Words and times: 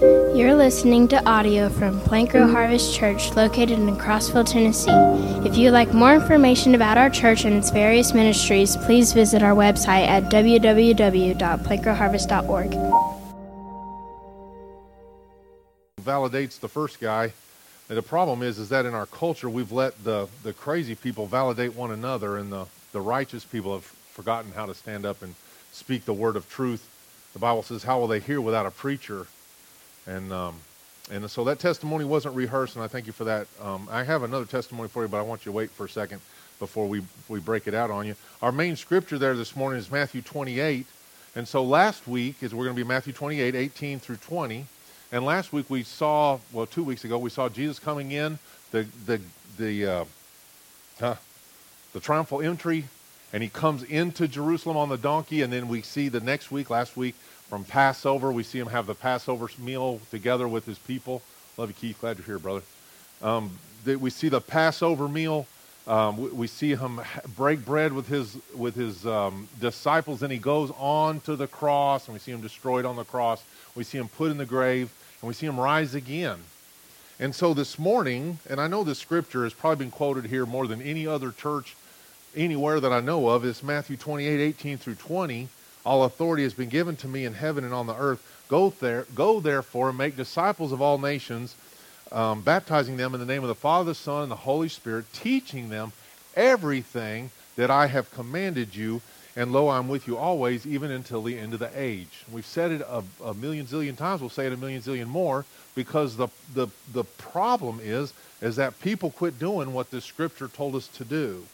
You're 0.00 0.54
listening 0.54 1.08
to 1.08 1.22
audio 1.28 1.68
from 1.68 2.00
Plant 2.00 2.30
Grow 2.30 2.50
Harvest 2.50 2.94
Church 2.94 3.36
located 3.36 3.78
in 3.78 3.94
Crossville, 3.98 4.50
Tennessee. 4.50 4.90
If 5.46 5.58
you'd 5.58 5.72
like 5.72 5.92
more 5.92 6.14
information 6.14 6.74
about 6.74 6.96
our 6.96 7.10
church 7.10 7.44
and 7.44 7.54
its 7.54 7.68
various 7.68 8.14
ministries, 8.14 8.78
please 8.78 9.12
visit 9.12 9.42
our 9.42 9.54
website 9.54 10.06
at 10.06 10.32
www.plantgrowharvest.org. 10.32 12.70
Validates 16.00 16.58
the 16.58 16.68
first 16.68 16.98
guy. 16.98 17.34
And 17.90 17.98
the 17.98 18.02
problem 18.02 18.42
is, 18.42 18.58
is 18.58 18.70
that 18.70 18.86
in 18.86 18.94
our 18.94 19.04
culture, 19.04 19.50
we've 19.50 19.72
let 19.72 20.02
the, 20.02 20.30
the 20.42 20.54
crazy 20.54 20.94
people 20.94 21.26
validate 21.26 21.74
one 21.74 21.90
another, 21.90 22.38
and 22.38 22.50
the, 22.50 22.64
the 22.92 23.02
righteous 23.02 23.44
people 23.44 23.74
have 23.74 23.84
forgotten 23.84 24.52
how 24.52 24.64
to 24.64 24.74
stand 24.74 25.04
up 25.04 25.20
and 25.20 25.34
speak 25.72 26.06
the 26.06 26.14
word 26.14 26.36
of 26.36 26.48
truth. 26.48 26.88
The 27.34 27.38
Bible 27.38 27.62
says, 27.62 27.82
How 27.82 28.00
will 28.00 28.08
they 28.08 28.20
hear 28.20 28.40
without 28.40 28.64
a 28.64 28.70
preacher? 28.70 29.26
And, 30.06 30.32
um, 30.32 30.56
and 31.10 31.30
so 31.30 31.44
that 31.44 31.58
testimony 31.58 32.04
wasn't 32.04 32.34
rehearsed, 32.34 32.76
and 32.76 32.84
I 32.84 32.88
thank 32.88 33.06
you 33.06 33.12
for 33.12 33.24
that. 33.24 33.46
Um, 33.60 33.88
I 33.90 34.04
have 34.04 34.22
another 34.22 34.44
testimony 34.44 34.88
for 34.88 35.02
you, 35.02 35.08
but 35.08 35.18
I 35.18 35.22
want 35.22 35.44
you 35.44 35.52
to 35.52 35.56
wait 35.56 35.70
for 35.70 35.86
a 35.86 35.88
second 35.88 36.20
before 36.58 36.86
we, 36.86 37.02
we 37.28 37.40
break 37.40 37.66
it 37.66 37.74
out 37.74 37.90
on 37.90 38.06
you. 38.06 38.14
Our 38.42 38.52
main 38.52 38.76
scripture 38.76 39.18
there 39.18 39.34
this 39.34 39.56
morning 39.56 39.78
is 39.78 39.90
Matthew 39.90 40.22
28. 40.22 40.86
And 41.36 41.46
so 41.46 41.62
last 41.64 42.06
week 42.06 42.42
is 42.42 42.54
we're 42.54 42.64
going 42.64 42.76
to 42.76 42.82
be 42.82 42.88
Matthew 42.88 43.12
28, 43.12 43.54
18 43.54 43.98
through 43.98 44.16
20. 44.16 44.66
And 45.12 45.24
last 45.24 45.52
week 45.52 45.70
we 45.70 45.82
saw, 45.82 46.38
well, 46.52 46.66
two 46.66 46.84
weeks 46.84 47.04
ago, 47.04 47.18
we 47.18 47.30
saw 47.30 47.48
Jesus 47.48 47.78
coming 47.78 48.12
in, 48.12 48.38
the, 48.72 48.86
the, 49.06 49.20
the, 49.58 49.86
uh, 49.86 50.04
huh, 50.98 51.14
the 51.92 52.00
triumphal 52.00 52.42
entry 52.42 52.84
and 53.32 53.42
he 53.42 53.48
comes 53.48 53.82
into 53.84 54.26
Jerusalem 54.26 54.76
on 54.76 54.88
the 54.88 54.96
donkey, 54.96 55.42
and 55.42 55.52
then 55.52 55.68
we 55.68 55.82
see 55.82 56.08
the 56.08 56.20
next 56.20 56.50
week, 56.50 56.70
last 56.70 56.96
week, 56.96 57.14
from 57.50 57.64
Passover, 57.64 58.30
we 58.30 58.44
see 58.44 58.60
him 58.60 58.68
have 58.68 58.86
the 58.86 58.94
Passover 58.94 59.48
meal 59.58 60.00
together 60.12 60.46
with 60.46 60.64
his 60.66 60.78
people. 60.78 61.20
Love 61.56 61.68
you, 61.70 61.74
Keith. 61.74 62.00
Glad 62.00 62.16
you're 62.16 62.24
here, 62.24 62.38
brother. 62.38 62.62
Um, 63.20 63.58
we 63.84 64.08
see 64.08 64.28
the 64.28 64.40
Passover 64.40 65.08
meal. 65.08 65.48
Um, 65.88 66.16
we, 66.16 66.28
we, 66.28 66.46
see 66.46 66.76
him 66.76 67.00
break 67.36 67.64
bread 67.64 67.92
with 67.92 68.06
his 68.06 68.36
with 68.54 68.76
his 68.76 69.04
um, 69.04 69.48
disciples, 69.60 70.22
and 70.22 70.30
he 70.30 70.38
goes 70.38 70.70
on 70.78 71.20
to 71.22 71.34
the 71.34 71.48
cross, 71.48 72.06
and 72.06 72.12
we 72.12 72.20
see 72.20 72.30
him 72.30 72.40
destroyed 72.40 72.84
on 72.84 72.94
the 72.94 73.02
cross. 73.02 73.42
We 73.74 73.82
see 73.82 73.98
him 73.98 74.06
put 74.06 74.30
in 74.30 74.38
the 74.38 74.46
grave, 74.46 74.92
and 75.20 75.26
we 75.26 75.34
see 75.34 75.46
him 75.46 75.58
rise 75.58 75.96
again. 75.96 76.38
And 77.18 77.34
so 77.34 77.52
this 77.52 77.80
morning, 77.80 78.38
and 78.48 78.60
I 78.60 78.68
know 78.68 78.84
this 78.84 79.00
scripture 79.00 79.42
has 79.42 79.54
probably 79.54 79.86
been 79.86 79.90
quoted 79.90 80.26
here 80.26 80.46
more 80.46 80.68
than 80.68 80.80
any 80.80 81.04
other 81.04 81.32
church 81.32 81.74
anywhere 82.36 82.78
that 82.78 82.92
I 82.92 83.00
know 83.00 83.28
of 83.28 83.44
is 83.44 83.64
Matthew 83.64 83.96
28, 83.96 84.40
18 84.40 84.78
through 84.78 84.94
20. 84.94 85.48
All 85.90 86.04
authority 86.04 86.44
has 86.44 86.54
been 86.54 86.68
given 86.68 86.94
to 86.98 87.08
me 87.08 87.24
in 87.24 87.34
heaven 87.34 87.64
and 87.64 87.74
on 87.74 87.88
the 87.88 87.96
earth. 87.96 88.44
Go 88.46 88.70
there, 88.70 89.06
go 89.16 89.40
therefore 89.40 89.88
and 89.88 89.98
make 89.98 90.16
disciples 90.16 90.70
of 90.70 90.80
all 90.80 90.98
nations, 90.98 91.56
um, 92.12 92.42
baptizing 92.42 92.96
them 92.96 93.12
in 93.12 93.18
the 93.18 93.26
name 93.26 93.42
of 93.42 93.48
the 93.48 93.56
Father, 93.56 93.90
the 93.90 93.94
Son, 93.96 94.22
and 94.22 94.30
the 94.30 94.36
Holy 94.36 94.68
Spirit, 94.68 95.04
teaching 95.12 95.68
them 95.68 95.90
everything 96.36 97.32
that 97.56 97.72
I 97.72 97.88
have 97.88 98.08
commanded 98.12 98.76
you. 98.76 99.00
And 99.34 99.52
lo, 99.52 99.68
I'm 99.68 99.88
with 99.88 100.06
you 100.06 100.16
always, 100.16 100.64
even 100.64 100.92
until 100.92 101.24
the 101.24 101.36
end 101.36 101.54
of 101.54 101.58
the 101.58 101.72
age. 101.74 102.22
We've 102.30 102.46
said 102.46 102.70
it 102.70 102.82
a, 102.82 103.02
a 103.24 103.34
million 103.34 103.66
zillion 103.66 103.96
times. 103.96 104.20
We'll 104.20 104.30
say 104.30 104.46
it 104.46 104.52
a 104.52 104.56
million 104.56 104.82
zillion 104.82 105.08
more 105.08 105.44
because 105.74 106.16
the, 106.16 106.28
the, 106.54 106.68
the 106.92 107.02
problem 107.02 107.80
is, 107.82 108.12
is 108.40 108.54
that 108.54 108.80
people 108.80 109.10
quit 109.10 109.40
doing 109.40 109.72
what 109.72 109.90
this 109.90 110.04
scripture 110.04 110.46
told 110.46 110.76
us 110.76 110.86
to 110.86 111.04
do. 111.04 111.44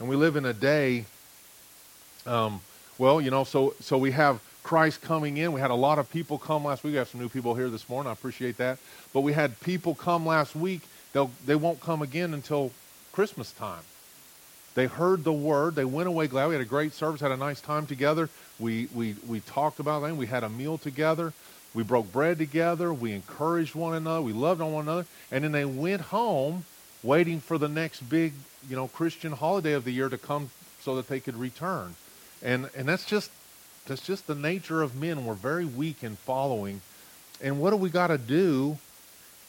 And 0.00 0.08
we 0.08 0.16
live 0.16 0.34
in 0.34 0.44
a 0.44 0.52
day, 0.52 1.04
um, 2.26 2.60
well, 2.98 3.20
you 3.20 3.30
know, 3.30 3.44
so, 3.44 3.74
so 3.80 3.98
we 3.98 4.10
have 4.12 4.40
Christ 4.62 5.02
coming 5.02 5.36
in. 5.36 5.52
We 5.52 5.60
had 5.60 5.70
a 5.70 5.74
lot 5.74 5.98
of 5.98 6.10
people 6.10 6.38
come 6.38 6.64
last 6.64 6.82
week. 6.82 6.92
We 6.92 6.98
have 6.98 7.08
some 7.08 7.20
new 7.20 7.28
people 7.28 7.54
here 7.54 7.68
this 7.68 7.88
morning. 7.88 8.10
I 8.10 8.12
appreciate 8.12 8.56
that. 8.56 8.78
But 9.12 9.20
we 9.20 9.32
had 9.32 9.60
people 9.60 9.94
come 9.94 10.26
last 10.26 10.56
week. 10.56 10.82
They'll, 11.12 11.30
they 11.44 11.54
won't 11.54 11.80
come 11.80 12.02
again 12.02 12.34
until 12.34 12.72
Christmas 13.12 13.52
time. 13.52 13.82
They 14.74 14.86
heard 14.86 15.24
the 15.24 15.32
word. 15.32 15.74
They 15.74 15.84
went 15.84 16.08
away 16.08 16.26
glad. 16.26 16.48
We 16.48 16.54
had 16.54 16.62
a 16.62 16.66
great 16.66 16.92
service, 16.92 17.20
had 17.20 17.30
a 17.30 17.36
nice 17.36 17.60
time 17.60 17.86
together. 17.86 18.28
We, 18.58 18.88
we, 18.94 19.14
we 19.26 19.40
talked 19.40 19.80
about 19.80 20.02
things. 20.02 20.18
We 20.18 20.26
had 20.26 20.44
a 20.44 20.48
meal 20.50 20.76
together. 20.76 21.32
We 21.72 21.82
broke 21.82 22.12
bread 22.12 22.38
together. 22.38 22.92
We 22.92 23.12
encouraged 23.12 23.74
one 23.74 23.94
another. 23.94 24.20
We 24.22 24.32
loved 24.32 24.60
on 24.60 24.72
one 24.72 24.84
another. 24.84 25.06
And 25.30 25.44
then 25.44 25.52
they 25.52 25.64
went 25.64 26.02
home 26.02 26.64
waiting 27.02 27.40
for 27.40 27.56
the 27.56 27.68
next 27.68 28.00
big, 28.00 28.32
you 28.68 28.76
know, 28.76 28.88
Christian 28.88 29.32
holiday 29.32 29.72
of 29.72 29.84
the 29.84 29.92
year 29.92 30.08
to 30.08 30.18
come 30.18 30.50
so 30.80 30.96
that 30.96 31.08
they 31.08 31.20
could 31.20 31.36
return. 31.36 31.94
And 32.42 32.68
and 32.76 32.88
that's 32.88 33.04
just 33.04 33.30
that's 33.86 34.04
just 34.04 34.26
the 34.26 34.34
nature 34.34 34.82
of 34.82 34.94
men. 34.94 35.24
We're 35.24 35.34
very 35.34 35.64
weak 35.64 36.02
in 36.02 36.16
following. 36.16 36.80
And 37.40 37.60
what 37.60 37.70
do 37.70 37.76
we 37.76 37.90
got 37.90 38.08
to 38.08 38.18
do 38.18 38.78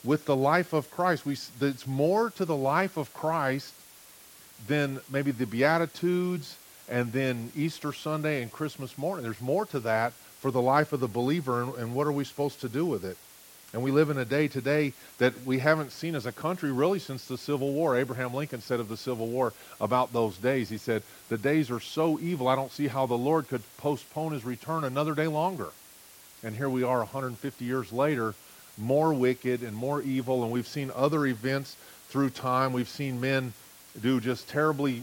with 0.04 0.26
the 0.26 0.36
life 0.36 0.72
of 0.72 0.90
Christ? 0.90 1.26
We 1.26 1.36
it's 1.60 1.86
more 1.86 2.30
to 2.30 2.44
the 2.44 2.56
life 2.56 2.96
of 2.96 3.12
Christ 3.14 3.72
than 4.66 5.00
maybe 5.10 5.30
the 5.30 5.46
beatitudes 5.46 6.56
and 6.88 7.12
then 7.12 7.52
Easter 7.54 7.92
Sunday 7.92 8.42
and 8.42 8.50
Christmas 8.50 8.96
morning. 8.96 9.22
There's 9.22 9.40
more 9.40 9.66
to 9.66 9.80
that 9.80 10.12
for 10.40 10.50
the 10.50 10.62
life 10.62 10.92
of 10.92 11.00
the 11.00 11.08
believer 11.08 11.62
and, 11.62 11.74
and 11.74 11.94
what 11.94 12.06
are 12.06 12.12
we 12.12 12.24
supposed 12.24 12.60
to 12.60 12.68
do 12.68 12.86
with 12.86 13.04
it? 13.04 13.16
And 13.72 13.82
we 13.82 13.90
live 13.90 14.08
in 14.08 14.16
a 14.16 14.24
day 14.24 14.48
today 14.48 14.94
that 15.18 15.44
we 15.44 15.58
haven't 15.58 15.92
seen 15.92 16.14
as 16.14 16.24
a 16.24 16.32
country 16.32 16.72
really 16.72 16.98
since 16.98 17.26
the 17.26 17.36
Civil 17.36 17.72
War. 17.72 17.98
Abraham 17.98 18.32
Lincoln 18.32 18.62
said 18.62 18.80
of 18.80 18.88
the 18.88 18.96
Civil 18.96 19.26
War 19.26 19.52
about 19.78 20.12
those 20.12 20.38
days, 20.38 20.70
he 20.70 20.78
said, 20.78 21.02
The 21.28 21.36
days 21.36 21.70
are 21.70 21.80
so 21.80 22.18
evil, 22.18 22.48
I 22.48 22.56
don't 22.56 22.72
see 22.72 22.88
how 22.88 23.04
the 23.04 23.18
Lord 23.18 23.48
could 23.48 23.62
postpone 23.76 24.32
his 24.32 24.44
return 24.44 24.84
another 24.84 25.14
day 25.14 25.26
longer. 25.26 25.68
And 26.42 26.56
here 26.56 26.70
we 26.70 26.82
are 26.82 26.98
150 26.98 27.64
years 27.64 27.92
later, 27.92 28.34
more 28.78 29.12
wicked 29.12 29.62
and 29.62 29.76
more 29.76 30.00
evil. 30.00 30.42
And 30.44 30.52
we've 30.52 30.66
seen 30.66 30.90
other 30.94 31.26
events 31.26 31.76
through 32.08 32.30
time. 32.30 32.72
We've 32.72 32.88
seen 32.88 33.20
men 33.20 33.52
do 34.00 34.18
just 34.18 34.48
terribly, 34.48 35.02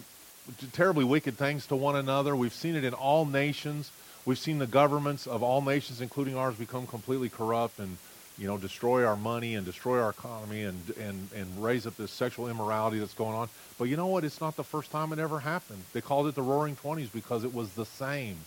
terribly 0.71 1.03
wicked 1.03 1.37
things 1.37 1.67
to 1.67 1.75
one 1.75 1.95
another. 1.95 2.35
We've 2.35 2.53
seen 2.53 2.75
it 2.75 2.83
in 2.83 2.93
all 2.95 3.25
nations. 3.25 3.91
We've 4.25 4.39
seen 4.39 4.57
the 4.57 4.65
governments 4.65 5.27
of 5.27 5.43
all 5.43 5.61
nations, 5.61 6.01
including 6.01 6.35
ours, 6.35 6.55
become 6.55 6.87
completely 6.87 7.29
corrupt 7.29 7.77
and 7.77 7.97
you 8.37 8.47
know, 8.47 8.57
destroy 8.57 9.05
our 9.05 9.15
money 9.15 9.55
and 9.55 9.65
destroy 9.65 10.01
our 10.01 10.09
economy 10.09 10.63
and, 10.63 10.93
and, 10.99 11.29
and 11.35 11.63
raise 11.63 11.87
up 11.87 11.95
this 11.95 12.11
sexual 12.11 12.49
immorality 12.49 12.99
that's 12.99 13.13
going 13.13 13.35
on. 13.35 13.49
But 13.77 13.85
you 13.85 13.95
know 13.95 14.07
what? 14.07 14.23
It's 14.23 14.41
not 14.41 14.55
the 14.55 14.63
first 14.63 14.91
time 14.91 15.13
it 15.13 15.19
ever 15.19 15.39
happened. 15.39 15.83
They 15.93 16.01
called 16.01 16.27
it 16.27 16.35
the 16.35 16.41
Roaring 16.41 16.75
Twenties 16.75 17.09
because 17.09 17.43
it 17.43 17.53
was 17.53 17.73
the 17.73 17.85
same. 17.85 18.37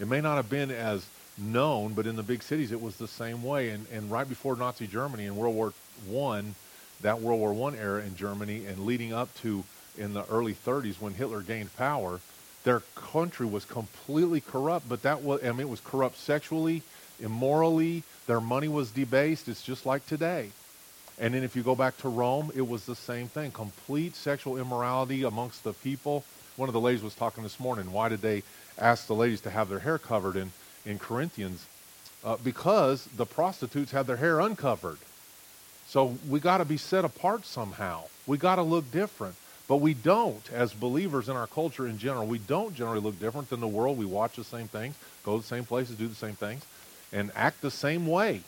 It 0.00 0.08
may 0.08 0.20
not 0.20 0.36
have 0.36 0.48
been 0.48 0.70
as 0.70 1.06
known, 1.36 1.92
but 1.92 2.06
in 2.06 2.16
the 2.16 2.22
big 2.22 2.42
cities 2.42 2.72
it 2.72 2.80
was 2.80 2.96
the 2.96 3.08
same 3.08 3.42
way. 3.42 3.70
And, 3.70 3.86
and 3.92 4.10
right 4.10 4.28
before 4.28 4.56
Nazi 4.56 4.86
Germany 4.86 5.26
in 5.26 5.36
World 5.36 5.54
War 5.54 5.72
One, 6.08 6.54
that 7.02 7.20
World 7.20 7.40
War 7.40 7.52
One 7.52 7.74
era 7.74 8.02
in 8.02 8.16
Germany, 8.16 8.64
and 8.66 8.86
leading 8.86 9.12
up 9.12 9.34
to 9.42 9.64
in 9.98 10.14
the 10.14 10.24
early 10.26 10.54
30s 10.54 11.00
when 11.00 11.14
Hitler 11.14 11.42
gained 11.42 11.74
power, 11.76 12.20
their 12.64 12.80
country 12.94 13.46
was 13.46 13.64
completely 13.64 14.40
corrupt. 14.40 14.88
But 14.88 15.02
that 15.02 15.22
was, 15.22 15.44
I 15.44 15.50
mean, 15.50 15.60
it 15.60 15.68
was 15.68 15.80
corrupt 15.80 16.16
sexually, 16.16 16.82
immorally, 17.20 18.04
their 18.26 18.40
money 18.40 18.68
was 18.68 18.90
debased. 18.90 19.48
It's 19.48 19.62
just 19.62 19.86
like 19.86 20.06
today. 20.06 20.50
And 21.18 21.34
then 21.34 21.42
if 21.42 21.54
you 21.54 21.62
go 21.62 21.74
back 21.74 21.96
to 21.98 22.08
Rome, 22.08 22.50
it 22.54 22.66
was 22.66 22.86
the 22.86 22.94
same 22.94 23.28
thing. 23.28 23.50
Complete 23.50 24.16
sexual 24.16 24.56
immorality 24.56 25.24
amongst 25.24 25.64
the 25.64 25.72
people. 25.72 26.24
One 26.56 26.68
of 26.68 26.72
the 26.72 26.80
ladies 26.80 27.02
was 27.02 27.14
talking 27.14 27.42
this 27.42 27.60
morning. 27.60 27.92
Why 27.92 28.08
did 28.08 28.22
they 28.22 28.42
ask 28.78 29.06
the 29.06 29.14
ladies 29.14 29.40
to 29.42 29.50
have 29.50 29.68
their 29.68 29.80
hair 29.80 29.98
covered 29.98 30.36
in, 30.36 30.52
in 30.86 30.98
Corinthians? 30.98 31.66
Uh, 32.24 32.36
because 32.42 33.06
the 33.16 33.26
prostitutes 33.26 33.92
had 33.92 34.06
their 34.06 34.16
hair 34.16 34.40
uncovered. 34.40 34.98
So 35.88 36.16
we 36.28 36.40
got 36.40 36.58
to 36.58 36.64
be 36.64 36.76
set 36.76 37.04
apart 37.04 37.44
somehow. 37.44 38.04
We 38.26 38.38
got 38.38 38.56
to 38.56 38.62
look 38.62 38.90
different. 38.90 39.34
But 39.68 39.76
we 39.76 39.94
don't, 39.94 40.42
as 40.52 40.74
believers 40.74 41.28
in 41.28 41.36
our 41.36 41.46
culture 41.46 41.86
in 41.86 41.96
general, 41.98 42.26
we 42.26 42.38
don't 42.38 42.74
generally 42.74 43.00
look 43.00 43.18
different 43.18 43.48
than 43.48 43.60
the 43.60 43.68
world. 43.68 43.96
We 43.96 44.04
watch 44.04 44.36
the 44.36 44.44
same 44.44 44.68
things, 44.68 44.94
go 45.24 45.36
to 45.36 45.42
the 45.42 45.48
same 45.48 45.64
places, 45.64 45.96
do 45.96 46.08
the 46.08 46.14
same 46.14 46.34
things 46.34 46.64
and 47.12 47.30
act 47.34 47.60
the 47.60 47.70
same 47.70 48.06
way. 48.06 48.40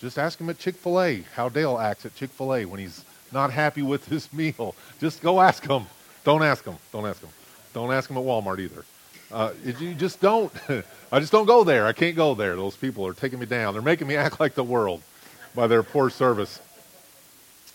Just 0.00 0.18
ask 0.18 0.40
him 0.40 0.50
at 0.50 0.58
Chick 0.58 0.76
fil 0.76 1.00
A 1.00 1.22
how 1.34 1.48
Dale 1.48 1.78
acts 1.78 2.06
at 2.06 2.14
Chick 2.14 2.30
fil 2.30 2.54
A 2.54 2.64
when 2.64 2.80
he's 2.80 3.04
not 3.32 3.50
happy 3.50 3.82
with 3.82 4.06
his 4.08 4.32
meal. 4.32 4.74
Just 5.00 5.22
go 5.22 5.40
ask 5.40 5.66
him. 5.66 5.86
Don't 6.24 6.42
ask 6.42 6.64
him. 6.64 6.76
Don't 6.92 7.06
ask 7.06 7.20
him. 7.20 7.30
Don't 7.72 7.92
ask 7.92 8.10
him 8.10 8.16
at 8.16 8.24
Walmart 8.24 8.58
either. 8.58 8.84
Uh, 9.30 9.52
you 9.64 9.94
just 9.94 10.20
don't. 10.20 10.52
I 11.12 11.20
just 11.20 11.32
don't 11.32 11.46
go 11.46 11.64
there. 11.64 11.86
I 11.86 11.92
can't 11.92 12.16
go 12.16 12.34
there. 12.34 12.56
Those 12.56 12.76
people 12.76 13.06
are 13.06 13.12
taking 13.12 13.38
me 13.38 13.46
down. 13.46 13.72
They're 13.72 13.82
making 13.82 14.06
me 14.06 14.16
act 14.26 14.40
like 14.40 14.54
the 14.54 14.64
world 14.64 15.02
by 15.54 15.66
their 15.66 15.82
poor 15.82 16.10
service. 16.10 16.60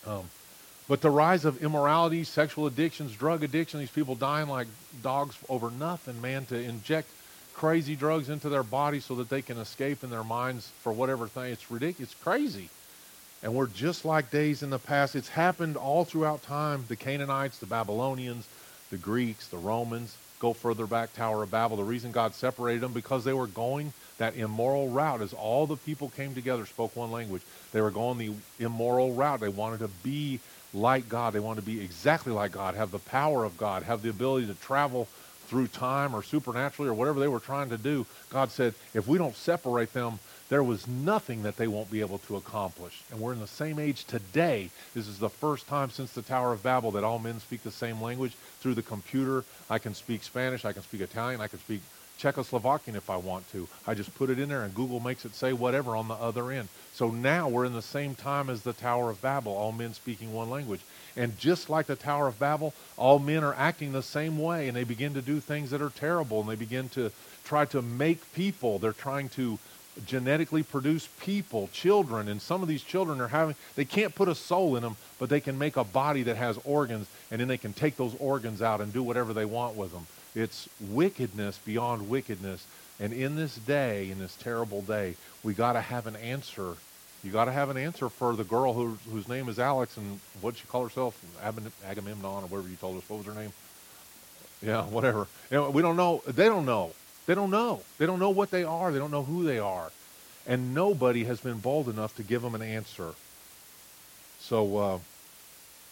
Um, 0.05 0.23
but 0.87 1.01
the 1.01 1.09
rise 1.09 1.45
of 1.45 1.63
immorality, 1.63 2.23
sexual 2.23 2.67
addictions, 2.67 3.13
drug 3.15 3.43
addiction, 3.43 3.79
these 3.79 3.91
people 3.91 4.15
dying 4.15 4.49
like 4.49 4.67
dogs 5.01 5.37
over 5.47 5.71
nothing, 5.71 6.19
man, 6.21 6.45
to 6.47 6.55
inject 6.55 7.07
crazy 7.61 7.95
drugs 7.95 8.27
into 8.27 8.49
their 8.49 8.63
body 8.63 8.99
so 8.99 9.13
that 9.13 9.29
they 9.29 9.43
can 9.43 9.59
escape 9.59 10.03
in 10.03 10.09
their 10.09 10.23
minds 10.23 10.71
for 10.81 10.91
whatever 10.91 11.27
thing. 11.27 11.53
It's 11.53 11.69
ridiculous. 11.69 12.11
It's 12.11 12.23
crazy. 12.23 12.69
And 13.43 13.53
we're 13.53 13.67
just 13.67 14.03
like 14.03 14.31
days 14.31 14.63
in 14.63 14.71
the 14.71 14.79
past. 14.79 15.15
It's 15.15 15.29
happened 15.29 15.77
all 15.77 16.03
throughout 16.03 16.41
time. 16.41 16.85
The 16.87 16.95
Canaanites, 16.95 17.59
the 17.59 17.67
Babylonians, 17.67 18.47
the 18.89 18.97
Greeks, 18.97 19.47
the 19.47 19.59
Romans. 19.59 20.17
go 20.39 20.53
further 20.53 20.87
back, 20.87 21.13
Tower 21.13 21.43
of 21.43 21.51
Babel. 21.51 21.77
The 21.77 21.83
reason 21.83 22.11
God 22.11 22.33
separated 22.33 22.81
them 22.81 22.93
because 22.93 23.23
they 23.23 23.33
were 23.33 23.45
going 23.45 23.93
that 24.17 24.35
immoral 24.35 24.89
route 24.89 25.21
as 25.21 25.31
all 25.31 25.67
the 25.67 25.77
people 25.77 26.09
came 26.09 26.33
together, 26.33 26.65
spoke 26.65 26.95
one 26.95 27.11
language. 27.11 27.43
They 27.73 27.81
were 27.81 27.91
going 27.91 28.17
the 28.17 28.33
immoral 28.57 29.13
route. 29.13 29.39
They 29.39 29.49
wanted 29.49 29.81
to 29.81 29.89
be 30.01 30.39
like 30.73 31.07
God. 31.07 31.33
They 31.33 31.39
wanted 31.39 31.61
to 31.61 31.67
be 31.67 31.79
exactly 31.79 32.33
like 32.33 32.53
God, 32.53 32.73
have 32.73 32.89
the 32.89 32.97
power 32.97 33.43
of 33.43 33.55
God, 33.55 33.83
have 33.83 34.01
the 34.01 34.09
ability 34.09 34.47
to 34.47 34.55
travel 34.55 35.07
through 35.51 35.67
time 35.67 36.15
or 36.15 36.23
supernaturally 36.23 36.89
or 36.89 36.93
whatever 36.93 37.19
they 37.19 37.27
were 37.27 37.41
trying 37.41 37.69
to 37.69 37.77
do. 37.77 38.05
God 38.29 38.51
said, 38.51 38.73
if 38.93 39.05
we 39.05 39.17
don't 39.17 39.35
separate 39.35 39.91
them, 39.91 40.17
there 40.47 40.63
was 40.63 40.87
nothing 40.87 41.43
that 41.43 41.57
they 41.57 41.67
won't 41.67 41.91
be 41.91 41.99
able 41.99 42.19
to 42.19 42.37
accomplish. 42.37 43.03
And 43.11 43.19
we're 43.19 43.33
in 43.33 43.41
the 43.41 43.47
same 43.47 43.77
age 43.77 44.05
today. 44.05 44.69
This 44.93 45.09
is 45.09 45.19
the 45.19 45.29
first 45.29 45.67
time 45.67 45.89
since 45.89 46.13
the 46.13 46.21
Tower 46.21 46.53
of 46.53 46.63
Babel 46.63 46.91
that 46.91 47.03
all 47.03 47.19
men 47.19 47.41
speak 47.41 47.63
the 47.63 47.71
same 47.71 48.01
language 48.01 48.31
through 48.61 48.75
the 48.75 48.81
computer. 48.81 49.43
I 49.69 49.77
can 49.77 49.93
speak 49.93 50.23
Spanish, 50.23 50.63
I 50.63 50.71
can 50.71 50.83
speak 50.83 51.01
Italian, 51.01 51.41
I 51.41 51.47
can 51.47 51.59
speak 51.59 51.81
Czechoslovakian 52.17 52.95
if 52.95 53.09
I 53.09 53.17
want 53.17 53.51
to. 53.51 53.67
I 53.85 53.93
just 53.93 54.15
put 54.15 54.29
it 54.29 54.39
in 54.39 54.47
there 54.47 54.63
and 54.63 54.73
Google 54.73 55.01
makes 55.01 55.25
it 55.25 55.35
say 55.35 55.51
whatever 55.51 55.97
on 55.97 56.07
the 56.07 56.13
other 56.13 56.49
end. 56.49 56.69
So 56.93 57.09
now 57.09 57.49
we're 57.49 57.65
in 57.65 57.73
the 57.73 57.81
same 57.81 58.15
time 58.15 58.49
as 58.49 58.61
the 58.61 58.73
Tower 58.73 59.09
of 59.09 59.21
Babel, 59.21 59.51
all 59.51 59.73
men 59.73 59.93
speaking 59.93 60.31
one 60.33 60.49
language. 60.49 60.79
And 61.15 61.37
just 61.37 61.69
like 61.69 61.87
the 61.87 61.95
Tower 61.95 62.27
of 62.27 62.39
Babel, 62.39 62.73
all 62.97 63.19
men 63.19 63.43
are 63.43 63.53
acting 63.53 63.91
the 63.91 64.03
same 64.03 64.37
way 64.37 64.67
and 64.67 64.75
they 64.75 64.83
begin 64.83 65.13
to 65.15 65.21
do 65.21 65.39
things 65.39 65.71
that 65.71 65.81
are 65.81 65.89
terrible 65.89 66.41
and 66.41 66.49
they 66.49 66.55
begin 66.55 66.89
to 66.89 67.11
try 67.43 67.65
to 67.65 67.81
make 67.81 68.33
people. 68.33 68.79
They're 68.79 68.93
trying 68.93 69.29
to 69.29 69.59
genetically 70.05 70.63
produce 70.63 71.07
people, 71.19 71.69
children, 71.73 72.27
and 72.27 72.41
some 72.41 72.61
of 72.61 72.67
these 72.67 72.83
children 72.83 73.19
are 73.19 73.27
having, 73.27 73.55
they 73.75 73.85
can't 73.85 74.15
put 74.15 74.29
a 74.29 74.35
soul 74.35 74.75
in 74.75 74.83
them, 74.83 74.95
but 75.19 75.29
they 75.29 75.41
can 75.41 75.57
make 75.57 75.75
a 75.75 75.83
body 75.83 76.23
that 76.23 76.37
has 76.37 76.57
organs, 76.63 77.07
and 77.29 77.41
then 77.41 77.47
they 77.47 77.57
can 77.57 77.73
take 77.73 77.97
those 77.97 78.15
organs 78.19 78.61
out 78.61 78.81
and 78.81 78.93
do 78.93 79.03
whatever 79.03 79.33
they 79.33 79.45
want 79.45 79.75
with 79.75 79.91
them. 79.91 80.07
It's 80.33 80.69
wickedness 80.79 81.59
beyond 81.65 82.09
wickedness. 82.09 82.65
And 82.99 83.11
in 83.13 83.35
this 83.35 83.55
day, 83.55 84.09
in 84.09 84.19
this 84.19 84.35
terrible 84.35 84.81
day, 84.81 85.15
we 85.43 85.53
got 85.53 85.73
to 85.73 85.81
have 85.81 86.07
an 86.07 86.15
answer. 86.15 86.75
You 87.23 87.31
got 87.31 87.45
to 87.45 87.51
have 87.51 87.69
an 87.69 87.77
answer 87.77 88.09
for 88.09 88.35
the 88.35 88.43
girl 88.43 88.73
who, 88.73 88.97
whose 89.11 89.27
name 89.27 89.47
is 89.47 89.59
Alex, 89.59 89.97
and 89.97 90.19
what 90.41 90.55
did 90.55 90.61
she 90.61 90.67
call 90.67 90.83
herself? 90.83 91.19
Agamemnon, 91.85 92.43
or 92.43 92.47
whatever 92.47 92.67
you 92.67 92.75
told 92.75 92.97
us. 92.97 93.03
What 93.07 93.17
was 93.17 93.27
her 93.27 93.39
name? 93.39 93.53
Yeah, 94.61 94.83
whatever. 94.89 95.27
We 95.49 95.81
don't 95.81 95.97
know. 95.97 96.23
They 96.25 96.45
don't 96.45 96.65
know. 96.65 96.91
They 97.27 97.35
don't 97.35 97.51
know. 97.51 97.81
They 97.99 98.05
don't 98.05 98.19
know 98.19 98.31
what 98.31 98.49
they 98.49 98.63
are. 98.63 98.91
They 98.91 98.99
don't 98.99 99.11
know 99.11 99.23
who 99.23 99.43
they 99.43 99.59
are. 99.59 99.91
And 100.47 100.73
nobody 100.73 101.25
has 101.25 101.39
been 101.39 101.59
bold 101.59 101.87
enough 101.87 102.15
to 102.15 102.23
give 102.23 102.41
them 102.41 102.55
an 102.55 102.63
answer. 102.63 103.13
So 104.39 104.77
uh, 104.77 104.99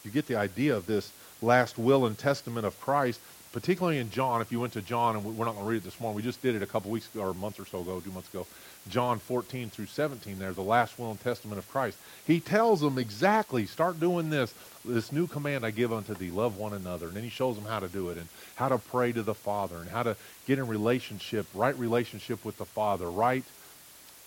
you 0.03 0.09
get 0.09 0.25
the 0.25 0.35
idea 0.35 0.75
of 0.75 0.87
this 0.87 1.11
last 1.41 1.77
will 1.77 2.07
and 2.07 2.17
testament 2.17 2.65
of 2.65 2.79
Christ, 2.81 3.19
particularly 3.53 3.99
in 3.99 4.09
John. 4.09 4.41
If 4.41 4.51
you 4.51 4.59
went 4.59 4.73
to 4.73 4.81
John, 4.81 5.15
and 5.15 5.23
we're 5.23 5.45
not 5.45 5.53
going 5.53 5.65
to 5.65 5.69
read 5.69 5.77
it 5.77 5.83
this 5.83 5.99
morning, 5.99 6.15
we 6.15 6.23
just 6.23 6.41
did 6.41 6.55
it 6.55 6.63
a 6.63 6.65
couple 6.65 6.89
weeks 6.89 7.07
ago, 7.13 7.25
or 7.25 7.29
a 7.29 7.35
month 7.35 7.59
or 7.59 7.65
so 7.65 7.81
ago, 7.81 7.99
two 7.99 8.11
months 8.11 8.29
ago. 8.29 8.47
John 8.89 9.19
14 9.19 9.69
through 9.69 9.85
17, 9.85 10.39
there, 10.39 10.51
the 10.51 10.61
last 10.61 10.97
will 10.97 11.11
and 11.11 11.21
testament 11.21 11.59
of 11.59 11.69
Christ. 11.69 11.97
He 12.25 12.39
tells 12.39 12.81
them 12.81 12.97
exactly, 12.97 13.65
start 13.65 13.99
doing 13.99 14.29
this. 14.29 14.53
This 14.83 15.11
new 15.11 15.27
command 15.27 15.65
I 15.65 15.71
give 15.71 15.93
unto 15.93 16.13
thee, 16.13 16.31
love 16.31 16.57
one 16.57 16.73
another. 16.73 17.07
And 17.07 17.15
then 17.15 17.23
he 17.23 17.29
shows 17.29 17.55
them 17.55 17.65
how 17.65 17.79
to 17.79 17.87
do 17.87 18.09
it 18.09 18.17
and 18.17 18.27
how 18.55 18.69
to 18.69 18.77
pray 18.77 19.11
to 19.11 19.23
the 19.23 19.33
Father 19.33 19.77
and 19.77 19.89
how 19.89 20.03
to 20.03 20.15
get 20.47 20.59
in 20.59 20.67
relationship, 20.67 21.45
right 21.53 21.77
relationship 21.77 22.43
with 22.43 22.57
the 22.57 22.65
Father, 22.65 23.09
right 23.09 23.43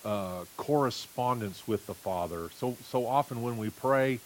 uh, 0.04 0.44
correspondence 0.56 1.66
with 1.66 1.86
the 1.86 1.94
Father. 1.94 2.50
So, 2.56 2.76
so 2.88 3.06
often 3.06 3.42
when 3.42 3.56
we 3.56 3.70
pray, 3.70 4.20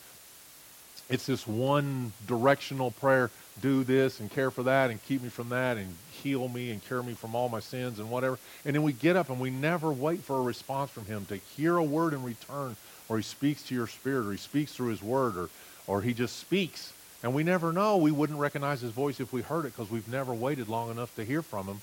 it's 1.08 1.26
this 1.26 1.46
one 1.46 2.12
directional 2.26 2.90
prayer 2.90 3.30
do 3.60 3.84
this 3.84 4.20
and 4.20 4.30
care 4.30 4.50
for 4.50 4.64
that 4.64 4.90
and 4.90 5.02
keep 5.04 5.22
me 5.22 5.28
from 5.28 5.48
that 5.50 5.76
and 5.76 5.94
heal 6.22 6.48
me 6.48 6.70
and 6.70 6.84
cure 6.84 7.02
me 7.02 7.14
from 7.14 7.34
all 7.34 7.48
my 7.48 7.60
sins 7.60 7.98
and 7.98 8.10
whatever. 8.10 8.38
And 8.64 8.74
then 8.74 8.82
we 8.82 8.92
get 8.92 9.16
up 9.16 9.30
and 9.30 9.40
we 9.40 9.50
never 9.50 9.92
wait 9.92 10.20
for 10.20 10.38
a 10.38 10.42
response 10.42 10.90
from 10.90 11.04
him 11.04 11.24
to 11.26 11.36
hear 11.36 11.76
a 11.76 11.84
word 11.84 12.12
in 12.12 12.22
return 12.22 12.76
or 13.08 13.16
he 13.16 13.22
speaks 13.22 13.62
to 13.64 13.74
your 13.74 13.86
spirit 13.86 14.26
or 14.26 14.32
he 14.32 14.38
speaks 14.38 14.72
through 14.72 14.88
his 14.88 15.02
word 15.02 15.36
or, 15.36 15.48
or 15.86 16.02
he 16.02 16.12
just 16.14 16.38
speaks. 16.38 16.92
And 17.22 17.34
we 17.34 17.42
never 17.42 17.72
know. 17.72 17.96
We 17.96 18.10
wouldn't 18.10 18.38
recognize 18.38 18.80
his 18.80 18.92
voice 18.92 19.20
if 19.20 19.32
we 19.32 19.42
heard 19.42 19.64
it 19.64 19.76
because 19.76 19.90
we've 19.90 20.08
never 20.08 20.34
waited 20.34 20.68
long 20.68 20.90
enough 20.90 21.14
to 21.16 21.24
hear 21.24 21.42
from 21.42 21.66
him 21.66 21.80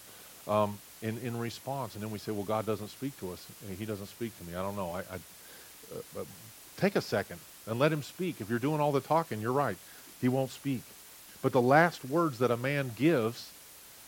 um, 0.48 0.78
in, 1.02 1.18
in 1.20 1.38
response. 1.38 1.96
And 1.96 2.04
then 2.04 2.12
we 2.12 2.20
say, 2.20 2.32
well, 2.32 2.44
God 2.44 2.66
doesn't 2.66 2.90
speak 2.90 3.18
to 3.20 3.32
us. 3.32 3.46
He 3.78 3.86
doesn't 3.86 4.08
speak 4.08 4.38
to 4.38 4.44
me. 4.46 4.56
I 4.56 4.62
don't 4.62 4.76
know. 4.76 4.92
I, 4.92 5.00
I 5.00 6.20
uh, 6.20 6.24
take 6.78 6.96
a 6.96 7.02
second 7.02 7.40
and 7.68 7.80
let 7.80 7.92
him 7.92 8.04
speak. 8.04 8.42
If 8.42 8.50
you're 8.50 8.60
doing 8.60 8.80
all 8.80 8.92
the 8.92 9.02
talking, 9.02 9.42
you're 9.42 9.52
right. 9.52 9.78
He 10.22 10.28
won't 10.28 10.52
speak. 10.52 10.82
But 11.42 11.52
the 11.52 11.62
last 11.62 12.06
words 12.06 12.40
that 12.40 12.52
a 12.52 12.58
man 12.58 12.92
gives 12.96 13.52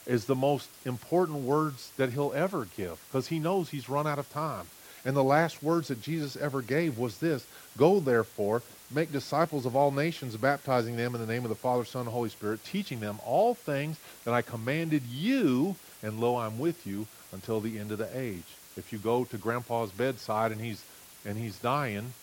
is 0.06 0.26
the 0.26 0.36
most 0.36 0.70
important 0.86 1.40
words 1.40 1.92
that 1.98 2.12
he'll 2.14 2.34
ever 2.34 2.68
give 2.78 3.00
because 3.10 3.28
he 3.28 3.40
knows 3.40 3.70
he's 3.70 3.90
run 3.90 4.08
out 4.08 4.20
of 4.20 4.30
time. 4.32 4.68
And 5.04 5.16
the 5.16 5.24
last 5.24 5.62
words 5.62 5.90
that 5.90 6.02
Jesus 6.02 6.36
ever 6.36 6.62
gave 6.62 6.98
was 6.98 7.20
this 7.20 7.46
Go 7.78 8.00
therefore, 8.00 8.64
make 8.92 9.12
disciples 9.12 9.66
of 9.66 9.76
all 9.76 9.92
nations, 9.92 10.36
baptizing 10.38 10.96
them 10.96 11.14
in 11.14 11.22
the 11.22 11.32
name 11.32 11.44
of 11.44 11.50
the 11.50 11.56
Father, 11.56 11.86
Son, 11.86 12.02
and 12.02 12.10
Holy 12.10 12.30
Spirit, 12.30 12.64
teaching 12.64 13.00
them 13.00 13.20
all 13.26 13.54
things 13.54 13.98
that 14.24 14.34
I 14.34 14.42
commanded 14.42 15.04
you, 15.04 15.76
and 16.02 16.20
lo, 16.20 16.38
I'm 16.38 16.58
with 16.58 16.88
you 16.88 17.08
until 17.32 17.60
the 17.60 17.78
end 17.78 17.92
of 17.92 18.00
the 18.00 18.18
age. 18.18 18.44
If 18.78 18.92
you 18.92 19.00
go 19.00 19.26
to 19.26 19.38
grandpa's 19.38 19.92
bedside 19.92 20.52
and 20.52 20.62
he's 20.62 20.84
and 21.24 21.38
he's 21.38 21.58
dying, 21.58 22.14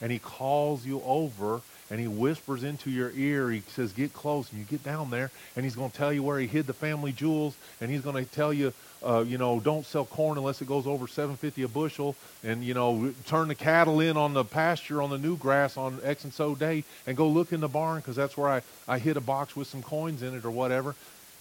and 0.00 0.12
he 0.12 0.18
calls 0.18 0.84
you 0.86 1.02
over 1.04 1.60
and 1.90 1.98
he 1.98 2.06
whispers 2.06 2.62
into 2.62 2.90
your 2.90 3.10
ear. 3.16 3.50
He 3.50 3.62
says, 3.68 3.92
Get 3.92 4.12
close. 4.12 4.50
And 4.50 4.60
you 4.60 4.64
get 4.64 4.84
down 4.84 5.10
there, 5.10 5.30
and 5.56 5.64
he's 5.64 5.74
going 5.74 5.90
to 5.90 5.96
tell 5.96 6.12
you 6.12 6.22
where 6.22 6.38
he 6.38 6.46
hid 6.46 6.66
the 6.66 6.72
family 6.72 7.12
jewels, 7.12 7.56
and 7.80 7.90
he's 7.90 8.00
going 8.00 8.24
to 8.24 8.30
tell 8.30 8.52
you, 8.52 8.72
uh, 9.04 9.24
you 9.26 9.38
know, 9.38 9.60
don't 9.60 9.84
sell 9.84 10.04
corn 10.04 10.38
unless 10.38 10.62
it 10.62 10.68
goes 10.68 10.86
over 10.86 11.08
750 11.08 11.62
a 11.62 11.68
bushel, 11.68 12.14
and, 12.44 12.62
you 12.62 12.74
know, 12.74 13.12
turn 13.26 13.48
the 13.48 13.54
cattle 13.54 14.00
in 14.00 14.16
on 14.16 14.34
the 14.34 14.44
pasture 14.44 15.02
on 15.02 15.10
the 15.10 15.18
new 15.18 15.36
grass 15.36 15.76
on 15.76 15.98
X 16.04 16.24
and 16.24 16.32
so 16.32 16.54
day, 16.54 16.84
and 17.06 17.16
go 17.16 17.26
look 17.28 17.52
in 17.52 17.60
the 17.60 17.68
barn 17.68 17.98
because 17.98 18.16
that's 18.16 18.36
where 18.36 18.48
I, 18.48 18.62
I 18.86 18.98
hid 18.98 19.16
a 19.16 19.20
box 19.20 19.56
with 19.56 19.66
some 19.66 19.82
coins 19.82 20.22
in 20.22 20.34
it 20.36 20.44
or 20.44 20.50
whatever. 20.50 20.94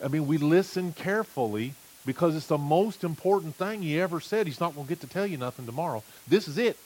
I 0.03 0.07
mean, 0.07 0.27
we 0.27 0.37
listen 0.37 0.93
carefully 0.93 1.73
because 2.05 2.35
it's 2.35 2.47
the 2.47 2.57
most 2.57 3.03
important 3.03 3.55
thing 3.55 3.81
he 3.81 3.99
ever 3.99 4.19
said. 4.19 4.47
He's 4.47 4.59
not 4.59 4.73
going 4.73 4.87
to 4.87 4.89
get 4.89 5.01
to 5.01 5.07
tell 5.07 5.27
you 5.27 5.37
nothing 5.37 5.65
tomorrow. 5.65 6.01
This 6.27 6.47
is 6.47 6.57
it. 6.57 6.77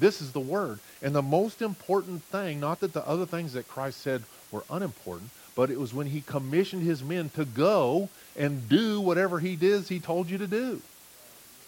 This 0.00 0.20
is 0.20 0.32
the 0.32 0.40
word. 0.40 0.80
And 1.02 1.14
the 1.14 1.22
most 1.22 1.62
important 1.62 2.22
thing, 2.24 2.58
not 2.58 2.80
that 2.80 2.94
the 2.94 3.06
other 3.06 3.26
things 3.26 3.52
that 3.52 3.68
Christ 3.68 4.00
said 4.00 4.24
were 4.50 4.64
unimportant, 4.70 5.30
but 5.54 5.70
it 5.70 5.78
was 5.78 5.94
when 5.94 6.08
he 6.08 6.22
commissioned 6.22 6.82
his 6.82 7.04
men 7.04 7.28
to 7.30 7.44
go 7.44 8.08
and 8.36 8.68
do 8.68 9.00
whatever 9.00 9.38
he 9.38 9.56
did 9.56 9.86
he 9.88 10.00
told 10.00 10.30
you 10.30 10.38
to 10.38 10.46
do. 10.46 10.80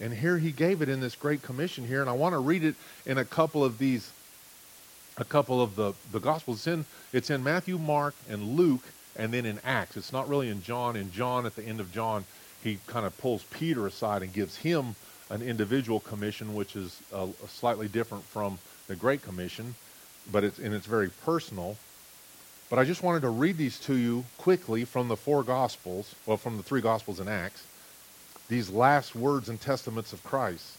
And 0.01 0.13
here 0.13 0.39
he 0.39 0.51
gave 0.51 0.83
it 0.83 0.89
in 0.89 1.01
this 1.01 1.15
great 1.15 1.43
commission 1.43 1.87
here. 1.87 2.01
And 2.01 2.11
I 2.11 2.15
want 2.15 2.33
to 2.33 2.39
read 2.39 2.65
it 2.65 2.75
in 3.07 3.19
a 3.19 3.25
couple 3.25 3.63
of 3.65 3.79
these, 3.79 4.11
a 5.17 5.25
couple 5.25 5.63
of 5.63 5.77
the, 5.77 5.93
the 6.11 6.19
Gospels. 6.19 6.59
It's 6.59 6.67
in, 6.67 6.85
it's 7.13 7.31
in 7.31 7.45
Matthew, 7.45 7.79
Mark, 7.79 8.15
and 8.29 8.57
Luke, 8.57 8.83
and 9.15 9.33
then 9.33 9.47
in 9.47 9.61
Acts. 9.63 9.97
It's 9.97 10.13
not 10.13 10.29
really 10.29 10.49
in 10.49 10.63
John. 10.63 10.97
In 10.97 11.13
John, 11.13 11.47
at 11.47 11.55
the 11.55 11.63
end 11.63 11.79
of 11.79 11.93
John, 11.93 12.25
he 12.65 12.79
kind 12.87 13.05
of 13.07 13.17
pulls 13.19 13.45
Peter 13.45 13.87
aside 13.87 14.23
and 14.23 14.33
gives 14.33 14.57
him 14.57 14.97
an 15.33 15.41
individual 15.43 15.99
commission, 16.01 16.55
which 16.55 16.77
is 16.77 17.01
uh, 17.13 17.27
slightly 17.49 17.89
different 17.89 18.23
from 18.25 18.59
the 18.87 18.95
Great 18.95 19.23
Commission, 19.23 19.75
but 20.31 20.45
it's 20.45 20.59
and 20.59 20.75
it's 20.75 20.87
very 20.87 21.09
personal. 21.25 21.77
But 22.69 22.79
I 22.79 22.85
just 22.85 23.03
wanted 23.03 23.23
to 23.23 23.31
read 23.31 23.57
these 23.57 23.79
to 23.81 23.95
you 23.95 24.25
quickly 24.39 24.85
from 24.85 25.09
the 25.09 25.17
four 25.17 25.43
Gospels, 25.43 26.15
well, 26.27 26.37
from 26.37 26.59
the 26.59 26.63
three 26.63 26.83
Gospels 26.83 27.19
in 27.19 27.29
Acts. 27.29 27.67
These 28.49 28.71
last 28.71 29.17
words 29.17 29.49
and 29.49 29.61
testaments 29.61 30.13
of 30.13 30.23
Christ. 30.23 30.77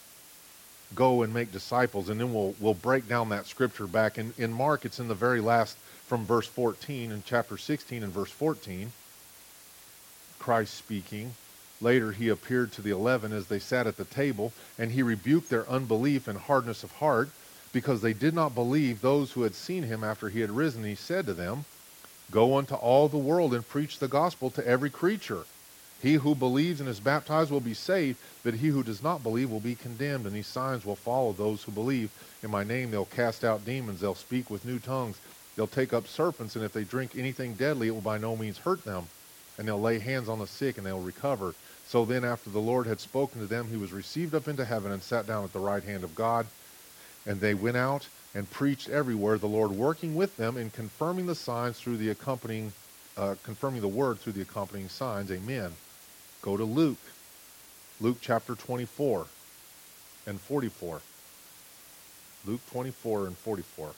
Go 0.95 1.23
and 1.23 1.33
make 1.33 1.51
disciples, 1.51 2.09
and 2.09 2.19
then 2.19 2.31
we'll 2.31 2.53
we'll 2.59 2.75
break 2.75 3.07
down 3.07 3.29
that 3.29 3.47
scripture 3.47 3.87
back. 3.87 4.19
In 4.19 4.35
in 4.37 4.53
Mark, 4.53 4.85
it's 4.85 4.99
in 4.99 5.07
the 5.07 5.15
very 5.15 5.41
last 5.41 5.77
from 6.05 6.25
verse 6.25 6.45
14 6.45 7.11
in 7.11 7.23
chapter 7.25 7.57
16 7.57 8.03
and 8.03 8.13
verse 8.13 8.29
14. 8.29 8.91
Christ 10.37 10.75
speaking. 10.75 11.33
Later, 11.83 12.13
he 12.13 12.29
appeared 12.29 12.71
to 12.73 12.81
the 12.81 12.91
eleven 12.91 13.33
as 13.33 13.47
they 13.47 13.59
sat 13.59 13.87
at 13.87 13.97
the 13.97 14.05
table, 14.05 14.53
and 14.79 14.91
he 14.91 15.03
rebuked 15.03 15.49
their 15.49 15.69
unbelief 15.69 16.29
and 16.29 16.39
hardness 16.39 16.81
of 16.83 16.93
heart, 16.93 17.29
because 17.73 18.01
they 18.01 18.13
did 18.13 18.33
not 18.33 18.55
believe 18.55 19.01
those 19.01 19.33
who 19.33 19.43
had 19.43 19.53
seen 19.53 19.83
him 19.83 20.01
after 20.01 20.29
he 20.29 20.39
had 20.39 20.51
risen. 20.51 20.85
He 20.85 20.95
said 20.95 21.25
to 21.25 21.33
them, 21.33 21.65
Go 22.31 22.57
unto 22.57 22.75
all 22.75 23.09
the 23.09 23.17
world 23.17 23.53
and 23.53 23.67
preach 23.67 23.99
the 23.99 24.07
gospel 24.07 24.49
to 24.51 24.65
every 24.65 24.89
creature. 24.89 25.43
He 26.01 26.13
who 26.13 26.35
believes 26.35 26.79
and 26.79 26.87
is 26.87 26.99
baptized 26.99 27.51
will 27.51 27.59
be 27.59 27.73
saved, 27.73 28.17
but 28.43 28.55
he 28.55 28.67
who 28.67 28.83
does 28.83 29.03
not 29.03 29.21
believe 29.21 29.51
will 29.51 29.59
be 29.59 29.75
condemned. 29.75 30.25
And 30.25 30.33
these 30.33 30.47
signs 30.47 30.85
will 30.85 30.95
follow 30.95 31.33
those 31.33 31.63
who 31.63 31.71
believe. 31.73 32.11
In 32.43 32.49
my 32.51 32.63
name 32.63 32.91
they'll 32.91 33.05
cast 33.05 33.43
out 33.43 33.65
demons, 33.65 33.99
they'll 33.99 34.15
speak 34.15 34.49
with 34.49 34.65
new 34.65 34.79
tongues, 34.79 35.17
they'll 35.55 35.67
take 35.67 35.93
up 35.93 36.07
serpents, 36.07 36.55
and 36.55 36.63
if 36.63 36.71
they 36.71 36.83
drink 36.83 37.17
anything 37.17 37.53
deadly, 37.53 37.87
it 37.87 37.91
will 37.91 38.01
by 38.01 38.17
no 38.17 38.37
means 38.37 38.59
hurt 38.59 38.85
them. 38.85 39.07
And 39.57 39.67
they'll 39.67 39.79
lay 39.79 39.99
hands 39.99 40.29
on 40.29 40.39
the 40.39 40.47
sick, 40.47 40.77
and 40.77 40.85
they'll 40.85 40.99
recover. 40.99 41.53
So 41.87 42.05
then, 42.05 42.23
after 42.23 42.49
the 42.49 42.59
Lord 42.59 42.87
had 42.87 42.99
spoken 42.99 43.41
to 43.41 43.47
them, 43.47 43.67
he 43.67 43.77
was 43.77 43.91
received 43.91 44.33
up 44.33 44.47
into 44.47 44.65
heaven 44.65 44.91
and 44.91 45.01
sat 45.01 45.27
down 45.27 45.43
at 45.43 45.53
the 45.53 45.59
right 45.59 45.83
hand 45.83 46.03
of 46.03 46.15
God. 46.15 46.45
And 47.25 47.39
they 47.39 47.53
went 47.53 47.77
out 47.77 48.07
and 48.35 48.49
preached 48.49 48.89
everywhere, 48.89 49.37
the 49.37 49.47
Lord 49.47 49.71
working 49.71 50.15
with 50.15 50.35
them 50.37 50.57
and 50.57 50.73
confirming 50.73 51.27
the 51.27 51.35
signs 51.35 51.79
through 51.79 51.97
the 51.97 52.09
accompanying, 52.09 52.73
uh, 53.15 53.35
confirming 53.43 53.81
the 53.81 53.87
word 53.87 54.19
through 54.19 54.33
the 54.33 54.41
accompanying 54.41 54.89
signs. 54.89 55.31
Amen. 55.31 55.71
Go 56.41 56.57
to 56.57 56.63
Luke. 56.63 56.97
Luke 58.01 58.17
chapter 58.21 58.55
24 58.55 59.27
and 60.25 60.41
44. 60.41 61.01
Luke 62.45 62.61
24 62.71 63.27
and 63.27 63.37
44. 63.37 63.91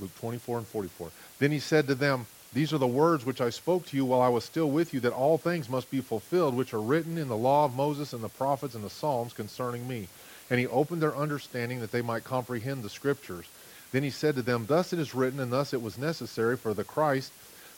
Luke 0.00 0.14
24 0.20 0.58
and 0.58 0.66
44. 0.66 1.10
Then 1.38 1.50
he 1.50 1.58
said 1.58 1.86
to 1.86 1.94
them, 1.94 2.26
These 2.52 2.72
are 2.72 2.78
the 2.78 2.86
words 2.86 3.26
which 3.26 3.40
I 3.40 3.50
spoke 3.50 3.86
to 3.86 3.96
you 3.96 4.04
while 4.04 4.20
I 4.20 4.28
was 4.28 4.44
still 4.44 4.70
with 4.70 4.94
you, 4.94 5.00
that 5.00 5.12
all 5.12 5.38
things 5.38 5.68
must 5.68 5.90
be 5.90 6.00
fulfilled, 6.00 6.54
which 6.54 6.74
are 6.74 6.80
written 6.80 7.18
in 7.18 7.28
the 7.28 7.36
law 7.36 7.64
of 7.64 7.74
Moses 7.74 8.12
and 8.12 8.22
the 8.22 8.28
prophets 8.28 8.74
and 8.74 8.84
the 8.84 8.90
Psalms 8.90 9.32
concerning 9.32 9.86
me. 9.88 10.08
And 10.50 10.58
he 10.58 10.66
opened 10.66 11.02
their 11.02 11.16
understanding 11.16 11.80
that 11.80 11.92
they 11.92 12.02
might 12.02 12.24
comprehend 12.24 12.82
the 12.82 12.90
scriptures. 12.90 13.46
Then 13.92 14.02
he 14.02 14.10
said 14.10 14.34
to 14.36 14.42
them, 14.42 14.66
Thus 14.66 14.92
it 14.92 14.98
is 14.98 15.14
written, 15.14 15.40
and 15.40 15.52
thus 15.52 15.72
it 15.72 15.82
was 15.82 15.98
necessary 15.98 16.56
for 16.56 16.74
the 16.74 16.84
Christ, 16.84 17.32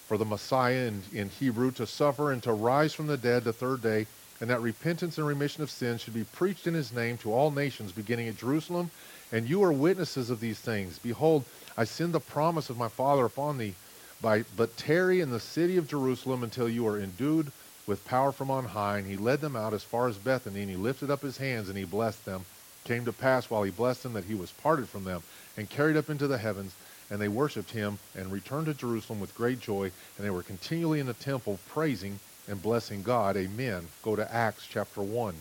for 0.07 0.17
the 0.17 0.25
Messiah 0.25 0.89
in, 0.89 1.03
in 1.13 1.29
Hebrew, 1.29 1.71
to 1.73 1.87
suffer 1.87 2.33
and 2.33 2.43
to 2.43 2.53
rise 2.53 2.95
from 2.95 3.07
the 3.07 3.17
dead 3.17 3.45
the 3.45 3.53
third 3.53 3.83
day, 3.83 4.07
and 4.41 4.51
that 4.51 4.61
repentance 4.61 5.19
and 5.19 5.27
remission 5.27 5.63
of 5.63 5.71
sins 5.71 6.01
should 6.01 6.15
be 6.15 6.25
preached 6.25 6.67
in 6.67 6.75
his 6.75 6.93
name 6.93 7.19
to 7.19 7.33
all 7.33 7.51
nations, 7.51 7.93
beginning 7.93 8.29
at 8.29 8.39
Jerusalem. 8.39 8.91
And 9.33 9.49
you 9.49 9.63
are 9.63 9.73
witnesses 9.73 10.31
of 10.31 10.41
these 10.41 10.59
things. 10.59 10.99
Behold, 10.99 11.45
I 11.77 11.85
send 11.85 12.13
the 12.13 12.21
promise 12.21 12.71
of 12.71 12.77
my 12.77 12.89
Father 12.89 13.25
upon 13.25 13.59
thee. 13.59 13.75
By, 14.21 14.45
but 14.57 14.77
tarry 14.77 15.21
in 15.21 15.31
the 15.31 15.41
city 15.41 15.77
of 15.77 15.89
Jerusalem 15.89 16.43
until 16.43 16.69
you 16.69 16.87
are 16.87 17.01
endued 17.01 17.53
with 17.87 18.05
power 18.05 18.33
from 18.33 18.51
on 18.51 18.67
high. 18.67 18.99
And 18.99 19.07
he 19.07 19.17
led 19.17 19.41
them 19.41 19.57
out 19.57 19.73
as 19.73 19.83
far 19.83 20.09
as 20.09 20.17
Bethany, 20.17 20.61
and 20.61 20.71
he 20.71 20.77
lifted 20.77 21.11
up 21.11 21.23
his 21.23 21.39
hands 21.39 21.69
and 21.69 21.79
he 21.79 21.85
blessed 21.85 22.25
them. 22.25 22.45
Came 22.85 23.05
to 23.05 23.13
pass 23.13 23.49
while 23.49 23.63
he 23.63 23.71
blessed 23.71 24.03
them 24.03 24.13
that 24.15 24.25
he 24.25 24.35
was 24.35 24.53
parted 24.53 24.89
from 24.89 25.05
them 25.05 25.23
and 25.57 25.71
carried 25.71 25.97
up 25.97 26.11
into 26.11 26.27
the 26.27 26.39
heavens. 26.39 26.75
And 27.11 27.21
they 27.21 27.29
worshipped 27.29 27.73
him 27.73 27.99
and 28.15 28.31
returned 28.31 28.67
to 28.67 28.75
Jerusalem 28.75 29.21
with 29.21 29.35
great 29.35 29.61
joy. 29.61 29.91
And 30.17 30.27
they 30.27 30.31
were 30.31 30.43
continually 30.43 31.01
in 31.01 31.07
the 31.07 31.15
temple 31.15 31.59
praising 31.69 32.21
and 32.47 32.63
blessing 32.63 33.03
God. 33.03 33.37
Amen. 33.37 33.89
Go 34.03 34.17
to 34.17 34.35
Acts 34.35 34.67
chapter 34.69 35.03
1. 35.03 35.35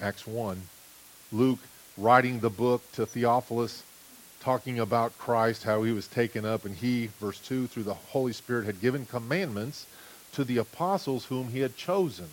Acts 0.00 0.26
1. 0.26 0.62
Luke 1.32 1.58
writing 1.96 2.38
the 2.38 2.50
book 2.50 2.82
to 2.92 3.04
Theophilus, 3.04 3.82
talking 4.40 4.78
about 4.78 5.18
Christ, 5.18 5.64
how 5.64 5.82
he 5.82 5.90
was 5.90 6.06
taken 6.06 6.44
up, 6.44 6.64
and 6.64 6.76
he, 6.76 7.08
verse 7.20 7.40
2, 7.40 7.66
through 7.66 7.82
the 7.82 7.94
Holy 7.94 8.32
Spirit 8.32 8.66
had 8.66 8.80
given 8.80 9.06
commandments 9.06 9.86
to 10.32 10.44
the 10.44 10.58
apostles 10.58 11.24
whom 11.24 11.48
he 11.48 11.60
had 11.60 11.76
chosen, 11.76 12.28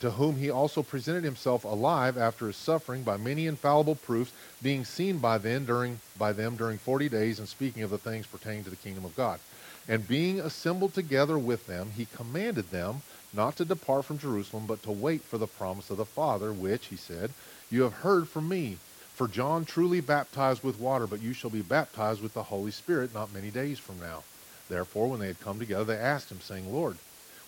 to 0.00 0.12
whom 0.12 0.36
he 0.36 0.48
also 0.48 0.82
presented 0.82 1.24
himself 1.24 1.64
alive 1.64 2.16
after 2.16 2.46
his 2.46 2.56
suffering 2.56 3.02
by 3.02 3.18
many 3.18 3.46
infallible 3.46 3.94
proofs, 3.94 4.32
being 4.62 4.86
seen 4.86 5.18
by 5.18 5.36
them 5.36 5.66
during 5.66 6.00
by 6.18 6.32
them 6.32 6.56
during 6.56 6.78
forty 6.78 7.08
days, 7.08 7.38
and 7.38 7.48
speaking 7.48 7.82
of 7.82 7.90
the 7.90 7.98
things 7.98 8.26
pertaining 8.26 8.64
to 8.64 8.70
the 8.70 8.76
kingdom 8.76 9.04
of 9.04 9.14
God. 9.14 9.38
And 9.86 10.08
being 10.08 10.40
assembled 10.40 10.94
together 10.94 11.36
with 11.36 11.66
them, 11.66 11.90
he 11.96 12.06
commanded 12.06 12.70
them 12.70 13.02
not 13.32 13.56
to 13.56 13.64
depart 13.64 14.04
from 14.04 14.18
Jerusalem, 14.18 14.66
but 14.66 14.82
to 14.82 14.90
wait 14.90 15.22
for 15.22 15.38
the 15.38 15.46
promise 15.46 15.90
of 15.90 15.96
the 15.96 16.04
Father, 16.04 16.52
which, 16.52 16.86
he 16.86 16.96
said, 16.96 17.30
you 17.72 17.82
have 17.82 17.94
heard 17.94 18.28
from 18.28 18.48
me. 18.50 18.76
For 19.14 19.26
John 19.26 19.64
truly 19.64 20.00
baptized 20.00 20.62
with 20.62 20.78
water, 20.78 21.06
but 21.06 21.22
you 21.22 21.32
shall 21.32 21.48
be 21.48 21.62
baptized 21.62 22.22
with 22.22 22.34
the 22.34 22.42
Holy 22.42 22.70
Spirit 22.70 23.14
not 23.14 23.32
many 23.32 23.50
days 23.50 23.78
from 23.78 23.98
now. 23.98 24.24
Therefore, 24.68 25.08
when 25.08 25.20
they 25.20 25.26
had 25.26 25.40
come 25.40 25.58
together, 25.58 25.84
they 25.84 25.96
asked 25.96 26.30
him, 26.30 26.40
saying, 26.40 26.70
Lord, 26.70 26.96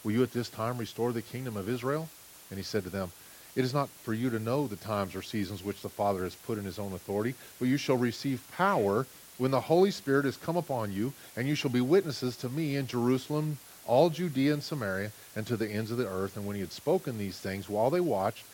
will 0.02 0.12
you 0.12 0.22
at 0.22 0.32
this 0.32 0.48
time 0.48 0.78
restore 0.78 1.12
the 1.12 1.22
kingdom 1.22 1.56
of 1.56 1.68
Israel? 1.68 2.08
And 2.48 2.58
he 2.58 2.64
said 2.64 2.84
to 2.84 2.90
them, 2.90 3.12
It 3.54 3.64
is 3.64 3.74
not 3.74 3.88
for 4.02 4.14
you 4.14 4.30
to 4.30 4.38
know 4.38 4.66
the 4.66 4.76
times 4.76 5.14
or 5.14 5.22
seasons 5.22 5.62
which 5.62 5.82
the 5.82 5.88
Father 5.88 6.24
has 6.24 6.34
put 6.34 6.58
in 6.58 6.64
his 6.64 6.78
own 6.78 6.92
authority, 6.94 7.34
but 7.58 7.68
you 7.68 7.76
shall 7.76 7.96
receive 7.96 8.42
power 8.56 9.06
when 9.36 9.50
the 9.50 9.60
Holy 9.60 9.90
Spirit 9.90 10.24
has 10.24 10.36
come 10.36 10.56
upon 10.56 10.92
you, 10.92 11.12
and 11.36 11.48
you 11.48 11.54
shall 11.54 11.70
be 11.70 11.80
witnesses 11.80 12.36
to 12.38 12.48
me 12.48 12.76
in 12.76 12.86
Jerusalem, 12.86 13.58
all 13.86 14.08
Judea 14.08 14.54
and 14.54 14.62
Samaria, 14.62 15.12
and 15.36 15.46
to 15.46 15.56
the 15.56 15.68
ends 15.68 15.90
of 15.90 15.98
the 15.98 16.08
earth. 16.08 16.36
And 16.36 16.46
when 16.46 16.56
he 16.56 16.60
had 16.60 16.72
spoken 16.72 17.18
these 17.18 17.38
things, 17.38 17.68
while 17.68 17.90
they 17.90 18.00
watched, 18.00 18.44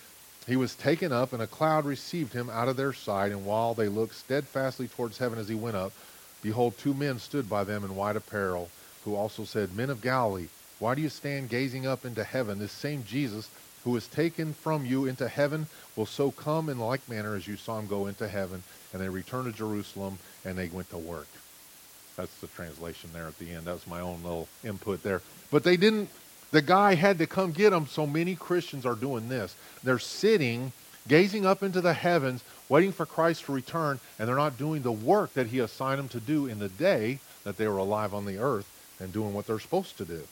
he 0.47 0.57
was 0.57 0.75
taken 0.75 1.13
up, 1.13 1.33
and 1.33 1.43
a 1.43 1.47
cloud 1.47 1.85
received 1.85 2.33
him 2.33 2.51
out 2.51 2.69
of 2.69 2.77
their 2.77 2.93
sight. 2.93 3.33
And 3.33 3.45
while 3.45 3.75
they 3.75 3.89
looked 3.89 4.15
steadfastly 4.15 4.89
towards 4.89 5.19
heaven 5.19 5.39
as 5.39 5.49
he 5.49 5.55
went 5.55 5.77
up, 5.77 5.93
behold, 6.43 6.79
two 6.79 6.95
men 6.95 7.19
stood 7.19 7.49
by 7.49 7.65
them 7.65 7.85
in 7.85 7.95
white 7.95 8.17
apparel, 8.17 8.71
who 9.05 9.15
also 9.15 9.45
said, 9.45 9.77
Men 9.77 9.91
of 9.91 10.03
Galilee, 10.03 10.49
why 10.79 10.95
do 10.95 11.03
you 11.03 11.11
stand 11.11 11.51
gazing 11.51 11.87
up 11.87 12.05
into 12.05 12.25
heaven? 12.25 12.59
This 12.59 12.73
same 12.73 13.05
Jesus 13.05 13.51
who 13.85 13.91
was 13.91 14.07
taken 14.07 14.53
from 14.53 14.85
you 14.85 15.07
into 15.07 15.29
heaven 15.29 15.67
will 15.97 16.07
so 16.07 16.31
come 16.31 16.69
in 16.69 16.79
like 16.79 17.07
manner 17.09 17.35
as 17.35 17.47
you 17.47 17.57
saw 17.57 17.79
him 17.79 17.87
go 17.87 18.07
into 18.07 18.29
heaven. 18.29 18.63
And 18.93 19.01
they 19.01 19.09
returned 19.09 19.51
to 19.51 19.57
Jerusalem, 19.57 20.19
and 20.45 20.57
they 20.57 20.69
went 20.69 20.91
to 20.91 20.99
work. 20.99 21.29
That's 22.17 22.35
the 22.41 22.49
translation 22.49 23.11
there 23.13 23.27
at 23.27 23.39
the 23.39 23.51
end. 23.53 23.67
That 23.67 23.75
was 23.75 23.87
my 23.87 24.01
own 24.01 24.23
little 24.23 24.49
input 24.65 25.03
there. 25.03 25.23
But 25.51 25.65
they 25.65 25.77
didn't, 25.77 26.11
the 26.51 26.63
guy 26.63 26.95
had 26.95 27.19
to 27.19 27.27
come 27.27 27.53
get 27.53 27.71
them. 27.71 27.87
So 27.87 28.07
many 28.07 28.35
Christians 28.35 28.85
are 28.87 28.95
doing 28.95 29.29
this. 29.29 29.55
They're 29.83 29.99
sitting, 29.99 30.73
gazing 31.09 31.47
up 31.47 31.63
into 31.63 31.81
the 31.81 31.95
heavens, 31.95 32.43
waiting 32.69 32.93
for 32.93 33.07
Christ 33.07 33.45
to 33.45 33.53
return, 33.53 34.01
and 34.19 34.29
they're 34.29 34.37
not 34.37 34.59
doing 34.59 34.83
the 34.83 34.93
work 34.93 35.35
that 35.35 35.49
he 35.49 35.61
assigned 35.61 35.99
them 35.99 36.09
to 36.09 36.21
do 36.21 36.47
in 36.47 36.59
the 36.59 36.69
day 36.69 37.19
that 37.45 37.57
they 37.57 37.69
were 37.69 37.79
alive 37.79 38.15
on 38.15 38.27
the 38.27 38.39
earth 38.39 38.71
and 39.01 39.13
doing 39.13 39.33
what 39.33 39.47
they're 39.47 39.59
supposed 39.59 39.97
to 39.99 40.05
do. 40.05 40.23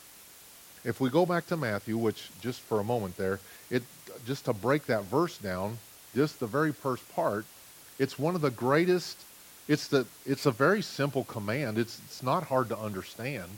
If 0.85 1.01
we 1.01 1.11
go 1.11 1.27
back 1.27 1.47
to 1.49 1.57
Matthew, 1.57 1.97
which 1.97 2.31
just 2.41 2.61
for 2.61 2.81
a 2.81 2.85
moment 2.85 3.17
there, 3.17 3.41
it 3.71 3.83
just 4.27 4.45
to 4.47 4.53
break 4.53 4.87
that 4.87 5.05
verse 5.05 5.39
down, 5.39 5.79
just 6.15 6.41
the 6.41 6.47
very 6.47 6.73
first 6.73 7.09
part, 7.15 7.45
it's 7.99 8.19
one 8.19 8.35
of 8.35 8.41
the 8.41 8.51
greatest 8.51 9.25
it's 9.69 9.87
the 9.89 10.07
it's 10.25 10.47
a 10.47 10.51
very 10.51 10.81
simple 10.81 11.25
command. 11.25 11.79
It's 11.79 12.01
it's 12.07 12.23
not 12.23 12.45
hard 12.45 12.71
to 12.71 12.79
understand. 12.79 13.51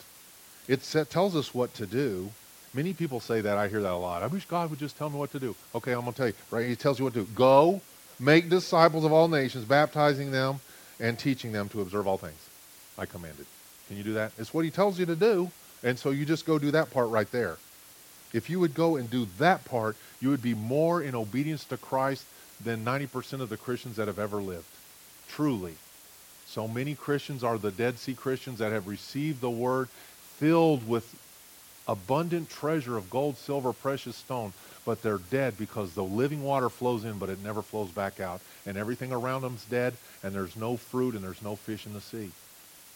It 0.69 0.83
tells 1.09 1.35
us 1.37 1.55
what 1.55 1.73
to 1.75 1.87
do. 1.87 2.31
Many 2.73 2.93
people 2.93 3.21
say 3.21 3.41
that. 3.41 3.59
I 3.59 3.69
hear 3.69 3.83
that 3.83 3.93
a 3.93 3.97
lot. 3.97 4.23
I 4.23 4.29
wish 4.29 4.45
God 4.45 4.71
would 4.71 4.79
just 4.79 4.97
tell 4.97 5.11
me 5.11 5.19
what 5.19 5.33
to 5.33 5.41
do. 5.41 5.57
Okay, 5.75 5.93
I'm 5.93 6.03
going 6.03 6.13
to 6.13 6.17
tell 6.17 6.27
you. 6.29 6.35
Right? 6.51 6.69
He 6.69 6.77
tells 6.77 6.99
you 6.99 7.05
what 7.05 7.15
to 7.15 7.25
do. 7.25 7.33
Go, 7.35 7.81
make 8.21 8.49
disciples 8.49 9.05
of 9.05 9.13
all 9.13 9.29
nations, 9.29 9.65
baptizing 9.65 10.31
them 10.31 10.61
and 11.01 11.19
teaching 11.19 11.53
them 11.53 11.69
to 11.71 11.81
observe 11.81 12.07
all 12.07 12.19
things. 12.19 12.39
I 12.97 13.07
commanded. 13.07 13.47
Can 13.89 13.97
you 13.97 14.05
do 14.05 14.13
that? 14.15 14.33
It's 14.39 14.55
what 14.55 14.65
he 14.65 14.71
tells 14.71 14.99
you 15.01 15.07
to 15.07 15.17
do. 15.17 15.51
And 15.83 15.99
so 15.99 16.11
you 16.11 16.25
just 16.25 16.47
go 16.47 16.59
do 16.59 16.71
that 16.71 16.91
part 16.91 17.09
right 17.09 17.31
there. 17.33 17.57
If 18.33 18.49
you 18.49 18.61
would 18.61 18.75
go 18.75 18.97
and 18.97 19.11
do 19.11 19.27
that 19.39 19.65
part, 19.65 19.97
you 20.21 20.29
would 20.29 20.43
be 20.43 20.55
more 20.55 21.03
in 21.03 21.15
obedience 21.15 21.65
to 21.65 21.77
Christ 21.77 22.25
than 22.63 22.85
90% 22.85 23.41
of 23.41 23.49
the 23.49 23.57
Christians 23.57 23.97
that 23.97 24.07
have 24.07 24.19
ever 24.19 24.37
lived. 24.37 24.67
Truly. 25.29 25.75
So 26.47 26.69
many 26.69 26.95
Christians 26.95 27.43
are 27.43 27.59
the 27.59 27.71
Dead 27.71 27.99
Sea 27.99 28.15
Christians 28.15 28.59
that 28.59 28.73
have 28.73 28.87
received 28.87 29.41
the 29.41 29.51
word 29.51 29.89
filled 29.89 30.87
with 30.89 31.15
abundant 31.91 32.49
treasure 32.49 32.97
of 32.97 33.11
gold, 33.11 33.37
silver, 33.37 33.73
precious 33.73 34.15
stone, 34.15 34.53
but 34.87 35.03
they're 35.03 35.19
dead 35.31 35.59
because 35.59 35.93
the 35.93 36.05
living 36.05 36.43
water 36.43 36.69
flows 36.69 37.05
in, 37.05 37.19
but 37.19 37.29
it 37.29 37.43
never 37.43 37.63
flows 37.63 37.91
back 37.91 38.21
out. 38.21 38.41
And 38.65 38.77
everything 38.77 39.13
around 39.13 39.43
them's 39.43 39.65
dead, 39.65 39.95
and 40.23 40.33
there's 40.33 40.57
no 40.57 40.77
fruit 40.77 41.15
and 41.15 41.25
there's 41.25 41.43
no 41.43 41.57
fish 41.57 41.87
in 41.87 41.93
the 41.93 42.01
sea. 42.01 42.31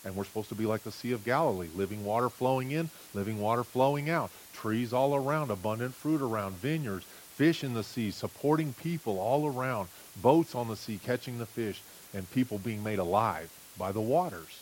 And 0.04 0.14
we're 0.14 0.24
supposed 0.24 0.50
to 0.50 0.54
be 0.54 0.66
like 0.66 0.84
the 0.84 0.92
Sea 0.92 1.12
of 1.12 1.24
Galilee, 1.24 1.68
living 1.74 2.04
water 2.04 2.28
flowing 2.28 2.70
in, 2.70 2.88
living 3.14 3.40
water 3.40 3.64
flowing 3.64 4.10
out. 4.10 4.30
Trees 4.52 4.92
all 4.92 5.16
around, 5.16 5.50
abundant 5.50 5.94
fruit 5.94 6.22
around, 6.22 6.54
vineyards, 6.56 7.04
fish 7.34 7.64
in 7.64 7.74
the 7.74 7.82
sea, 7.82 8.12
supporting 8.12 8.74
people 8.74 9.18
all 9.18 9.46
around, 9.46 9.88
boats 10.22 10.54
on 10.54 10.68
the 10.68 10.76
sea 10.76 11.00
catching 11.04 11.38
the 11.38 11.46
fish 11.46 11.82
and 12.12 12.30
people 12.30 12.58
being 12.58 12.84
made 12.84 13.00
alive 13.00 13.50
by 13.76 13.90
the 13.90 14.00
waters. 14.00 14.60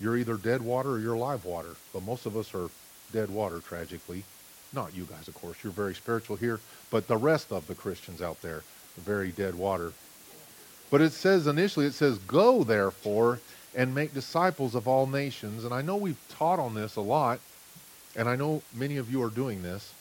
You're 0.00 0.16
either 0.16 0.36
dead 0.36 0.62
water 0.62 0.90
or 0.92 0.98
you're 0.98 1.16
live 1.16 1.44
water, 1.44 1.76
but 1.92 2.02
most 2.02 2.26
of 2.26 2.36
us 2.36 2.52
are 2.54 2.68
dead 3.12 3.30
water, 3.30 3.60
tragically. 3.60 4.24
Not 4.72 4.94
you 4.94 5.04
guys, 5.04 5.28
of 5.28 5.34
course. 5.34 5.56
You're 5.62 5.72
very 5.72 5.94
spiritual 5.94 6.36
here, 6.36 6.60
but 6.90 7.06
the 7.06 7.16
rest 7.16 7.52
of 7.52 7.66
the 7.66 7.74
Christians 7.74 8.20
out 8.20 8.42
there 8.42 8.62
very 8.96 9.30
dead 9.30 9.54
water. 9.54 9.92
But 10.90 11.00
it 11.00 11.12
says 11.12 11.46
initially, 11.46 11.86
it 11.86 11.94
says, 11.94 12.18
Go 12.18 12.64
therefore 12.64 13.40
and 13.74 13.94
make 13.94 14.14
disciples 14.14 14.74
of 14.74 14.88
all 14.88 15.06
nations. 15.06 15.64
And 15.64 15.74
I 15.74 15.82
know 15.82 15.96
we've 15.96 16.20
taught 16.30 16.58
on 16.58 16.74
this 16.74 16.96
a 16.96 17.00
lot, 17.00 17.40
and 18.14 18.28
I 18.28 18.36
know 18.36 18.62
many 18.74 18.96
of 18.96 19.10
you 19.10 19.22
are 19.22 19.30
doing 19.30 19.62
this. 19.62 19.92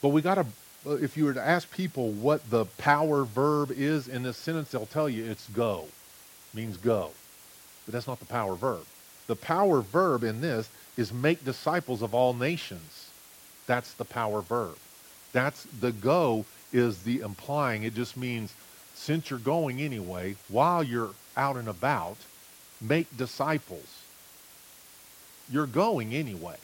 But 0.00 0.10
we 0.10 0.22
got 0.22 0.36
to 0.36 0.46
uh, 0.86 0.94
if 0.94 1.16
you 1.16 1.24
were 1.24 1.34
to 1.34 1.42
ask 1.42 1.70
people 1.70 2.10
what 2.10 2.48
the 2.50 2.64
power 2.78 3.24
verb 3.24 3.70
is 3.70 4.08
in 4.08 4.22
this 4.22 4.36
sentence, 4.36 4.70
they'll 4.70 4.86
tell 4.86 5.08
you 5.08 5.24
it's 5.24 5.48
go, 5.50 5.86
means 6.54 6.76
go. 6.76 7.10
But 7.86 7.92
that's 7.92 8.08
not 8.08 8.18
the 8.18 8.26
power 8.26 8.54
verb. 8.54 8.84
The 9.28 9.36
power 9.36 9.80
verb 9.80 10.24
in 10.24 10.40
this 10.40 10.68
is 10.96 11.12
make 11.12 11.44
disciples 11.44 12.02
of 12.02 12.14
all 12.14 12.34
nations. 12.34 13.10
That's 13.66 13.94
the 13.94 14.04
power 14.04 14.42
verb. 14.42 14.76
That's 15.32 15.64
the 15.80 15.92
go 15.92 16.44
is 16.72 17.02
the 17.02 17.20
implying. 17.20 17.84
It 17.84 17.94
just 17.94 18.16
means 18.16 18.54
since 18.94 19.30
you're 19.30 19.38
going 19.38 19.80
anyway, 19.80 20.36
while 20.48 20.82
you're 20.82 21.10
out 21.36 21.56
and 21.56 21.68
about, 21.68 22.16
make 22.80 23.16
disciples. 23.16 24.02
You're 25.50 25.66
going 25.66 26.14
anyway. 26.14 26.56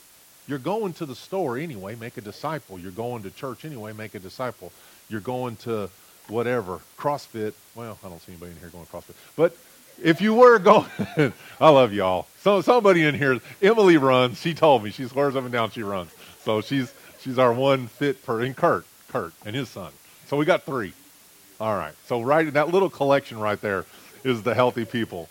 You're 0.47 0.59
going 0.59 0.93
to 0.93 1.05
the 1.05 1.15
store 1.15 1.57
anyway, 1.57 1.95
make 1.95 2.17
a 2.17 2.21
disciple. 2.21 2.79
You're 2.79 2.91
going 2.91 3.23
to 3.23 3.29
church 3.29 3.65
anyway, 3.65 3.93
make 3.93 4.15
a 4.15 4.19
disciple. 4.19 4.71
You're 5.09 5.21
going 5.21 5.57
to 5.57 5.89
whatever, 6.27 6.79
CrossFit. 6.97 7.53
Well, 7.75 7.97
I 8.03 8.09
don't 8.09 8.21
see 8.21 8.31
anybody 8.31 8.53
in 8.53 8.59
here 8.59 8.69
going 8.69 8.85
CrossFit. 8.85 9.15
But 9.35 9.55
if 10.01 10.21
you 10.21 10.33
were 10.33 10.57
going, 10.71 10.87
I 11.59 11.69
love 11.69 11.93
y'all. 11.93 12.27
So 12.41 12.61
somebody 12.61 13.03
in 13.03 13.15
here, 13.15 13.39
Emily 13.61 13.97
runs. 13.97 14.39
She 14.39 14.53
told 14.53 14.83
me 14.83 14.91
she 14.91 15.05
swears 15.07 15.35
up 15.35 15.43
and 15.43 15.51
down 15.51 15.71
she 15.71 15.83
runs. 15.83 16.11
So 16.43 16.61
she's 16.61 16.93
she's 17.19 17.37
our 17.37 17.51
one 17.51 17.87
fit 17.87 18.25
per 18.25 18.41
and 18.41 18.55
Kurt, 18.55 18.85
Kurt 19.09 19.33
and 19.45 19.55
his 19.55 19.67
son. 19.69 19.91
So 20.27 20.37
we 20.37 20.45
got 20.45 20.63
three. 20.63 20.93
All 21.59 21.75
right. 21.75 21.93
So 22.05 22.21
right 22.21 22.51
that 22.53 22.69
little 22.69 22.89
collection 22.89 23.39
right 23.39 23.59
there 23.59 23.85
is 24.23 24.43
the 24.43 24.55
healthy 24.55 24.85
people. 24.85 25.27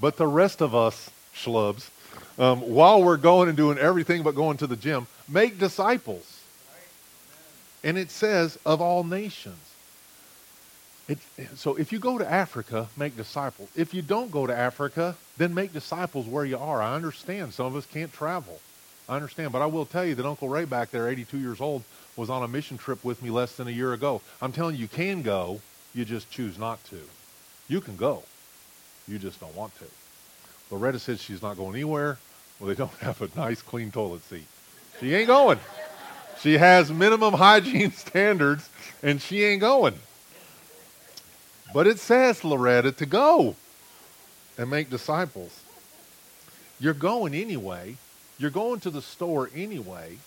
But 0.00 0.16
the 0.16 0.26
rest 0.26 0.60
of 0.60 0.74
us 0.74 1.10
schlubs, 1.34 1.88
um, 2.38 2.60
while 2.60 3.02
we're 3.02 3.16
going 3.16 3.48
and 3.48 3.56
doing 3.56 3.78
everything 3.78 4.22
but 4.22 4.34
going 4.36 4.56
to 4.58 4.66
the 4.66 4.76
gym, 4.76 5.08
make 5.28 5.58
disciples. 5.58 6.40
And 7.82 7.98
it 7.98 8.10
says 8.10 8.58
of 8.64 8.80
all 8.80 9.02
nations. 9.02 9.73
It, 11.06 11.18
so 11.54 11.76
if 11.76 11.92
you 11.92 11.98
go 11.98 12.16
to 12.16 12.30
Africa, 12.30 12.88
make 12.96 13.16
disciples. 13.16 13.68
If 13.76 13.92
you 13.92 14.00
don't 14.00 14.30
go 14.30 14.46
to 14.46 14.56
Africa, 14.56 15.16
then 15.36 15.52
make 15.52 15.72
disciples 15.72 16.26
where 16.26 16.44
you 16.44 16.56
are. 16.56 16.80
I 16.80 16.94
understand 16.94 17.52
some 17.52 17.66
of 17.66 17.76
us 17.76 17.86
can't 17.86 18.12
travel. 18.12 18.60
I 19.08 19.16
understand, 19.16 19.52
but 19.52 19.60
I 19.60 19.66
will 19.66 19.84
tell 19.84 20.04
you 20.04 20.14
that 20.14 20.24
Uncle 20.24 20.48
Ray 20.48 20.64
back 20.64 20.90
there, 20.90 21.08
82 21.08 21.38
years 21.38 21.60
old, 21.60 21.82
was 22.16 22.30
on 22.30 22.42
a 22.42 22.48
mission 22.48 22.78
trip 22.78 23.04
with 23.04 23.22
me 23.22 23.30
less 23.30 23.54
than 23.56 23.68
a 23.68 23.70
year 23.70 23.92
ago. 23.92 24.22
I'm 24.40 24.52
telling 24.52 24.76
you, 24.76 24.82
you 24.82 24.88
can 24.88 25.20
go, 25.20 25.60
you 25.94 26.06
just 26.06 26.30
choose 26.30 26.58
not 26.58 26.82
to. 26.86 27.00
You 27.68 27.82
can 27.82 27.96
go, 27.96 28.22
you 29.06 29.18
just 29.18 29.40
don't 29.40 29.54
want 29.54 29.76
to. 29.78 29.84
Loretta 30.70 30.98
says 30.98 31.20
she's 31.20 31.42
not 31.42 31.58
going 31.58 31.74
anywhere. 31.74 32.18
Well, 32.58 32.68
they 32.68 32.74
don't 32.74 32.92
have 33.00 33.20
a 33.20 33.28
nice, 33.36 33.60
clean 33.60 33.90
toilet 33.90 34.22
seat. 34.22 34.46
She 35.00 35.14
ain't 35.14 35.26
going. 35.26 35.58
She 36.40 36.54
has 36.54 36.90
minimum 36.90 37.34
hygiene 37.34 37.92
standards, 37.92 38.70
and 39.02 39.20
she 39.20 39.44
ain't 39.44 39.60
going. 39.60 39.94
But 41.74 41.88
it 41.88 41.98
says, 41.98 42.44
Loretta, 42.44 42.92
to 42.92 43.04
go 43.04 43.56
and 44.56 44.70
make 44.70 44.90
disciples. 44.90 45.60
You're 46.78 46.94
going 46.94 47.34
anyway. 47.34 47.96
You're 48.38 48.50
going 48.50 48.78
to 48.80 48.90
the 48.90 49.02
store 49.02 49.50
anyway. 49.52 50.18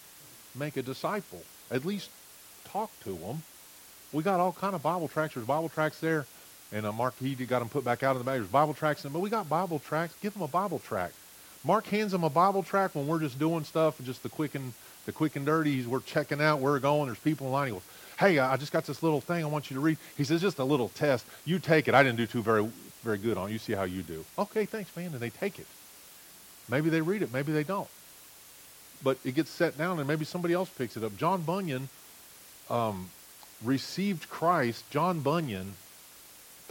Make 0.54 0.76
a 0.76 0.82
disciple. 0.82 1.42
At 1.72 1.86
least 1.86 2.10
talk 2.66 2.92
to 3.06 3.14
them. 3.14 3.44
We 4.12 4.24
got 4.24 4.42
all 4.42 4.52
kind 4.52 4.76
of 4.76 4.84
Bible 4.84 5.08
tracts. 5.08 5.36
There's 5.36 5.48
Bible 5.48 5.70
tracts 5.70 6.02
there. 6.02 6.26
And 6.74 6.86
uh, 6.86 6.92
Mark, 6.92 7.18
he 7.18 7.34
got 7.36 7.60
them 7.60 7.70
put 7.70 7.86
back 7.86 8.04
out 8.04 8.12
in 8.12 8.18
the 8.18 8.26
bag. 8.26 8.40
There's 8.40 8.48
Bible 8.48 8.74
tracts 8.74 9.06
in 9.06 9.08
them. 9.08 9.14
but 9.14 9.20
we 9.22 9.30
got 9.30 9.48
Bible 9.48 9.80
tracts. 9.80 10.16
Give 10.22 10.34
them 10.34 10.42
a 10.42 10.50
Bible 10.50 10.80
tract. 10.80 11.14
Mark 11.64 11.88
hands 11.88 12.12
them 12.12 12.26
a 12.26 12.30
Bible 12.30 12.62
tract 12.62 12.96
when 12.96 13.08
we're 13.08 13.22
just 13.22 13.40
doing 13.40 13.64
stuff, 13.64 14.02
just 14.04 14.22
the 14.22 14.30
quick 14.30 14.56
and 14.56 14.74
the 15.06 15.14
quick 15.14 15.38
and 15.38 15.46
dirty. 15.46 15.86
We're 15.86 16.02
checking 16.02 16.42
out. 16.42 16.60
Where 16.60 16.74
we're 16.74 16.80
going. 16.80 17.06
There's 17.06 17.20
people 17.20 17.48
in 17.48 17.54
line. 17.54 17.68
He 17.68 17.74
goes, 17.74 17.84
hey, 18.20 18.40
I 18.40 18.58
just 18.58 18.72
got 18.72 18.86
this 18.86 19.04
little 19.04 19.22
thing 19.22 19.44
I 19.44 19.48
want 19.48 19.70
you 19.70 19.76
to 19.76 19.82
read. 19.82 19.98
He 20.18 20.24
says, 20.24 20.42
just 20.42 20.60
a 20.60 20.64
little 20.64 20.90
test. 20.90 21.26
You 21.46 21.60
take 21.60 21.88
it. 21.88 21.94
I 21.94 22.04
didn't 22.04 22.18
do 22.18 22.28
too 22.28 22.42
very, 22.42 22.68
very 23.04 23.18
good 23.18 23.38
on. 23.38 23.52
You 23.52 23.60
see 23.60 23.74
how 23.74 23.84
you 23.84 24.02
do. 24.02 24.26
Okay, 24.38 24.66
thanks, 24.66 24.96
man. 24.96 25.08
And 25.08 25.20
they 25.20 25.30
take 25.30 25.60
it. 25.60 25.68
Maybe 26.70 26.90
they 26.90 27.02
read 27.02 27.22
it. 27.22 27.32
Maybe 27.32 27.52
they 27.54 27.64
don't. 27.64 27.88
But 29.04 29.18
it 29.24 29.36
gets 29.36 29.52
set 29.52 29.78
down 29.78 30.00
and 30.00 30.08
maybe 30.08 30.26
somebody 30.26 30.54
else 30.54 30.70
picks 30.70 30.98
it 30.98 31.04
up. 31.04 31.16
John 31.18 31.44
Bunyan 31.44 31.90
um, 32.70 33.10
received 33.64 34.30
Christ. 34.30 34.90
John 34.90 35.20
Bunyan, 35.20 35.74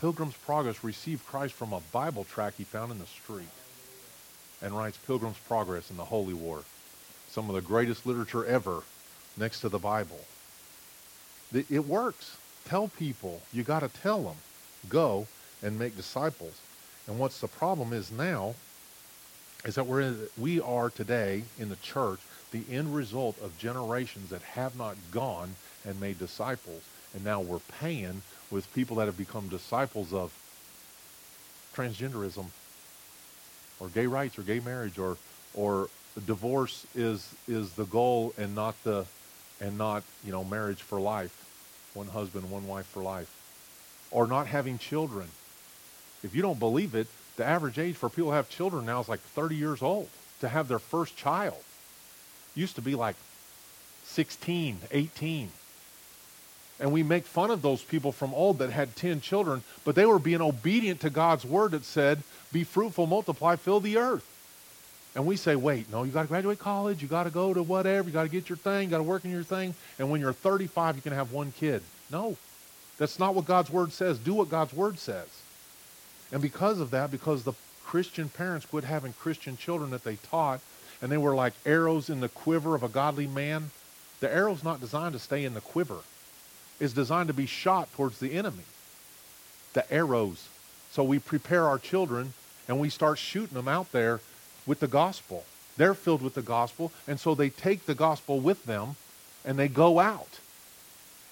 Pilgrim's 0.00 0.36
Progress, 0.36 0.82
received 0.82 1.24
Christ 1.26 1.54
from 1.54 1.72
a 1.72 1.80
Bible 1.92 2.24
tract 2.24 2.58
he 2.58 2.64
found 2.64 2.90
in 2.90 2.98
the 2.98 3.06
street 3.06 3.46
and 4.60 4.76
writes 4.76 4.98
Pilgrim's 5.06 5.38
Progress 5.46 5.90
in 5.90 5.96
the 5.96 6.04
Holy 6.04 6.34
War. 6.34 6.64
Some 7.28 7.48
of 7.48 7.54
the 7.54 7.62
greatest 7.62 8.04
literature 8.04 8.44
ever 8.44 8.82
next 9.36 9.60
to 9.60 9.68
the 9.68 9.78
Bible. 9.78 10.20
It 11.52 11.86
works. 11.86 12.36
Tell 12.64 12.88
people. 12.88 13.40
You 13.52 13.62
got 13.62 13.80
to 13.80 13.88
tell 13.88 14.22
them. 14.22 14.36
Go 14.88 15.26
and 15.62 15.78
make 15.78 15.96
disciples. 15.96 16.60
And 17.06 17.18
what's 17.18 17.40
the 17.40 17.48
problem 17.48 17.92
is 17.92 18.10
now 18.10 18.54
is 19.64 19.74
that 19.76 19.86
we're 19.86 20.00
in, 20.00 20.18
we 20.36 20.60
are 20.60 20.90
today 20.90 21.44
in 21.58 21.68
the 21.68 21.76
church 21.76 22.20
the 22.52 22.62
end 22.70 22.94
result 22.94 23.36
of 23.42 23.58
generations 23.58 24.30
that 24.30 24.42
have 24.42 24.76
not 24.76 24.96
gone 25.10 25.54
and 25.84 26.00
made 26.00 26.18
disciples. 26.18 26.82
And 27.14 27.24
now 27.24 27.40
we're 27.40 27.60
paying 27.80 28.22
with 28.50 28.72
people 28.74 28.96
that 28.96 29.06
have 29.06 29.18
become 29.18 29.48
disciples 29.48 30.12
of 30.12 30.32
transgenderism 31.74 32.46
or 33.80 33.88
gay 33.88 34.06
rights 34.06 34.38
or 34.38 34.42
gay 34.42 34.60
marriage 34.60 34.98
or 34.98 35.16
or 35.54 35.88
divorce 36.26 36.86
is 36.94 37.34
is 37.46 37.72
the 37.72 37.84
goal 37.84 38.32
and 38.38 38.54
not 38.54 38.74
the 38.84 39.04
and 39.60 39.78
not, 39.78 40.02
you 40.24 40.32
know, 40.32 40.44
marriage 40.44 40.82
for 40.82 41.00
life, 41.00 41.44
one 41.94 42.08
husband, 42.08 42.50
one 42.50 42.66
wife 42.66 42.86
for 42.86 43.02
life, 43.02 43.30
or 44.10 44.26
not 44.26 44.46
having 44.46 44.78
children. 44.78 45.28
If 46.22 46.34
you 46.34 46.42
don't 46.42 46.58
believe 46.58 46.94
it, 46.94 47.06
the 47.36 47.44
average 47.44 47.78
age 47.78 47.96
for 47.96 48.08
people 48.08 48.30
to 48.30 48.36
have 48.36 48.48
children 48.48 48.86
now 48.86 49.00
is 49.00 49.08
like 49.08 49.20
30 49.20 49.56
years 49.56 49.82
old 49.82 50.08
to 50.40 50.48
have 50.48 50.68
their 50.68 50.78
first 50.78 51.16
child. 51.16 51.62
Used 52.54 52.76
to 52.76 52.82
be 52.82 52.94
like 52.94 53.16
16, 54.04 54.78
18. 54.90 55.50
And 56.78 56.92
we 56.92 57.02
make 57.02 57.24
fun 57.24 57.50
of 57.50 57.62
those 57.62 57.82
people 57.82 58.12
from 58.12 58.34
old 58.34 58.58
that 58.58 58.70
had 58.70 58.96
10 58.96 59.20
children, 59.20 59.62
but 59.84 59.94
they 59.94 60.04
were 60.04 60.18
being 60.18 60.42
obedient 60.42 61.00
to 61.00 61.10
God's 61.10 61.44
word 61.44 61.72
that 61.72 61.84
said, 61.84 62.22
Be 62.52 62.64
fruitful, 62.64 63.06
multiply, 63.06 63.56
fill 63.56 63.80
the 63.80 63.96
earth. 63.96 64.26
And 65.16 65.24
we 65.24 65.36
say, 65.36 65.56
wait, 65.56 65.90
no, 65.90 66.02
you 66.02 66.12
got 66.12 66.22
to 66.22 66.28
graduate 66.28 66.58
college, 66.58 67.00
you 67.00 67.08
got 67.08 67.24
to 67.24 67.30
go 67.30 67.54
to 67.54 67.62
whatever, 67.62 68.06
you 68.06 68.12
got 68.12 68.24
to 68.24 68.28
get 68.28 68.50
your 68.50 68.58
thing, 68.58 68.84
you 68.84 68.90
got 68.90 68.98
to 68.98 69.02
work 69.02 69.24
in 69.24 69.30
your 69.30 69.42
thing, 69.42 69.74
and 69.98 70.10
when 70.10 70.20
you're 70.20 70.34
35, 70.34 70.94
you 70.94 71.00
can 71.00 71.14
have 71.14 71.32
one 71.32 71.52
kid. 71.52 71.82
No, 72.12 72.36
that's 72.98 73.18
not 73.18 73.34
what 73.34 73.46
God's 73.46 73.70
word 73.70 73.92
says. 73.92 74.18
Do 74.18 74.34
what 74.34 74.50
God's 74.50 74.74
word 74.74 74.98
says. 74.98 75.28
And 76.32 76.42
because 76.42 76.80
of 76.80 76.90
that, 76.90 77.10
because 77.10 77.44
the 77.44 77.54
Christian 77.82 78.28
parents 78.28 78.66
quit 78.66 78.84
having 78.84 79.14
Christian 79.14 79.56
children 79.56 79.90
that 79.90 80.04
they 80.04 80.16
taught, 80.16 80.60
and 81.00 81.10
they 81.10 81.16
were 81.16 81.34
like 81.34 81.54
arrows 81.64 82.10
in 82.10 82.20
the 82.20 82.28
quiver 82.28 82.74
of 82.74 82.82
a 82.82 82.88
godly 82.88 83.26
man, 83.26 83.70
the 84.20 84.30
arrow's 84.30 84.62
not 84.62 84.80
designed 84.80 85.14
to 85.14 85.18
stay 85.18 85.46
in 85.46 85.54
the 85.54 85.62
quiver. 85.62 86.00
It's 86.78 86.92
designed 86.92 87.28
to 87.28 87.34
be 87.34 87.46
shot 87.46 87.90
towards 87.94 88.18
the 88.18 88.34
enemy. 88.34 88.64
The 89.72 89.90
arrows. 89.90 90.48
So 90.90 91.02
we 91.02 91.18
prepare 91.18 91.66
our 91.66 91.78
children 91.78 92.34
and 92.68 92.78
we 92.78 92.90
start 92.90 93.18
shooting 93.18 93.54
them 93.54 93.68
out 93.68 93.92
there 93.92 94.20
with 94.66 94.80
the 94.80 94.88
gospel. 94.88 95.44
They're 95.76 95.94
filled 95.94 96.22
with 96.22 96.34
the 96.34 96.42
gospel, 96.42 96.92
and 97.06 97.20
so 97.20 97.34
they 97.34 97.50
take 97.50 97.86
the 97.86 97.94
gospel 97.94 98.40
with 98.40 98.64
them 98.64 98.96
and 99.44 99.58
they 99.58 99.68
go 99.68 99.98
out. 99.98 100.40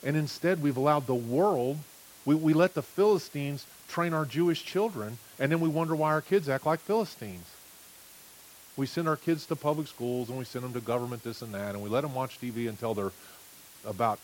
And 0.04 0.16
instead, 0.16 0.62
we've 0.62 0.76
allowed 0.76 1.06
the 1.06 1.14
world, 1.14 1.78
we, 2.24 2.34
we 2.34 2.52
let 2.52 2.74
the 2.74 2.82
Philistines 2.82 3.66
train 3.88 4.12
our 4.12 4.24
Jewish 4.26 4.64
children, 4.64 5.18
and 5.38 5.50
then 5.50 5.60
we 5.60 5.68
wonder 5.68 5.96
why 5.96 6.10
our 6.10 6.20
kids 6.20 6.48
act 6.48 6.66
like 6.66 6.80
Philistines. 6.80 7.46
We 8.76 8.86
send 8.86 9.08
our 9.08 9.16
kids 9.16 9.46
to 9.46 9.56
public 9.56 9.86
schools 9.86 10.28
and 10.28 10.38
we 10.38 10.44
send 10.44 10.64
them 10.64 10.72
to 10.72 10.80
government 10.80 11.22
this 11.22 11.42
and 11.42 11.54
that, 11.54 11.74
and 11.74 11.82
we 11.82 11.88
let 11.88 12.02
them 12.02 12.14
watch 12.14 12.40
TV 12.40 12.68
until 12.68 12.92
they're 12.92 13.12
about 13.86 14.18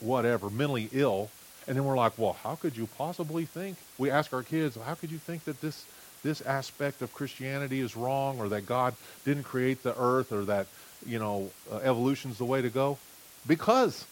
whatever, 0.00 0.50
mentally 0.50 0.88
ill. 0.92 1.30
And 1.66 1.76
then 1.76 1.84
we're 1.84 1.96
like, 1.96 2.18
well, 2.18 2.36
how 2.42 2.56
could 2.56 2.76
you 2.76 2.88
possibly 2.98 3.44
think? 3.44 3.76
We 3.96 4.10
ask 4.10 4.32
our 4.32 4.42
kids, 4.42 4.76
how 4.76 4.94
could 4.94 5.10
you 5.10 5.18
think 5.18 5.44
that 5.44 5.60
this 5.60 5.86
this 6.22 6.40
aspect 6.42 7.02
of 7.02 7.12
Christianity 7.12 7.80
is 7.80 7.96
wrong 7.96 8.38
or 8.38 8.48
that 8.50 8.66
God 8.66 8.94
didn't 9.24 9.44
create 9.44 9.82
the 9.82 9.98
earth 9.98 10.32
or 10.32 10.44
that, 10.44 10.66
you 11.06 11.18
know, 11.18 11.50
uh, 11.70 11.76
evolution's 11.78 12.38
the 12.38 12.44
way 12.44 12.62
to 12.62 12.70
go? 12.70 12.98
Because 13.46 14.06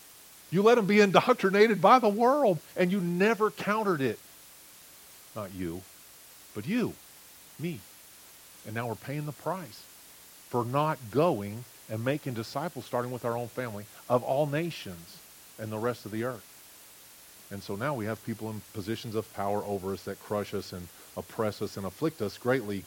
you 0.51 0.63
let 0.63 0.75
them 0.75 0.87
be 0.87 1.01
indoctrinated 1.01 1.81
by 1.81 1.99
the 1.99 2.09
world 2.09 2.59
and 2.77 2.91
you 2.91 3.01
never 3.01 3.51
countered 3.51 4.01
it. 4.01 4.19
Not 5.37 5.55
you, 5.55 5.83
but 6.55 6.67
you, 6.67 6.95
me. 7.59 7.79
And 8.67 8.75
now 8.75 8.89
we're 8.89 8.97
paying 8.97 9.27
the 9.27 9.33
price 9.33 9.85
for 10.49 10.65
not 10.65 10.99
going 11.11 11.65
and 11.89 12.05
making 12.05 12.35
disciples, 12.35 12.85
starting 12.85 13.11
with 13.11 13.25
our 13.25 13.37
own 13.37 13.49
family, 13.49 13.85
of 14.09 14.23
all 14.23 14.47
nations 14.47 15.19
and 15.59 15.71
the 15.71 15.79
rest 15.79 16.05
of 16.07 16.13
the 16.13 16.25
earth. 16.25 16.47
And 17.51 17.63
so 17.63 17.75
now 17.75 17.95
we 17.95 18.05
have 18.07 18.25
people 18.25 18.51
in 18.51 18.61
positions 18.73 19.15
of 19.15 19.33
power 19.35 19.63
over 19.65 19.93
us 19.93 20.05
that 20.05 20.21
crush 20.21 20.55
us 20.55 20.73
and 20.73 20.87
oppress 21.17 21.63
us 21.63 21.77
and 21.77 21.87
afflict 21.87 22.23
us 22.23 22.39
greatly. 22.39 22.85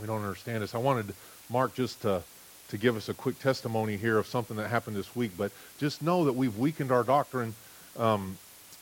We 0.00 0.06
don't 0.06 0.22
understand 0.22 0.62
this. 0.62 0.74
I 0.74 0.78
wanted 0.78 1.14
Mark 1.50 1.74
just 1.74 2.02
to, 2.02 2.22
to 2.68 2.76
give 2.76 2.96
us 2.96 3.08
a 3.08 3.14
quick 3.14 3.38
testimony 3.38 3.96
here 3.96 4.18
of 4.18 4.26
something 4.26 4.56
that 4.56 4.68
happened 4.68 4.96
this 4.96 5.14
week, 5.14 5.32
but 5.36 5.52
just 5.78 6.02
know 6.02 6.24
that 6.24 6.32
we've 6.32 6.56
weakened 6.58 6.90
our 6.90 7.04
doctrine 7.04 7.54
um, 7.98 8.38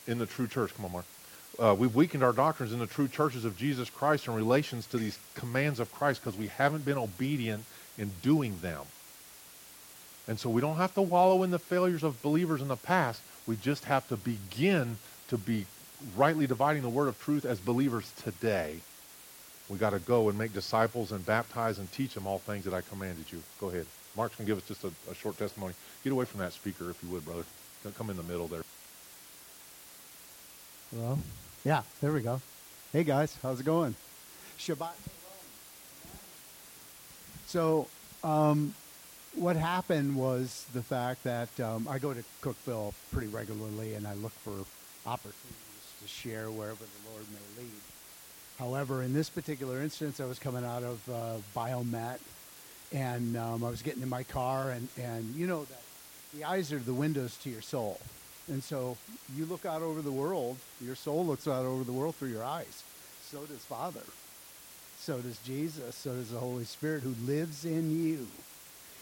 in 0.07 0.17
the 0.17 0.25
true 0.25 0.47
church. 0.47 0.73
Come 0.75 0.85
on, 0.85 0.91
Mark. 0.91 1.05
Uh, 1.59 1.75
we've 1.77 1.93
weakened 1.93 2.23
our 2.23 2.33
doctrines 2.33 2.71
in 2.73 2.79
the 2.79 2.87
true 2.87 3.07
churches 3.07 3.45
of 3.45 3.57
Jesus 3.57 3.89
Christ 3.89 4.27
in 4.27 4.33
relations 4.33 4.87
to 4.87 4.97
these 4.97 5.19
commands 5.35 5.79
of 5.79 5.91
Christ 5.91 6.21
because 6.23 6.39
we 6.39 6.47
haven't 6.47 6.85
been 6.85 6.97
obedient 6.97 7.65
in 7.97 8.11
doing 8.21 8.57
them. 8.61 8.81
And 10.27 10.39
so 10.39 10.49
we 10.49 10.61
don't 10.61 10.77
have 10.77 10.93
to 10.95 11.01
wallow 11.01 11.43
in 11.43 11.51
the 11.51 11.59
failures 11.59 12.03
of 12.03 12.21
believers 12.21 12.61
in 12.61 12.67
the 12.67 12.77
past. 12.77 13.21
We 13.45 13.57
just 13.57 13.85
have 13.85 14.07
to 14.07 14.17
begin 14.17 14.97
to 15.27 15.37
be 15.37 15.65
rightly 16.15 16.47
dividing 16.47 16.81
the 16.81 16.89
word 16.89 17.07
of 17.07 17.19
truth 17.19 17.45
as 17.45 17.59
believers 17.59 18.11
today. 18.23 18.77
We 19.69 19.77
got 19.77 19.91
to 19.91 19.99
go 19.99 20.29
and 20.29 20.37
make 20.37 20.53
disciples 20.53 21.11
and 21.11 21.25
baptize 21.25 21.79
and 21.79 21.91
teach 21.91 22.13
them 22.13 22.27
all 22.27 22.39
things 22.39 22.65
that 22.65 22.73
I 22.73 22.81
commanded 22.81 23.31
you. 23.31 23.41
Go 23.59 23.69
ahead. 23.69 23.85
Mark's 24.17 24.35
going 24.35 24.45
to 24.45 24.51
give 24.51 24.61
us 24.61 24.67
just 24.67 24.83
a, 24.83 24.91
a 25.09 25.15
short 25.15 25.37
testimony. 25.37 25.73
Get 26.03 26.11
away 26.11 26.25
from 26.25 26.41
that 26.41 26.53
speaker 26.53 26.89
if 26.89 27.01
you 27.01 27.09
would, 27.09 27.23
brother. 27.23 27.45
Don't 27.83 27.97
come 27.97 28.09
in 28.09 28.17
the 28.17 28.23
middle 28.23 28.47
there. 28.47 28.63
Hello? 30.93 31.17
Yeah, 31.63 31.83
there 32.01 32.11
we 32.11 32.21
go. 32.21 32.41
Hey 32.91 33.05
guys, 33.05 33.37
how's 33.41 33.61
it 33.61 33.65
going? 33.65 33.95
Shabbat. 34.59 34.91
So, 37.47 37.87
um, 38.23 38.73
what 39.35 39.55
happened 39.55 40.17
was 40.17 40.65
the 40.73 40.83
fact 40.83 41.23
that 41.23 41.57
um, 41.61 41.87
I 41.89 41.99
go 41.99 42.13
to 42.13 42.23
Cookeville 42.41 42.93
pretty 43.13 43.27
regularly 43.27 43.93
and 43.93 44.05
I 44.05 44.15
look 44.15 44.33
for 44.33 44.65
opportunities 45.05 45.70
to 46.01 46.07
share 46.07 46.49
wherever 46.49 46.79
the 46.83 47.09
Lord 47.11 47.25
may 47.31 47.63
lead. 47.63 47.81
However, 48.59 49.03
in 49.03 49.13
this 49.13 49.29
particular 49.29 49.81
instance, 49.81 50.19
I 50.19 50.25
was 50.25 50.39
coming 50.39 50.65
out 50.65 50.83
of 50.83 51.09
uh, 51.09 51.37
Biomet 51.55 52.19
and 52.93 53.37
um, 53.37 53.63
I 53.63 53.69
was 53.69 53.81
getting 53.81 54.03
in 54.03 54.09
my 54.09 54.23
car, 54.23 54.71
and, 54.71 54.87
and 54.99 55.33
you 55.35 55.47
know 55.47 55.63
that 55.63 55.81
the 56.33 56.43
eyes 56.43 56.73
are 56.73 56.79
the 56.79 56.93
windows 56.93 57.37
to 57.43 57.49
your 57.49 57.61
soul. 57.61 57.99
And 58.47 58.63
so 58.63 58.97
you 59.35 59.45
look 59.45 59.65
out 59.65 59.81
over 59.81 60.01
the 60.01 60.11
world, 60.11 60.57
your 60.81 60.95
soul 60.95 61.25
looks 61.25 61.47
out 61.47 61.65
over 61.65 61.83
the 61.83 61.91
world 61.91 62.15
through 62.15 62.29
your 62.29 62.43
eyes. 62.43 62.83
So 63.23 63.39
does 63.45 63.63
Father. 63.63 64.03
So 64.99 65.19
does 65.19 65.37
Jesus. 65.45 65.95
So 65.95 66.13
does 66.13 66.31
the 66.31 66.39
Holy 66.39 66.65
Spirit 66.65 67.03
who 67.03 67.15
lives 67.25 67.63
in 67.63 67.91
you. 67.91 68.27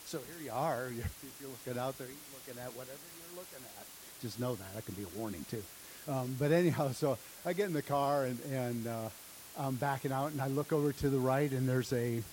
So 0.05 0.19
here 0.19 0.45
you 0.45 0.51
are. 0.51 0.89
You're, 0.93 1.05
if 1.05 1.37
you're 1.41 1.49
looking 1.49 1.81
out 1.81 1.97
there, 1.97 2.07
looking 2.07 2.61
at 2.61 2.69
whatever 2.75 2.99
you're 3.17 3.39
looking 3.39 3.65
at. 3.77 3.85
Just 4.21 4.39
know 4.39 4.55
that. 4.55 4.75
That 4.75 4.85
can 4.85 4.95
be 4.95 5.03
a 5.03 5.19
warning, 5.19 5.45
too. 5.49 5.63
Um, 6.07 6.35
but 6.39 6.51
anyhow, 6.51 6.91
so 6.93 7.17
I 7.45 7.53
get 7.53 7.67
in 7.67 7.73
the 7.73 7.81
car 7.81 8.25
and, 8.25 8.39
and 8.51 8.87
uh, 8.87 9.09
I'm 9.57 9.75
backing 9.75 10.11
out, 10.11 10.31
and 10.31 10.41
I 10.41 10.47
look 10.47 10.71
over 10.71 10.93
to 10.93 11.09
the 11.09 11.19
right, 11.19 11.51
and 11.51 11.67
there's 11.67 11.91
a, 11.91 12.23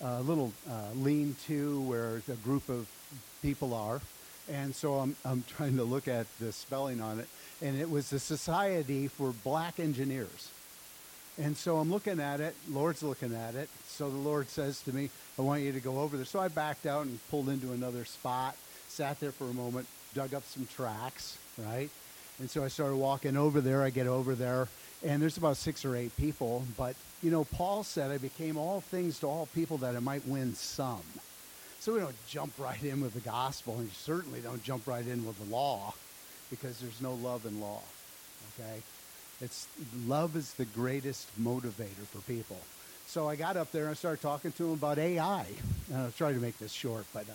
a 0.00 0.20
little 0.22 0.52
uh, 0.70 0.92
lean 0.94 1.34
to 1.46 1.80
where 1.82 2.22
a 2.28 2.36
group 2.44 2.68
of 2.68 2.88
people 3.42 3.74
are. 3.74 4.00
And 4.50 4.74
so 4.74 4.94
I'm, 4.94 5.16
I'm 5.24 5.44
trying 5.56 5.76
to 5.76 5.84
look 5.84 6.08
at 6.08 6.26
the 6.38 6.52
spelling 6.52 7.00
on 7.00 7.18
it, 7.18 7.28
and 7.60 7.78
it 7.78 7.90
was 7.90 8.10
the 8.10 8.18
Society 8.18 9.08
for 9.08 9.32
Black 9.44 9.80
Engineers. 9.80 10.50
And 11.40 11.56
so 11.56 11.78
I'm 11.78 11.90
looking 11.90 12.18
at 12.18 12.40
it, 12.40 12.56
Lord's 12.68 13.02
looking 13.02 13.34
at 13.34 13.54
it. 13.54 13.68
So 13.86 14.10
the 14.10 14.16
Lord 14.16 14.48
says 14.48 14.80
to 14.82 14.92
me, 14.92 15.10
I 15.38 15.42
want 15.42 15.62
you 15.62 15.72
to 15.72 15.80
go 15.80 16.00
over 16.00 16.16
there. 16.16 16.26
So 16.26 16.40
I 16.40 16.48
backed 16.48 16.84
out 16.84 17.06
and 17.06 17.18
pulled 17.30 17.48
into 17.48 17.72
another 17.72 18.04
spot, 18.04 18.56
sat 18.88 19.20
there 19.20 19.30
for 19.30 19.44
a 19.44 19.54
moment, 19.54 19.86
dug 20.14 20.34
up 20.34 20.44
some 20.44 20.66
tracks, 20.66 21.38
right? 21.58 21.90
And 22.38 22.48
so 22.48 22.64
I 22.64 22.68
started 22.68 22.96
walking 22.96 23.36
over 23.36 23.60
there. 23.60 23.82
I 23.82 23.90
get 23.90 24.06
over 24.06 24.34
there, 24.34 24.68
and 25.04 25.20
there's 25.20 25.36
about 25.36 25.56
six 25.56 25.84
or 25.84 25.96
eight 25.96 26.16
people. 26.16 26.64
But, 26.76 26.94
you 27.22 27.30
know, 27.30 27.44
Paul 27.44 27.82
said, 27.82 28.10
I 28.10 28.18
became 28.18 28.56
all 28.56 28.80
things 28.80 29.18
to 29.20 29.26
all 29.26 29.46
people 29.54 29.78
that 29.78 29.96
I 29.96 30.00
might 30.00 30.26
win 30.26 30.54
some. 30.54 31.02
So 31.80 31.94
we 31.94 32.00
don't 32.00 32.26
jump 32.28 32.52
right 32.58 32.82
in 32.82 33.00
with 33.00 33.14
the 33.14 33.20
gospel, 33.20 33.74
and 33.74 33.84
you 33.84 33.94
certainly 33.94 34.40
don't 34.40 34.62
jump 34.62 34.86
right 34.86 35.06
in 35.06 35.24
with 35.26 35.38
the 35.38 35.54
law 35.54 35.94
because 36.50 36.80
there's 36.80 37.00
no 37.00 37.14
love 37.14 37.46
in 37.46 37.60
law, 37.60 37.80
okay? 38.58 38.82
It's 39.40 39.68
love 40.06 40.34
is 40.36 40.54
the 40.54 40.64
greatest 40.64 41.28
motivator 41.40 42.06
for 42.10 42.18
people. 42.22 42.58
So 43.06 43.28
I 43.28 43.36
got 43.36 43.56
up 43.56 43.70
there 43.70 43.84
and 43.84 43.92
I 43.92 43.94
started 43.94 44.20
talking 44.20 44.52
to 44.52 44.64
him 44.66 44.72
about 44.72 44.98
AI. 44.98 45.46
And 45.88 45.96
I'll 45.96 46.10
try 46.10 46.32
to 46.32 46.38
make 46.38 46.58
this 46.58 46.72
short, 46.72 47.06
but 47.14 47.26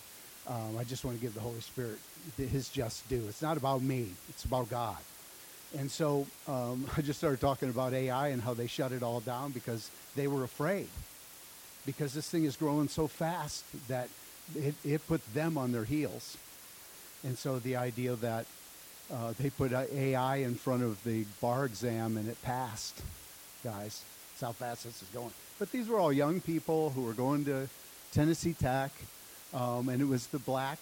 um, 0.47 0.77
I 0.77 0.83
just 0.83 1.05
want 1.05 1.17
to 1.17 1.21
give 1.21 1.33
the 1.33 1.39
Holy 1.39 1.61
Spirit 1.61 1.99
his 2.38 2.69
just 2.69 3.07
due. 3.09 3.25
It's 3.27 3.41
not 3.41 3.57
about 3.57 3.81
me, 3.81 4.09
it's 4.29 4.45
about 4.45 4.69
God. 4.69 4.97
And 5.77 5.89
so 5.89 6.27
um, 6.47 6.86
I 6.97 7.01
just 7.01 7.19
started 7.19 7.39
talking 7.39 7.69
about 7.69 7.93
AI 7.93 8.29
and 8.29 8.41
how 8.41 8.53
they 8.53 8.67
shut 8.67 8.91
it 8.91 9.03
all 9.03 9.19
down 9.19 9.51
because 9.51 9.89
they 10.15 10.27
were 10.27 10.43
afraid. 10.43 10.88
Because 11.86 12.13
this 12.13 12.29
thing 12.29 12.45
is 12.45 12.55
growing 12.55 12.88
so 12.88 13.07
fast 13.07 13.65
that 13.88 14.07
it, 14.55 14.75
it 14.86 15.05
put 15.07 15.21
them 15.33 15.57
on 15.57 15.71
their 15.71 15.83
heels. 15.83 16.38
And 17.23 17.38
so 17.38 17.59
the 17.59 17.75
idea 17.75 18.15
that 18.15 18.45
uh, 19.12 19.33
they 19.39 19.49
put 19.49 19.73
AI 19.73 20.38
in 20.38 20.55
front 20.55 20.83
of 20.83 21.03
the 21.03 21.25
bar 21.41 21.65
exam 21.65 22.17
and 22.17 22.29
it 22.29 22.41
passed, 22.41 23.01
guys. 23.63 24.03
That's 24.31 24.41
how 24.41 24.51
fast 24.53 24.86
this 24.86 25.01
is 25.01 25.07
going. 25.09 25.31
But 25.59 25.71
these 25.71 25.88
were 25.88 25.99
all 25.99 26.12
young 26.12 26.41
people 26.41 26.89
who 26.91 27.01
were 27.01 27.13
going 27.13 27.45
to 27.45 27.69
Tennessee 28.12 28.53
Tech, 28.53 28.91
um, 29.53 29.89
and 29.89 30.01
it 30.01 30.07
was 30.07 30.27
the 30.27 30.39
black 30.39 30.79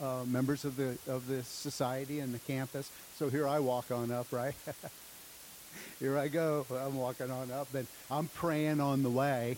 uh, 0.00 0.24
members 0.26 0.64
of 0.64 0.76
the 0.76 0.96
of 1.08 1.26
the 1.26 1.42
society 1.42 2.20
and 2.20 2.32
the 2.32 2.38
campus. 2.40 2.90
So 3.16 3.28
here 3.28 3.46
I 3.46 3.58
walk 3.60 3.90
on 3.90 4.10
up, 4.10 4.26
right? 4.32 4.54
here 6.00 6.18
I 6.18 6.28
go. 6.28 6.66
I'm 6.70 6.96
walking 6.96 7.30
on 7.30 7.50
up, 7.50 7.72
and 7.74 7.86
I'm 8.10 8.28
praying 8.28 8.80
on 8.80 9.02
the 9.02 9.10
way, 9.10 9.56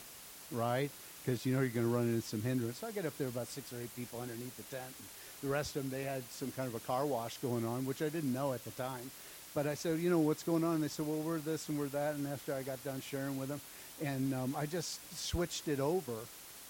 right? 0.51 0.91
Because 1.25 1.47
you 1.47 1.55
know 1.55 1.61
you're 1.61 1.71
going 1.71 1.87
to 1.87 1.95
run 1.95 2.09
into 2.09 2.23
some 2.23 2.43
hindrance. 2.43 2.79
So 2.79 2.87
I 2.89 2.93
get 2.93 3.07
up 3.07 3.17
there, 3.19 3.29
about 3.29 3.47
six 3.47 3.73
or 3.73 3.77
eight 3.81 3.95
people 3.95 4.21
underneath 4.21 4.57
the 4.57 4.77
tent. 4.77 4.95
The 5.43 5.49
rest 5.49 5.77
of 5.77 5.83
them, 5.83 5.91
they 5.91 6.05
had 6.05 6.23
some 6.31 6.53
kind 6.53 6.69
of 6.69 6.75
a 6.75 6.81
car 6.81 7.05
wash 7.07 7.39
going 7.39 7.67
on, 7.67 7.85
which 7.85 8.01
I 8.01 8.09
didn't 8.09 8.33
know 8.33 8.53
at 8.53 8.65
the 8.65 8.71
time. 8.73 9.11
But 9.55 9.67
I 9.67 9.75
said, 9.75 9.99
you 9.99 10.09
know, 10.09 10.19
what's 10.19 10.43
going 10.43 10.65
on? 10.65 10.77
And 10.77 10.85
they 10.85 10.89
said, 10.89 11.07
well, 11.07 11.19
we're 11.19 11.39
this 11.39 11.69
and 11.69 11.79
we're 11.79 11.89
that. 11.89 12.15
And 12.15 12.27
after 12.27 12.55
I 12.55 12.63
got 12.63 12.83
done 12.85 13.01
sharing 13.01 13.37
with 13.39 13.49
them, 13.49 13.61
and 14.03 14.33
um, 14.35 14.55
I 14.57 14.67
just 14.67 15.01
switched 15.17 15.69
it 15.69 15.79
over, 15.79 16.15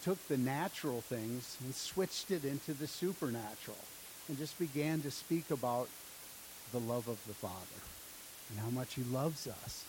took 0.02 0.26
the 0.28 0.36
natural 0.36 1.00
things 1.00 1.56
and 1.62 1.74
switched 1.74 2.30
it 2.30 2.44
into 2.44 2.72
the 2.74 2.86
supernatural, 2.86 3.78
and 4.28 4.38
just 4.38 4.58
began 4.58 5.00
to 5.02 5.10
speak 5.10 5.50
about 5.50 5.88
the 6.72 6.80
love 6.80 7.08
of 7.08 7.24
the 7.26 7.34
Father 7.34 7.80
and 8.50 8.58
how 8.58 8.70
much 8.70 8.94
He 8.94 9.02
loves 9.04 9.46
us. 9.46 9.84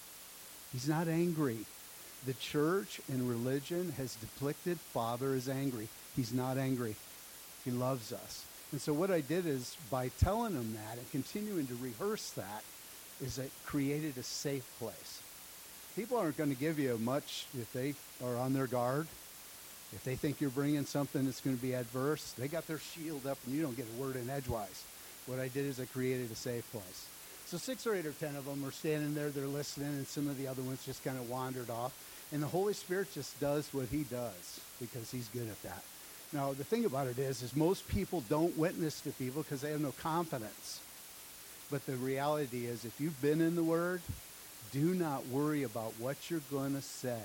He's 0.71 0.87
not 0.87 1.07
angry. 1.07 1.59
The 2.25 2.33
church 2.33 3.01
and 3.09 3.29
religion 3.29 3.93
has 3.97 4.15
depicted 4.15 4.79
Father 4.79 5.33
as 5.33 5.49
angry. 5.49 5.89
He's 6.15 6.33
not 6.33 6.57
angry. 6.57 6.95
He 7.65 7.71
loves 7.71 8.13
us. 8.13 8.45
And 8.71 8.81
so 8.81 8.93
what 8.93 9.11
I 9.11 9.21
did 9.21 9.45
is 9.45 9.77
by 9.91 10.09
telling 10.19 10.55
them 10.55 10.73
that 10.73 10.97
and 10.97 11.11
continuing 11.11 11.67
to 11.67 11.75
rehearse 11.75 12.31
that 12.31 12.63
is 13.21 13.37
it 13.37 13.51
created 13.65 14.17
a 14.17 14.23
safe 14.23 14.67
place. 14.79 15.21
People 15.95 16.17
aren't 16.17 16.37
going 16.37 16.49
to 16.49 16.59
give 16.59 16.79
you 16.79 16.97
much 16.97 17.45
if 17.57 17.71
they 17.71 17.93
are 18.23 18.35
on 18.37 18.53
their 18.53 18.67
guard. 18.67 19.07
If 19.95 20.03
they 20.03 20.15
think 20.15 20.41
you're 20.41 20.49
bringing 20.49 20.85
something 20.85 21.25
that's 21.25 21.41
going 21.41 21.55
to 21.55 21.61
be 21.61 21.73
adverse, 21.73 22.33
they 22.37 22.47
got 22.47 22.67
their 22.67 22.79
shield 22.79 23.27
up 23.27 23.37
and 23.45 23.55
you 23.55 23.61
don't 23.61 23.77
get 23.77 23.85
a 23.95 24.01
word 24.01 24.15
in 24.15 24.29
edgewise. 24.29 24.83
What 25.27 25.39
I 25.39 25.47
did 25.47 25.65
is 25.65 25.79
I 25.79 25.85
created 25.85 26.31
a 26.31 26.35
safe 26.35 26.69
place. 26.71 27.07
So 27.45 27.57
six 27.57 27.85
or 27.85 27.93
eight 27.93 28.05
or 28.05 28.13
ten 28.13 28.35
of 28.35 28.45
them 28.45 28.65
are 28.65 28.71
standing 28.71 29.13
there, 29.13 29.29
they're 29.29 29.45
listening, 29.45 29.89
and 29.89 30.07
some 30.07 30.27
of 30.27 30.37
the 30.37 30.47
other 30.47 30.63
ones 30.63 30.83
just 30.85 31.03
kind 31.03 31.17
of 31.17 31.29
wandered 31.29 31.69
off. 31.69 31.93
And 32.31 32.41
the 32.41 32.47
Holy 32.47 32.73
Spirit 32.73 33.13
just 33.13 33.39
does 33.39 33.71
what 33.73 33.87
he 33.87 34.03
does 34.03 34.59
because 34.79 35.11
he's 35.11 35.27
good 35.29 35.47
at 35.47 35.61
that. 35.63 35.83
Now, 36.31 36.53
the 36.53 36.63
thing 36.63 36.85
about 36.85 37.05
it 37.05 37.19
is, 37.19 37.43
is 37.43 37.55
most 37.55 37.87
people 37.87 38.23
don't 38.27 38.57
witness 38.57 39.01
to 39.01 39.11
people 39.11 39.43
because 39.43 39.61
they 39.61 39.69
have 39.69 39.81
no 39.81 39.93
confidence. 40.01 40.79
But 41.69 41.85
the 41.85 41.95
reality 41.95 42.65
is, 42.65 42.85
if 42.85 42.99
you've 42.99 43.21
been 43.21 43.39
in 43.39 43.55
the 43.55 43.63
Word, 43.63 44.01
do 44.71 44.95
not 44.95 45.27
worry 45.27 45.61
about 45.61 45.93
what 45.99 46.31
you're 46.31 46.41
going 46.49 46.73
to 46.73 46.81
say. 46.81 47.21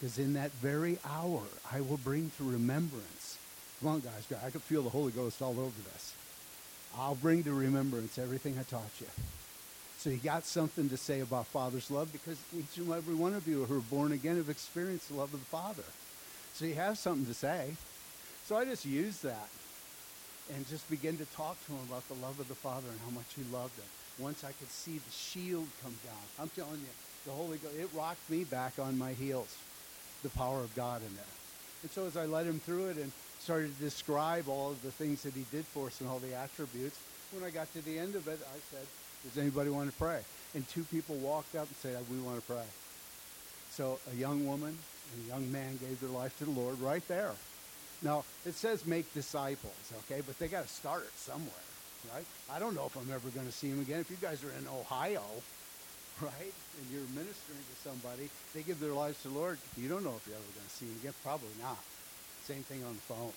Because 0.00 0.18
in 0.18 0.32
that 0.32 0.50
very 0.52 0.98
hour, 1.04 1.42
I 1.70 1.82
will 1.82 1.98
bring 1.98 2.30
to 2.38 2.50
remembrance. 2.50 3.36
Come 3.80 3.90
on, 3.90 4.00
guys. 4.00 4.26
I 4.42 4.48
can 4.48 4.60
feel 4.60 4.82
the 4.82 4.88
Holy 4.88 5.12
Ghost 5.12 5.42
all 5.42 5.60
over 5.60 5.82
this. 5.92 6.14
I'll 6.98 7.14
bring 7.14 7.44
to 7.44 7.52
remembrance 7.52 8.18
everything 8.18 8.56
I 8.58 8.62
taught 8.62 8.90
you. 8.98 9.06
So 9.98 10.08
you 10.08 10.16
got 10.16 10.46
something 10.46 10.88
to 10.88 10.96
say 10.96 11.20
about 11.20 11.46
Father's 11.46 11.90
love 11.90 12.10
because 12.10 12.38
each 12.56 12.78
and 12.78 12.90
every 12.90 13.14
one 13.14 13.34
of 13.34 13.46
you 13.46 13.64
who 13.66 13.76
are 13.76 13.82
born 13.82 14.12
again 14.12 14.38
have 14.38 14.48
experienced 14.48 15.08
the 15.08 15.14
love 15.14 15.34
of 15.34 15.40
the 15.40 15.46
Father. 15.46 15.84
So 16.54 16.64
you 16.64 16.74
have 16.74 16.96
something 16.96 17.26
to 17.26 17.34
say. 17.34 17.76
So 18.46 18.56
I 18.56 18.64
just 18.64 18.86
used 18.86 19.22
that 19.22 19.48
and 20.54 20.66
just 20.68 20.88
began 20.88 21.18
to 21.18 21.26
talk 21.26 21.56
to 21.66 21.72
him 21.72 21.80
about 21.86 22.08
the 22.08 22.14
love 22.14 22.40
of 22.40 22.48
the 22.48 22.54
Father 22.54 22.88
and 22.90 22.98
how 23.04 23.10
much 23.10 23.26
he 23.36 23.42
loved 23.54 23.78
him. 23.78 23.84
Once 24.18 24.42
I 24.42 24.52
could 24.52 24.70
see 24.70 24.98
the 24.98 25.12
shield 25.12 25.68
come 25.82 25.94
down, 26.04 26.24
I'm 26.38 26.48
telling 26.48 26.80
you, 26.80 26.92
the 27.26 27.32
Holy 27.32 27.58
Ghost, 27.58 27.76
it 27.78 27.88
rocked 27.94 28.28
me 28.30 28.44
back 28.44 28.78
on 28.78 28.96
my 28.96 29.12
heels, 29.12 29.54
the 30.22 30.28
power 30.30 30.60
of 30.60 30.74
God 30.74 31.02
in 31.02 31.14
there. 31.14 31.24
And 31.82 31.90
so 31.90 32.06
as 32.06 32.16
I 32.16 32.26
led 32.26 32.46
him 32.46 32.60
through 32.60 32.88
it 32.88 32.96
and 32.96 33.10
started 33.38 33.74
to 33.76 33.82
describe 33.82 34.48
all 34.48 34.70
of 34.70 34.82
the 34.82 34.90
things 34.90 35.22
that 35.22 35.34
he 35.34 35.44
did 35.50 35.64
for 35.64 35.86
us 35.86 36.00
and 36.00 36.10
all 36.10 36.18
the 36.18 36.34
attributes, 36.34 36.98
when 37.32 37.44
I 37.44 37.50
got 37.50 37.72
to 37.72 37.82
the 37.82 37.98
end 37.98 38.14
of 38.14 38.28
it, 38.28 38.38
I 38.42 38.58
said, 38.70 38.86
does 39.24 39.38
anybody 39.38 39.70
want 39.70 39.90
to 39.90 39.96
pray? 39.96 40.20
And 40.54 40.68
two 40.68 40.84
people 40.84 41.14
walked 41.16 41.54
up 41.54 41.66
and 41.66 41.76
said, 41.76 41.98
we 42.10 42.18
want 42.20 42.36
to 42.36 42.52
pray. 42.52 42.64
So 43.70 43.98
a 44.12 44.16
young 44.16 44.46
woman 44.46 44.76
and 44.76 45.24
a 45.24 45.28
young 45.28 45.50
man 45.52 45.78
gave 45.78 46.00
their 46.00 46.10
life 46.10 46.36
to 46.38 46.44
the 46.44 46.50
Lord 46.50 46.80
right 46.80 47.06
there. 47.08 47.32
Now, 48.02 48.24
it 48.46 48.54
says 48.54 48.86
make 48.86 49.12
disciples, 49.14 49.74
okay, 50.00 50.22
but 50.26 50.38
they 50.38 50.48
got 50.48 50.66
to 50.66 50.72
start 50.72 51.10
somewhere, 51.16 51.50
right? 52.14 52.24
I 52.50 52.58
don't 52.58 52.74
know 52.74 52.86
if 52.86 52.96
I'm 52.96 53.12
ever 53.12 53.28
going 53.28 53.46
to 53.46 53.52
see 53.52 53.70
them 53.70 53.80
again. 53.80 54.00
If 54.00 54.10
you 54.10 54.16
guys 54.20 54.42
are 54.42 54.50
in 54.58 54.66
Ohio, 54.66 55.22
right, 56.22 56.54
and 56.78 56.90
you're 56.90 57.08
ministering 57.14 57.58
to 57.58 57.76
somebody, 57.88 58.28
they 58.54 58.62
give 58.62 58.80
their 58.80 58.92
lives 58.92 59.20
to 59.22 59.28
the 59.28 59.34
Lord, 59.34 59.58
you 59.76 59.88
don't 59.88 60.04
know 60.04 60.14
if 60.16 60.26
you're 60.26 60.36
ever 60.36 60.52
going 60.54 60.66
to 60.66 60.72
see 60.72 60.86
them 60.86 60.96
again. 61.00 61.14
Probably 61.22 61.54
not. 61.60 61.78
Same 62.44 62.62
thing 62.62 62.84
on 62.84 62.94
the 62.94 63.14
phone. 63.14 63.32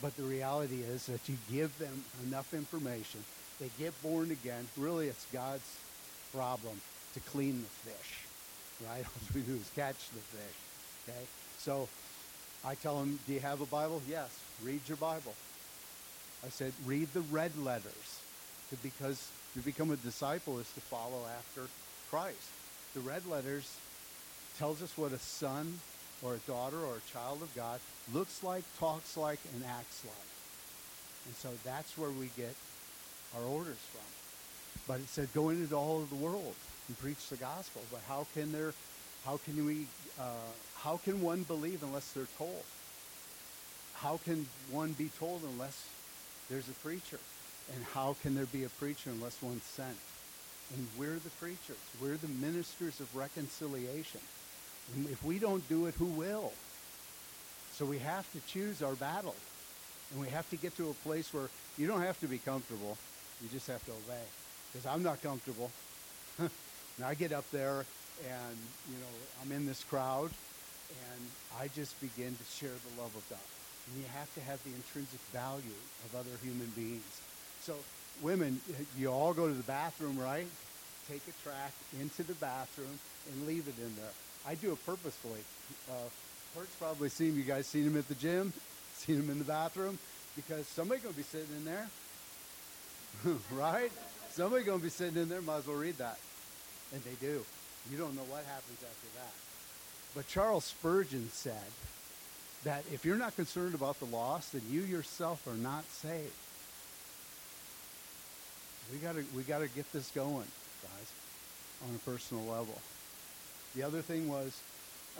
But 0.00 0.16
the 0.16 0.22
reality 0.22 0.82
is 0.82 1.06
that 1.06 1.28
you 1.28 1.36
give 1.50 1.76
them 1.78 2.04
enough 2.26 2.54
information, 2.54 3.24
they 3.60 3.70
get 3.78 4.00
born 4.02 4.30
again. 4.30 4.68
Really, 4.76 5.08
it's 5.08 5.26
God's 5.32 5.76
problem 6.32 6.80
to 7.14 7.20
clean 7.30 7.62
the 7.62 7.90
fish, 7.90 8.24
right? 8.88 9.04
All 9.04 9.28
we 9.34 9.40
do 9.40 9.54
is 9.54 9.70
catch 9.74 10.10
the 10.10 10.20
fish, 10.20 11.08
okay? 11.08 11.24
So 11.58 11.88
I 12.64 12.74
tell 12.76 12.98
them, 13.00 13.18
Do 13.26 13.32
you 13.32 13.40
have 13.40 13.60
a 13.60 13.66
Bible? 13.66 14.02
Yes. 14.08 14.30
Read 14.62 14.80
your 14.86 14.96
Bible. 14.96 15.34
I 16.44 16.48
said, 16.50 16.72
Read 16.86 17.12
the 17.12 17.22
red 17.22 17.56
letters 17.58 18.20
because 18.82 19.30
to 19.54 19.60
become 19.60 19.90
a 19.90 19.96
disciple 19.96 20.58
is 20.58 20.70
to 20.72 20.80
follow 20.80 21.22
after 21.38 21.62
Christ. 22.10 22.50
The 22.94 23.00
red 23.00 23.26
letters 23.26 23.76
tells 24.58 24.82
us 24.82 24.96
what 24.96 25.12
a 25.12 25.18
son 25.18 25.80
or 26.22 26.34
a 26.34 26.38
daughter 26.38 26.78
or 26.78 26.96
a 26.96 27.12
child 27.12 27.42
of 27.42 27.54
God 27.54 27.80
looks 28.12 28.42
like, 28.42 28.64
talks 28.78 29.16
like, 29.16 29.38
and 29.54 29.64
acts 29.64 30.04
like. 30.04 30.14
And 31.26 31.34
so 31.36 31.50
that's 31.64 31.96
where 31.96 32.10
we 32.10 32.30
get 32.36 32.54
our 33.36 33.44
orders 33.44 33.78
from. 33.92 34.00
But 34.86 35.00
it 35.00 35.08
said, 35.08 35.28
go 35.34 35.50
into 35.50 35.74
all 35.74 36.00
of 36.02 36.08
the 36.08 36.16
world 36.16 36.54
and 36.88 36.98
preach 36.98 37.28
the 37.28 37.36
gospel. 37.36 37.82
But 37.90 38.00
how 38.08 38.26
can 38.34 38.52
there, 38.52 38.72
how 39.24 39.38
can 39.44 39.64
we, 39.66 39.86
uh, 40.18 40.50
how 40.76 40.96
can 41.04 41.20
one 41.20 41.42
believe 41.42 41.82
unless 41.82 42.10
they're 42.12 42.26
told? 42.38 42.64
How 43.94 44.18
can 44.24 44.46
one 44.70 44.92
be 44.92 45.10
told 45.18 45.42
unless 45.52 45.84
there's 46.48 46.68
a 46.68 46.72
preacher? 46.72 47.18
And 47.74 47.84
how 47.92 48.16
can 48.22 48.34
there 48.34 48.46
be 48.46 48.64
a 48.64 48.68
preacher 48.68 49.10
unless 49.10 49.40
one's 49.42 49.62
sent? 49.62 49.96
And 50.74 50.86
we're 50.98 51.18
the 51.18 51.30
preachers. 51.40 51.78
We're 52.00 52.16
the 52.16 52.28
ministers 52.28 53.00
of 53.00 53.14
reconciliation. 53.14 54.20
And 54.94 55.08
if 55.08 55.22
we 55.22 55.38
don't 55.38 55.66
do 55.68 55.86
it, 55.86 55.94
who 55.94 56.06
will? 56.06 56.52
So 57.72 57.84
we 57.84 57.98
have 57.98 58.30
to 58.32 58.40
choose 58.46 58.82
our 58.82 58.94
battle. 58.94 59.36
And 60.12 60.20
we 60.20 60.28
have 60.28 60.48
to 60.50 60.56
get 60.56 60.76
to 60.76 60.90
a 60.90 60.94
place 60.94 61.32
where 61.32 61.48
you 61.76 61.86
don't 61.86 62.02
have 62.02 62.18
to 62.20 62.26
be 62.26 62.38
comfortable. 62.38 62.96
You 63.42 63.48
just 63.48 63.66
have 63.68 63.84
to 63.86 63.92
obey. 63.92 64.24
Because 64.72 64.86
I'm 64.86 65.02
not 65.02 65.22
comfortable. 65.22 65.70
and 66.38 66.50
I 67.04 67.14
get 67.14 67.32
up 67.32 67.48
there 67.50 67.84
and, 68.26 68.58
you 68.88 68.98
know, 68.98 69.12
I'm 69.42 69.52
in 69.52 69.66
this 69.66 69.84
crowd 69.84 70.30
and 70.90 71.20
I 71.60 71.68
just 71.68 72.00
begin 72.00 72.34
to 72.34 72.44
share 72.50 72.72
the 72.72 73.00
love 73.00 73.14
of 73.14 73.24
God. 73.28 73.38
And 73.86 74.02
you 74.02 74.08
have 74.16 74.32
to 74.34 74.40
have 74.40 74.62
the 74.64 74.70
intrinsic 74.70 75.20
value 75.32 75.78
of 76.04 76.16
other 76.16 76.36
human 76.42 76.68
beings. 76.74 77.20
So 77.68 77.74
women, 78.22 78.62
you 78.96 79.12
all 79.12 79.34
go 79.34 79.46
to 79.46 79.52
the 79.52 79.62
bathroom, 79.64 80.18
right? 80.18 80.46
Take 81.06 81.20
a 81.28 81.46
track 81.46 81.72
into 82.00 82.22
the 82.22 82.32
bathroom 82.32 82.98
and 83.30 83.46
leave 83.46 83.68
it 83.68 83.74
in 83.78 83.94
there. 83.94 84.10
I 84.46 84.54
do 84.54 84.72
it 84.72 84.86
purposefully. 84.86 85.40
Uh, 85.90 86.08
Kurt's 86.56 86.74
probably 86.76 87.10
seen 87.10 87.36
you 87.36 87.42
guys 87.42 87.66
seen 87.66 87.84
him 87.84 87.98
at 87.98 88.08
the 88.08 88.14
gym, 88.14 88.54
seen 88.94 89.16
him 89.16 89.28
in 89.28 89.38
the 89.38 89.44
bathroom, 89.44 89.98
because 90.34 90.66
somebody's 90.66 91.04
gonna 91.04 91.14
be 91.14 91.22
sitting 91.22 91.54
in 91.58 91.66
there, 91.66 91.86
right? 93.52 93.92
Somebody's 94.30 94.64
gonna 94.64 94.78
be 94.78 94.88
sitting 94.88 95.20
in 95.20 95.28
there. 95.28 95.42
Might 95.42 95.58
as 95.58 95.66
well 95.66 95.76
read 95.76 95.98
that, 95.98 96.18
and 96.94 97.02
they 97.02 97.16
do. 97.20 97.44
You 97.92 97.98
don't 97.98 98.16
know 98.16 98.24
what 98.30 98.46
happens 98.46 98.78
after 98.80 99.18
that. 99.18 99.34
But 100.14 100.26
Charles 100.26 100.64
Spurgeon 100.64 101.28
said 101.34 101.70
that 102.64 102.84
if 102.90 103.04
you're 103.04 103.18
not 103.18 103.36
concerned 103.36 103.74
about 103.74 103.98
the 103.98 104.06
lost, 104.06 104.54
then 104.54 104.62
you 104.70 104.80
yourself 104.80 105.46
are 105.46 105.58
not 105.58 105.84
saved. 105.90 106.32
We 108.92 108.98
gotta 108.98 109.24
we 109.36 109.42
gotta 109.42 109.68
get 109.68 109.90
this 109.92 110.10
going, 110.10 110.48
guys, 110.82 111.12
on 111.88 111.94
a 111.94 111.98
personal 112.10 112.44
level. 112.44 112.78
The 113.76 113.82
other 113.82 114.00
thing 114.00 114.28
was, 114.28 114.58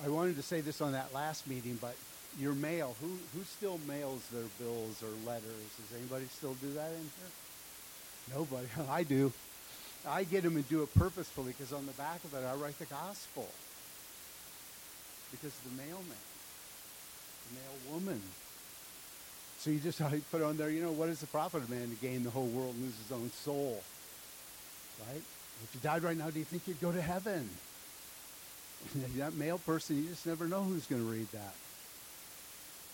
I 0.02 0.08
wanted 0.08 0.36
to 0.36 0.42
say 0.42 0.60
this 0.62 0.80
on 0.80 0.92
that 0.92 1.12
last 1.12 1.46
meeting, 1.46 1.78
but 1.80 1.94
your 2.38 2.54
mail, 2.54 2.94
who 3.00 3.08
who 3.34 3.44
still 3.44 3.78
mails 3.86 4.26
their 4.32 4.48
bills 4.58 5.02
or 5.02 5.10
letters? 5.26 5.68
Does 5.76 5.98
anybody 5.98 6.26
still 6.32 6.54
do 6.54 6.72
that 6.74 6.90
in 6.92 7.02
here? 7.02 8.34
Nobody. 8.34 8.68
I 8.90 9.02
do. 9.02 9.32
I 10.06 10.24
get 10.24 10.44
them 10.44 10.56
and 10.56 10.68
do 10.68 10.82
it 10.82 10.94
purposefully 10.94 11.52
because 11.56 11.72
on 11.72 11.84
the 11.84 11.92
back 11.92 12.24
of 12.24 12.32
it 12.34 12.44
I 12.46 12.54
write 12.54 12.78
the 12.78 12.86
gospel. 12.86 13.48
Because 15.30 15.52
the 15.58 15.76
mailman, 15.76 16.24
the 17.48 17.60
mail 17.60 17.94
woman. 17.94 18.22
So 19.58 19.70
you 19.70 19.80
just 19.80 20.00
put 20.30 20.42
on 20.42 20.56
there, 20.56 20.70
you 20.70 20.82
know, 20.82 20.92
what 20.92 21.08
is 21.08 21.20
the 21.20 21.26
profit 21.26 21.62
of 21.62 21.70
man 21.70 21.90
to 21.90 21.96
gain 21.96 22.22
the 22.22 22.30
whole 22.30 22.46
world 22.46 22.74
and 22.74 22.84
lose 22.84 22.96
his 22.96 23.12
own 23.12 23.30
soul? 23.32 23.82
Right? 25.08 25.22
If 25.64 25.70
you 25.74 25.80
died 25.82 26.02
right 26.02 26.16
now, 26.16 26.30
do 26.30 26.38
you 26.38 26.44
think 26.44 26.62
you'd 26.66 26.80
go 26.80 26.92
to 26.92 27.02
heaven? 27.02 27.48
that 29.16 29.34
male 29.34 29.58
person, 29.58 29.96
you 29.96 30.08
just 30.08 30.26
never 30.26 30.46
know 30.46 30.62
who's 30.62 30.86
going 30.86 31.02
to 31.02 31.10
read 31.10 31.30
that. 31.32 31.54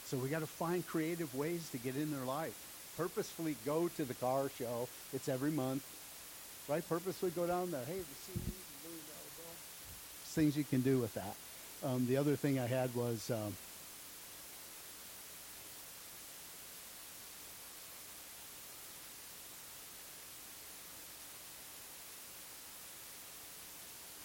So 0.07 0.17
we 0.17 0.29
got 0.29 0.41
to 0.41 0.47
find 0.47 0.87
creative 0.87 1.35
ways 1.35 1.69
to 1.71 1.79
get 1.79 1.97
in 1.97 2.11
their 2.11 2.25
life. 2.25 2.55
Purposefully 2.97 3.57
go 3.67 3.89
to 3.89 4.05
the 4.05 4.15
car 4.15 4.51
show. 4.59 4.89
It's 5.13 5.29
every 5.29 5.51
month, 5.51 5.85
right? 6.69 6.87
Purposefully 6.89 7.33
go 7.33 7.47
down 7.47 7.71
there. 7.71 7.85
Hey, 7.85 8.01
things 10.27 10.57
you 10.57 10.65
can 10.65 10.81
do 10.81 10.99
with 10.99 11.15
that. 11.15 11.35
Um, 11.83 12.07
the 12.07 12.17
other 12.17 12.37
thing 12.37 12.59
I 12.59 12.67
had 12.67 12.95
was. 12.95 13.31
Um, 13.31 13.55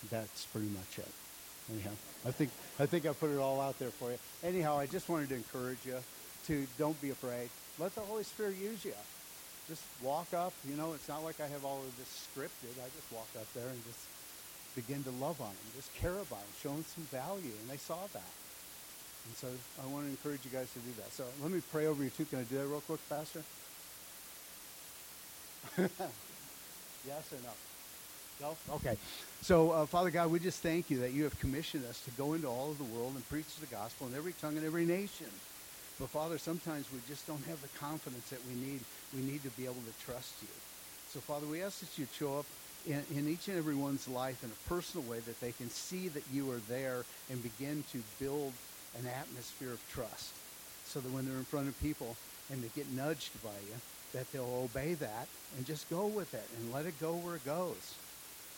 that's 0.10 0.46
pretty 0.48 0.70
much 0.70 1.00
it. 1.00 1.12
Anyhow, 1.72 1.92
I 2.26 2.32
think 2.32 2.50
I 2.80 2.86
think 2.86 3.06
I 3.06 3.14
put 3.14 3.30
it 3.30 3.38
all 3.38 3.62
out 3.62 3.78
there 3.80 3.92
for 3.92 4.12
you. 4.12 4.18
Anyhow, 4.44 4.78
I 4.78 4.86
just 4.86 5.08
wanted 5.08 5.30
to 5.30 5.36
encourage 5.36 5.86
you 5.86 5.96
to 6.48 6.68
don't 6.78 7.00
be 7.02 7.12
afraid. 7.12 7.50
Let 7.78 7.94
the 7.96 8.02
Holy 8.02 8.24
Spirit 8.24 8.58
use 8.58 8.84
you. 8.84 8.94
Just 9.68 9.84
walk 10.02 10.34
up. 10.34 10.54
You 10.68 10.76
know, 10.76 10.94
it's 10.94 11.08
not 11.08 11.24
like 11.24 11.40
I 11.40 11.48
have 11.48 11.64
all 11.64 11.78
of 11.78 11.96
this 11.98 12.28
scripted. 12.28 12.74
I 12.82 12.90
just 12.90 13.12
walk 13.14 13.30
up 13.38 13.46
there 13.54 13.68
and 13.68 13.86
just 13.86 14.02
begin 14.76 15.04
to 15.04 15.12
love 15.12 15.42
on 15.42 15.50
them, 15.50 15.68
just 15.76 15.94
care 15.96 16.14
about 16.14 16.30
them, 16.30 16.54
show 16.62 16.70
them 16.70 16.86
some 16.86 17.04
value, 17.06 17.52
and 17.62 17.70
they 17.70 17.78
saw 17.78 17.98
that. 18.14 18.34
And 19.26 19.36
so 19.36 19.48
I 19.84 19.88
want 19.92 20.06
to 20.06 20.12
encourage 20.12 20.42
you 20.46 20.52
guys 20.52 20.72
to 20.74 20.80
do 20.80 20.92
that. 20.98 21.12
So 21.12 21.26
let 21.42 21.52
me 21.52 21.62
pray 21.72 21.86
over 21.88 22.04
you 22.04 22.10
too. 22.10 22.26
Can 22.26 22.40
I 22.40 22.44
do 22.44 22.58
that 22.58 22.68
real 22.68 22.82
quick, 22.82 23.00
Pastor? 23.10 23.44
yes 25.78 27.34
or 27.34 27.38
no? 27.44 27.52
No? 28.42 28.56
Okay. 28.76 28.98
So, 29.42 29.72
uh, 29.72 29.86
Father 29.86 30.10
God, 30.10 30.32
we 30.32 30.40
just 30.40 30.62
thank 30.62 30.90
you 30.90 31.00
that 31.00 31.12
you 31.12 31.24
have 31.24 31.38
commissioned 31.40 31.86
us 31.86 32.02
to 32.06 32.12
go 32.12 32.34
into 32.34 32.48
all 32.48 32.72
of 32.72 32.78
the 32.78 32.86
world 32.86 33.14
and 33.16 33.28
preach 33.30 33.56
the 33.60 33.66
gospel 33.68 34.08
in 34.08 34.16
every 34.16 34.34
tongue 34.34 34.56
and 34.58 34.66
every 34.66 34.86
nation. 34.86 35.28
But, 36.00 36.10
Father, 36.10 36.38
sometimes 36.38 36.86
we 36.94 37.00
just 37.08 37.28
don't 37.28 37.44
have 37.46 37.62
the 37.62 37.68
confidence 37.80 38.30
that 38.30 38.40
we 38.48 38.56
need. 38.56 38.80
We 39.14 39.22
need 39.22 39.44
to 39.44 39.50
be 39.52 39.66
able 39.66 39.76
to 39.76 40.06
trust 40.06 40.34
you. 40.42 40.48
So, 41.12 41.20
Father, 41.20 41.48
we 41.48 41.62
ask 41.62 41.80
that 41.82 41.98
you 41.98 42.08
show 42.14 42.40
up 42.40 42.46
in, 42.88 43.04
in 43.16 43.28
each 43.28 43.50
and 43.50 43.58
every 43.58 43.76
one's 43.76 44.08
life 44.08 44.42
in 44.44 44.50
a 44.50 44.70
personal 44.70 45.10
way 45.10 45.20
that 45.20 45.40
they 45.42 45.52
can 45.52 45.70
see 45.70 46.08
that 46.10 46.24
you 46.32 46.50
are 46.52 46.62
there 46.70 47.04
and 47.30 47.44
begin 47.44 47.84
to 47.92 48.02
build 48.20 48.54
an 48.98 49.08
atmosphere 49.08 49.72
of 49.72 49.82
trust 49.92 50.32
so 50.86 51.00
that 51.00 51.12
when 51.12 51.26
they're 51.28 51.38
in 51.38 51.44
front 51.44 51.68
of 51.68 51.80
people 51.82 52.16
and 52.50 52.64
they 52.64 52.70
get 52.76 52.90
nudged 52.94 53.32
by 53.44 53.50
you, 53.68 53.76
that 54.14 54.32
they'll 54.32 54.64
obey 54.64 54.94
that 54.96 55.28
and 55.58 55.66
just 55.66 55.90
go 55.90 56.08
with 56.08 56.34
it 56.34 56.48
and 56.58 56.74
let 56.74 56.86
it 56.86 57.00
go 57.02 57.14
where 57.14 57.36
it 57.36 57.46
goes. 57.46 57.96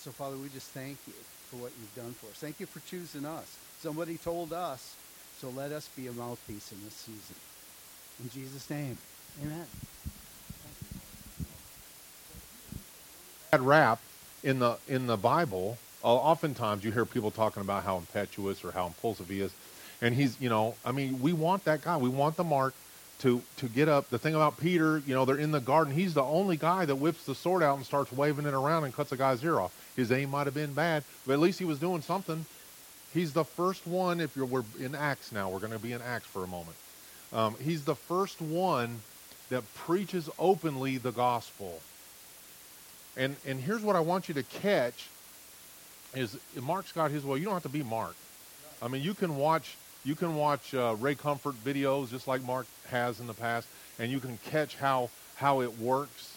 So, 0.04 0.10
Father, 0.10 0.36
we 0.36 0.50
just 0.50 0.72
thank 0.72 0.98
you 1.06 1.14
for 1.52 1.58
what 1.58 1.72
you've 1.80 1.96
done 1.96 2.14
for 2.14 2.26
us. 2.26 2.38
Thank 2.38 2.60
you 2.60 2.66
for 2.66 2.80
choosing 2.90 3.24
us. 3.24 3.56
Somebody 3.82 4.18
told 4.18 4.52
us, 4.52 4.96
so 5.40 5.50
let 5.50 5.72
us 5.72 5.88
be 5.96 6.08
a 6.08 6.12
mouthpiece 6.12 6.72
in 6.72 6.80
this 6.84 6.96
season. 6.96 7.36
In 8.24 8.30
Jesus' 8.32 8.68
name, 8.68 8.98
amen. 9.44 9.68
Bad 13.52 13.62
rap 13.62 14.00
in 14.44 14.58
the 14.58 14.78
in 14.88 15.06
the 15.06 15.18
Bible. 15.18 15.78
Uh, 16.04 16.08
oftentimes, 16.08 16.84
you 16.84 16.92
hear 16.92 17.06
people 17.06 17.30
talking 17.30 17.62
about 17.62 17.84
how 17.84 17.98
impetuous 17.98 18.66
or 18.66 18.72
how 18.72 18.88
impulsive 18.88 19.30
he 19.30 19.42
is, 19.42 19.52
and 20.02 20.16
he's, 20.16 20.36
you 20.42 20.50
know, 20.50 20.74
I 20.84 20.94
mean, 20.94 21.22
we 21.22 21.32
want 21.32 21.66
that 21.66 21.84
guy. 21.84 21.98
We 21.98 22.10
want 22.10 22.38
the 22.38 22.44
mark 22.44 22.74
to 23.20 23.40
to 23.58 23.68
get 23.68 23.88
up. 23.88 24.10
The 24.10 24.18
thing 24.18 24.34
about 24.34 24.60
Peter, 24.60 25.04
you 25.06 25.14
know, 25.14 25.26
they're 25.26 25.38
in 25.38 25.52
the 25.52 25.60
garden. 25.60 25.94
He's 25.94 26.16
the 26.16 26.24
only 26.24 26.58
guy 26.58 26.86
that 26.86 26.96
whips 26.96 27.26
the 27.26 27.36
sword 27.36 27.62
out 27.62 27.78
and 27.78 27.86
starts 27.86 28.12
waving 28.12 28.48
it 28.48 28.56
around 28.56 28.86
and 28.86 28.96
cuts 28.96 29.12
a 29.12 29.18
guy's 29.18 29.44
ear 29.44 29.60
off. 29.60 29.78
His 29.96 30.12
aim 30.12 30.32
might 30.32 30.48
have 30.48 30.54
been 30.54 30.74
bad, 30.74 31.04
but 31.26 31.34
at 31.34 31.40
least 31.40 31.60
he 31.60 31.66
was 31.66 31.80
doing 31.80 32.02
something. 32.02 32.46
He's 33.14 33.34
the 33.34 33.44
first 33.44 33.86
one. 33.86 34.22
If 34.22 34.36
you're 34.36 34.46
we're 34.46 34.64
in 34.80 34.96
Acts 34.96 35.32
now, 35.32 35.50
we're 35.50 35.60
going 35.60 35.74
to 35.74 35.80
be 35.80 35.92
in 35.92 36.02
Acts 36.02 36.28
for 36.28 36.44
a 36.44 36.48
moment. 36.48 36.78
Um, 37.34 37.56
he's 37.62 37.84
the 37.84 37.96
first 37.96 38.42
one 38.42 39.02
that 39.50 39.64
preaches 39.76 40.30
openly 40.40 40.98
the 40.98 41.12
gospel. 41.12 41.80
And 43.18 43.36
and 43.46 43.60
here's 43.60 43.82
what 43.82 43.96
I 43.96 44.00
want 44.00 44.30
you 44.30 44.34
to 44.36 44.44
catch 44.44 45.10
is 46.16 46.38
Mark's 46.62 46.92
got 46.92 47.12
his 47.12 47.26
way. 47.26 47.40
You 47.40 47.46
don't 47.46 47.54
have 47.54 47.64
to 47.64 47.70
be 47.70 47.84
Mark. 47.84 48.16
I 48.82 48.88
mean, 48.88 49.04
you 49.04 49.14
can 49.14 49.36
watch 49.36 49.76
you 50.04 50.16
can 50.16 50.36
watch 50.36 50.74
uh, 50.74 50.96
Ray 51.00 51.16
Comfort 51.16 51.56
videos 51.64 52.10
just 52.10 52.28
like 52.28 52.44
Mark 52.44 52.66
has 52.90 53.20
in 53.20 53.28
the 53.28 53.34
past, 53.34 53.68
and 54.00 54.12
you 54.12 54.20
can 54.20 54.38
catch 54.50 54.76
how 54.76 55.10
how 55.36 55.62
it 55.62 55.80
works. 55.80 56.31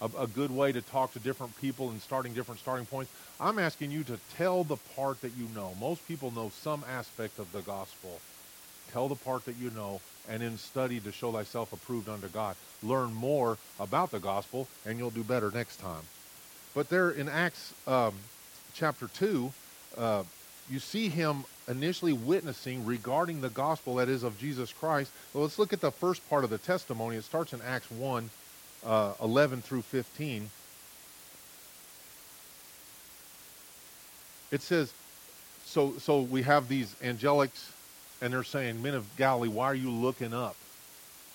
A, 0.00 0.10
a, 0.18 0.26
good 0.26 0.50
way 0.50 0.70
to 0.70 0.80
talk 0.80 1.12
to 1.14 1.18
different 1.18 1.58
people 1.60 1.90
and 1.90 2.00
starting 2.00 2.32
different 2.32 2.60
starting 2.60 2.86
points. 2.86 3.10
I'm 3.40 3.58
asking 3.58 3.90
you 3.90 4.04
to 4.04 4.18
tell 4.36 4.62
the 4.62 4.76
part 4.94 5.20
that 5.22 5.32
you 5.36 5.48
know. 5.54 5.74
Most 5.80 6.06
people 6.06 6.30
know 6.30 6.50
some 6.62 6.84
aspect 6.88 7.38
of 7.38 7.50
the 7.52 7.62
gospel. 7.62 8.20
Tell 8.92 9.08
the 9.08 9.16
part 9.16 9.44
that 9.46 9.56
you 9.56 9.70
know, 9.70 10.00
and 10.28 10.42
then 10.42 10.56
study 10.56 11.00
to 11.00 11.12
show 11.12 11.32
thyself 11.32 11.72
approved 11.72 12.08
unto 12.08 12.28
God. 12.28 12.56
Learn 12.82 13.12
more 13.12 13.58
about 13.80 14.10
the 14.10 14.20
gospel, 14.20 14.68
and 14.86 14.98
you'll 14.98 15.10
do 15.10 15.24
better 15.24 15.50
next 15.50 15.76
time. 15.76 16.02
But 16.74 16.88
there 16.88 17.10
in 17.10 17.28
Acts 17.28 17.74
um, 17.86 18.14
chapter 18.74 19.08
2, 19.08 19.52
uh, 19.96 20.22
you 20.70 20.78
see 20.78 21.08
him 21.08 21.44
initially 21.66 22.12
witnessing 22.12 22.84
regarding 22.84 23.40
the 23.40 23.50
gospel 23.50 23.96
that 23.96 24.08
is 24.08 24.22
of 24.22 24.38
Jesus 24.38 24.72
Christ. 24.72 25.10
Well, 25.32 25.42
let's 25.42 25.58
look 25.58 25.72
at 25.72 25.80
the 25.80 25.90
first 25.90 26.28
part 26.30 26.44
of 26.44 26.50
the 26.50 26.58
testimony. 26.58 27.16
It 27.16 27.24
starts 27.24 27.52
in 27.52 27.60
Acts 27.62 27.90
1 27.90 28.30
uh, 28.84 29.14
11 29.22 29.62
through 29.62 29.82
15. 29.82 30.50
It 34.50 34.62
says, 34.62 34.92
so, 35.64 35.92
so 35.98 36.20
we 36.22 36.42
have 36.42 36.68
these 36.68 36.94
angelics, 37.02 37.70
and 38.22 38.32
they're 38.32 38.42
saying, 38.44 38.82
Men 38.82 38.94
of 38.94 39.04
Galilee, 39.16 39.48
why 39.48 39.66
are 39.66 39.74
you 39.74 39.90
looking 39.90 40.32
up? 40.32 40.56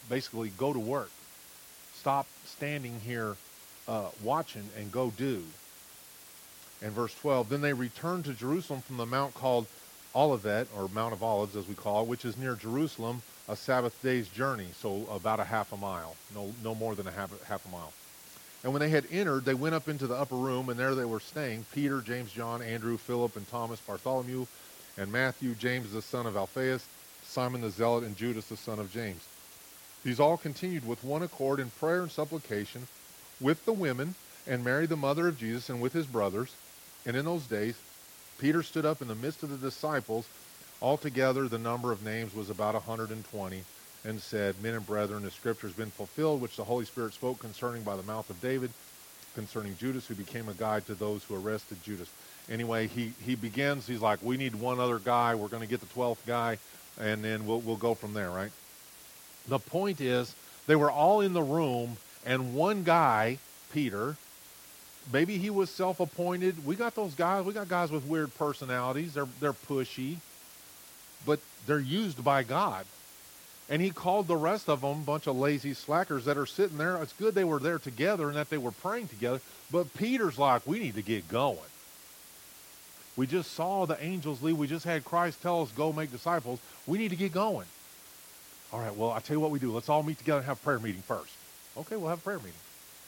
Basically, 0.09 0.49
go 0.57 0.73
to 0.73 0.79
work. 0.79 1.11
Stop 1.93 2.25
standing 2.45 2.99
here 2.99 3.35
uh, 3.87 4.09
watching 4.23 4.67
and 4.77 4.91
go 4.91 5.11
do. 5.11 5.43
And 6.81 6.91
verse 6.91 7.13
12, 7.15 7.49
then 7.49 7.61
they 7.61 7.73
returned 7.73 8.25
to 8.25 8.33
Jerusalem 8.33 8.81
from 8.81 8.97
the 8.97 9.05
mount 9.05 9.33
called 9.35 9.67
Olivet, 10.15 10.67
or 10.75 10.89
Mount 10.89 11.13
of 11.13 11.23
Olives 11.23 11.55
as 11.55 11.67
we 11.67 11.75
call 11.75 12.03
it, 12.03 12.07
which 12.07 12.25
is 12.25 12.37
near 12.37 12.55
Jerusalem, 12.55 13.21
a 13.47 13.55
Sabbath 13.55 14.01
day's 14.01 14.29
journey, 14.29 14.67
so 14.79 15.05
about 15.11 15.39
a 15.39 15.43
half 15.43 15.73
a 15.73 15.77
mile, 15.77 16.15
no, 16.33 16.53
no 16.63 16.73
more 16.73 16.95
than 16.95 17.07
a 17.07 17.11
half, 17.11 17.31
half 17.43 17.65
a 17.65 17.69
mile. 17.69 17.91
And 18.63 18.71
when 18.71 18.79
they 18.79 18.89
had 18.89 19.05
entered, 19.11 19.43
they 19.43 19.53
went 19.53 19.75
up 19.75 19.89
into 19.89 20.07
the 20.07 20.15
upper 20.15 20.35
room, 20.35 20.69
and 20.69 20.79
there 20.79 20.95
they 20.95 21.05
were 21.05 21.19
staying 21.19 21.65
Peter, 21.73 21.99
James, 21.99 22.31
John, 22.31 22.61
Andrew, 22.61 22.97
Philip, 22.97 23.35
and 23.35 23.49
Thomas, 23.49 23.81
Bartholomew, 23.81 24.45
and 24.97 25.11
Matthew, 25.11 25.55
James 25.55 25.91
the 25.91 26.01
son 26.01 26.25
of 26.25 26.37
Alphaeus, 26.37 26.85
Simon 27.23 27.61
the 27.61 27.69
Zealot, 27.69 28.05
and 28.05 28.15
Judas 28.15 28.47
the 28.47 28.55
son 28.55 28.79
of 28.79 28.93
James. 28.93 29.21
These 30.03 30.19
all 30.19 30.37
continued 30.37 30.87
with 30.87 31.03
one 31.03 31.23
accord 31.23 31.59
in 31.59 31.69
prayer 31.71 32.01
and 32.01 32.11
supplication 32.11 32.87
with 33.41 33.65
the 33.65 33.73
women, 33.73 34.15
and 34.47 34.63
Mary 34.63 34.85
the 34.85 34.95
mother 34.95 35.27
of 35.27 35.37
Jesus, 35.37 35.69
and 35.69 35.81
with 35.81 35.93
his 35.93 36.05
brothers. 36.05 36.53
And 37.05 37.17
in 37.17 37.25
those 37.25 37.43
days, 37.43 37.75
Peter 38.37 38.63
stood 38.63 38.85
up 38.85 39.01
in 39.01 39.07
the 39.07 39.15
midst 39.15 39.43
of 39.43 39.49
the 39.49 39.57
disciples. 39.57 40.27
Altogether, 40.83 41.47
the 41.47 41.57
number 41.57 41.93
of 41.93 42.03
names 42.03 42.35
was 42.35 42.49
about 42.49 42.75
a 42.75 42.79
120, 42.79 43.63
and 44.03 44.21
said, 44.21 44.61
Men 44.61 44.73
and 44.73 44.85
brethren, 44.85 45.23
the 45.23 45.31
scripture 45.31 45.67
has 45.67 45.75
been 45.75 45.89
fulfilled, 45.89 46.41
which 46.41 46.57
the 46.57 46.65
Holy 46.65 46.83
Spirit 46.83 47.13
spoke 47.13 47.39
concerning 47.39 47.83
by 47.83 47.95
the 47.95 48.03
mouth 48.03 48.29
of 48.29 48.41
David, 48.41 48.69
concerning 49.33 49.77
Judas, 49.77 50.05
who 50.05 50.13
became 50.13 50.49
a 50.49 50.53
guide 50.53 50.85
to 50.87 50.93
those 50.93 51.23
who 51.23 51.35
arrested 51.35 51.81
Judas. 51.83 52.09
Anyway, 52.49 52.87
he, 52.87 53.13
he 53.25 53.35
begins, 53.35 53.87
he's 53.87 54.01
like, 54.01 54.21
We 54.21 54.35
need 54.35 54.55
one 54.55 54.81
other 54.81 54.99
guy. 54.99 55.35
We're 55.35 55.47
going 55.47 55.63
to 55.63 55.69
get 55.69 55.79
the 55.79 55.85
12th 55.85 56.25
guy, 56.27 56.57
and 56.99 57.23
then 57.23 57.47
we'll, 57.47 57.61
we'll 57.61 57.77
go 57.77 57.93
from 57.93 58.13
there, 58.13 58.29
right? 58.29 58.51
The 59.47 59.59
point 59.59 60.01
is, 60.01 60.35
they 60.67 60.75
were 60.75 60.91
all 60.91 61.21
in 61.21 61.31
the 61.31 61.43
room, 61.43 61.95
and 62.25 62.53
one 62.53 62.83
guy, 62.83 63.37
Peter, 63.71 64.17
maybe 65.13 65.37
he 65.37 65.49
was 65.49 65.69
self-appointed. 65.69 66.65
We 66.65 66.75
got 66.75 66.93
those 66.93 67.13
guys. 67.13 67.45
We 67.45 67.53
got 67.53 67.69
guys 67.69 67.89
with 67.89 68.05
weird 68.05 68.35
personalities. 68.35 69.13
They're 69.13 69.27
they're 69.39 69.53
pushy, 69.53 70.17
but 71.25 71.39
they're 71.65 71.79
used 71.79 72.23
by 72.23 72.43
God. 72.43 72.85
And 73.69 73.81
he 73.81 73.91
called 73.91 74.27
the 74.27 74.35
rest 74.35 74.69
of 74.69 74.81
them 74.81 75.01
a 75.01 75.05
bunch 75.05 75.27
of 75.27 75.37
lazy 75.37 75.73
slackers 75.73 76.25
that 76.25 76.37
are 76.37 76.45
sitting 76.45 76.77
there. 76.77 77.01
It's 77.01 77.13
good 77.13 77.33
they 77.33 77.45
were 77.45 77.59
there 77.59 77.79
together 77.79 78.27
and 78.27 78.35
that 78.35 78.49
they 78.49 78.57
were 78.57 78.71
praying 78.71 79.07
together. 79.07 79.39
But 79.71 79.93
Peter's 79.93 80.37
like, 80.37 80.67
we 80.67 80.79
need 80.79 80.95
to 80.95 81.01
get 81.01 81.27
going. 81.29 81.57
We 83.15 83.27
just 83.27 83.53
saw 83.53 83.85
the 83.85 84.03
angels 84.03 84.41
leave. 84.41 84.57
We 84.57 84.67
just 84.67 84.85
had 84.85 85.05
Christ 85.05 85.41
tell 85.41 85.61
us, 85.61 85.71
go 85.71 85.93
make 85.93 86.11
disciples. 86.11 86.59
We 86.87 86.97
need 86.97 87.09
to 87.11 87.15
get 87.15 87.31
going. 87.31 87.67
All 88.71 88.79
right, 88.79 88.95
well, 88.95 89.11
I'll 89.11 89.21
tell 89.21 89.35
you 89.35 89.39
what 89.39 89.51
we 89.51 89.59
do. 89.59 89.71
Let's 89.71 89.87
all 89.87 90.01
meet 90.01 90.17
together 90.17 90.39
and 90.39 90.47
have 90.47 90.59
a 90.59 90.63
prayer 90.63 90.79
meeting 90.79 91.03
first. 91.03 91.31
Okay, 91.77 91.95
we'll 91.95 92.09
have 92.09 92.19
a 92.19 92.23
prayer 92.23 92.39
meeting. 92.39 92.53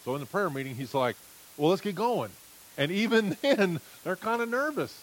So 0.04 0.14
in 0.14 0.20
the 0.20 0.28
prayer 0.28 0.50
meeting, 0.50 0.76
he's 0.76 0.94
like, 0.94 1.16
well, 1.58 1.70
let's 1.72 1.82
get 1.82 1.96
going. 1.96 2.30
And 2.78 2.92
even 2.92 3.36
then, 3.42 3.80
they're 4.04 4.16
kind 4.16 4.42
of 4.42 4.50
nervous. 4.50 5.02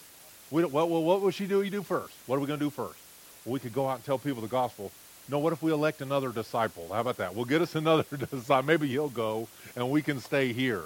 We 0.50 0.64
well, 0.64 0.88
well, 0.88 1.02
what 1.02 1.22
would 1.22 1.34
she 1.34 1.46
do? 1.46 1.62
You 1.62 1.70
do 1.70 1.82
first. 1.82 2.14
What 2.26 2.36
are 2.36 2.40
we 2.40 2.46
going 2.46 2.60
to 2.60 2.64
do 2.66 2.70
first? 2.70 2.98
We 3.44 3.58
could 3.58 3.72
go 3.72 3.88
out 3.88 3.96
and 3.96 4.04
tell 4.04 4.18
people 4.18 4.42
the 4.42 4.48
gospel. 4.48 4.92
No, 5.28 5.38
what 5.38 5.52
if 5.52 5.62
we 5.62 5.72
elect 5.72 6.00
another 6.00 6.30
disciple? 6.30 6.88
How 6.92 7.00
about 7.00 7.16
that? 7.18 7.34
We'll 7.34 7.44
get 7.44 7.62
us 7.62 7.74
another 7.74 8.04
disciple. 8.16 8.62
Maybe 8.62 8.88
he'll 8.88 9.08
go, 9.08 9.48
and 9.76 9.90
we 9.90 10.02
can 10.02 10.20
stay 10.20 10.52
here. 10.52 10.82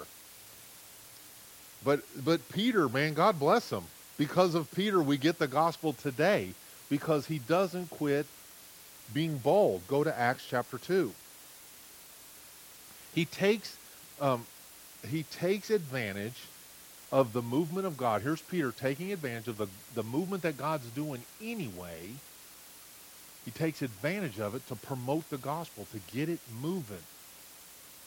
But 1.83 2.01
but 2.23 2.47
Peter, 2.49 2.89
man, 2.89 3.13
God 3.13 3.39
bless 3.39 3.69
him. 3.71 3.83
Because 4.17 4.55
of 4.55 4.71
Peter, 4.73 5.01
we 5.01 5.17
get 5.17 5.37
the 5.37 5.47
gospel 5.47 5.93
today 5.93 6.53
because 6.89 7.27
he 7.27 7.37
doesn't 7.39 7.89
quit 7.91 8.25
being 9.13 9.37
bold. 9.37 9.87
Go 9.87 10.03
to 10.03 10.17
Acts 10.17 10.45
chapter 10.49 10.77
two. 10.77 11.13
He 13.13 13.25
takes 13.25 13.77
um, 14.19 14.45
he 15.07 15.23
takes 15.23 15.69
advantage 15.69 16.43
of 17.11 17.33
the 17.33 17.41
movement 17.41 17.87
of 17.87 17.97
God. 17.97 18.21
Here's 18.21 18.41
Peter 18.41 18.71
taking 18.71 19.13
advantage 19.13 19.47
of 19.47 19.57
the, 19.57 19.67
the 19.95 20.03
movement 20.03 20.43
that 20.43 20.57
God's 20.57 20.89
doing 20.89 21.23
anyway. 21.41 22.09
He 23.47 23.51
takes 23.51 23.81
advantage 23.81 24.41
of 24.41 24.55
it 24.55 24.67
to 24.67 24.75
promote 24.75 25.29
the 25.29 25.37
gospel, 25.37 25.87
to 25.93 25.99
get 26.13 26.27
it 26.27 26.41
moving. 26.61 26.97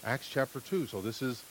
Acts 0.04 0.28
chapter 0.28 0.60
2. 0.60 0.86
So 0.86 1.00
this 1.00 1.22
is 1.22 1.42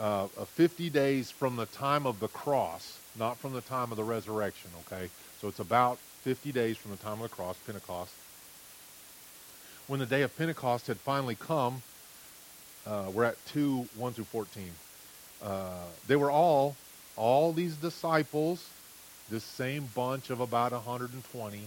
uh, 0.00 0.26
50 0.26 0.90
days 0.90 1.30
from 1.30 1.54
the 1.54 1.66
time 1.66 2.08
of 2.08 2.18
the 2.18 2.26
cross, 2.26 2.98
not 3.16 3.38
from 3.38 3.52
the 3.52 3.60
time 3.60 3.92
of 3.92 3.96
the 3.96 4.02
resurrection, 4.02 4.68
okay? 4.80 5.08
So 5.40 5.46
it's 5.46 5.60
about 5.60 5.98
50 6.22 6.50
days 6.50 6.76
from 6.76 6.90
the 6.90 6.96
time 6.96 7.22
of 7.22 7.30
the 7.30 7.36
cross, 7.36 7.56
Pentecost. 7.64 8.10
When 9.86 10.00
the 10.00 10.06
day 10.06 10.22
of 10.22 10.36
Pentecost 10.36 10.88
had 10.88 10.96
finally 10.96 11.36
come, 11.36 11.82
uh, 12.84 13.12
we're 13.14 13.22
at 13.22 13.36
2, 13.46 13.86
1 13.96 14.12
through 14.14 14.24
14. 14.24 14.64
Uh, 15.40 15.68
they 16.08 16.16
were 16.16 16.32
all, 16.32 16.74
all 17.14 17.52
these 17.52 17.76
disciples, 17.76 18.68
this 19.30 19.44
same 19.44 19.88
bunch 19.94 20.30
of 20.30 20.40
about 20.40 20.72
120, 20.72 21.60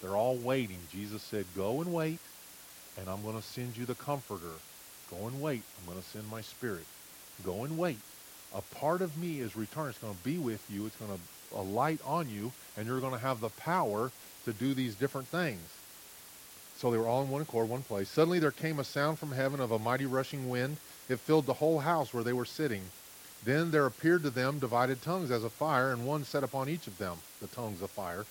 they're 0.00 0.16
all 0.16 0.36
waiting. 0.36 0.78
Jesus 0.92 1.22
said, 1.22 1.44
Go 1.56 1.80
and 1.80 1.92
wait, 1.92 2.18
and 2.98 3.08
I'm 3.08 3.22
going 3.22 3.36
to 3.36 3.42
send 3.42 3.76
you 3.76 3.84
the 3.84 3.94
Comforter. 3.94 4.54
Go 5.10 5.26
and 5.26 5.40
wait. 5.40 5.62
I'm 5.78 5.90
going 5.90 6.02
to 6.02 6.08
send 6.08 6.30
my 6.30 6.40
Spirit. 6.40 6.84
Go 7.44 7.64
and 7.64 7.78
wait. 7.78 7.98
A 8.54 8.60
part 8.60 9.02
of 9.02 9.16
me 9.18 9.40
is 9.40 9.56
returning. 9.56 9.90
It's 9.90 9.98
going 9.98 10.14
to 10.14 10.24
be 10.24 10.38
with 10.38 10.64
you. 10.70 10.86
It's 10.86 10.96
going 10.96 11.10
to 11.12 11.60
light 11.60 12.00
on 12.04 12.28
you, 12.28 12.52
and 12.76 12.86
you're 12.86 13.00
going 13.00 13.12
to 13.12 13.18
have 13.18 13.40
the 13.40 13.50
power 13.50 14.10
to 14.44 14.52
do 14.52 14.74
these 14.74 14.94
different 14.94 15.28
things. 15.28 15.60
So 16.76 16.90
they 16.90 16.98
were 16.98 17.08
all 17.08 17.22
in 17.22 17.30
one 17.30 17.42
accord, 17.42 17.68
one 17.68 17.82
place. 17.82 18.08
Suddenly 18.08 18.38
there 18.38 18.52
came 18.52 18.78
a 18.78 18.84
sound 18.84 19.18
from 19.18 19.32
heaven 19.32 19.60
of 19.60 19.72
a 19.72 19.78
mighty 19.78 20.06
rushing 20.06 20.48
wind. 20.48 20.76
It 21.08 21.18
filled 21.18 21.46
the 21.46 21.54
whole 21.54 21.80
house 21.80 22.14
where 22.14 22.22
they 22.22 22.32
were 22.32 22.44
sitting. 22.44 22.82
Then 23.44 23.70
there 23.70 23.86
appeared 23.86 24.22
to 24.22 24.30
them 24.30 24.58
divided 24.58 25.02
tongues 25.02 25.30
as 25.30 25.44
of 25.44 25.52
fire, 25.52 25.92
and 25.92 26.06
one 26.06 26.24
set 26.24 26.44
upon 26.44 26.68
each 26.68 26.86
of 26.86 26.98
them 26.98 27.16
the 27.40 27.48
tongues 27.48 27.82
of 27.82 27.90
fire. 27.90 28.26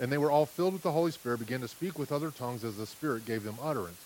And 0.00 0.10
they 0.10 0.18
were 0.18 0.30
all 0.30 0.46
filled 0.46 0.72
with 0.72 0.82
the 0.82 0.92
Holy 0.92 1.10
Spirit, 1.10 1.40
began 1.40 1.60
to 1.60 1.68
speak 1.68 1.98
with 1.98 2.12
other 2.12 2.30
tongues 2.30 2.64
as 2.64 2.76
the 2.76 2.86
Spirit 2.86 3.26
gave 3.26 3.44
them 3.44 3.56
utterance. 3.62 4.00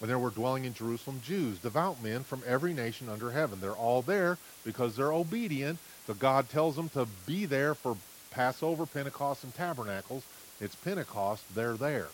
And 0.00 0.08
there 0.08 0.18
were 0.18 0.30
dwelling 0.30 0.64
in 0.64 0.74
Jerusalem 0.74 1.20
Jews, 1.24 1.58
devout 1.58 2.02
men 2.02 2.22
from 2.22 2.42
every 2.46 2.72
nation 2.72 3.08
under 3.08 3.32
heaven. 3.32 3.58
They're 3.60 3.72
all 3.72 4.02
there 4.02 4.38
because 4.64 4.94
they're 4.94 5.12
obedient. 5.12 5.78
So 6.06 6.14
God 6.14 6.48
tells 6.48 6.76
them 6.76 6.88
to 6.90 7.06
be 7.26 7.46
there 7.46 7.74
for 7.74 7.96
Passover, 8.30 8.86
Pentecost, 8.86 9.42
and 9.42 9.54
Tabernacles. 9.54 10.22
It's 10.60 10.76
Pentecost, 10.76 11.42
they're 11.54 11.74
there. 11.74 12.08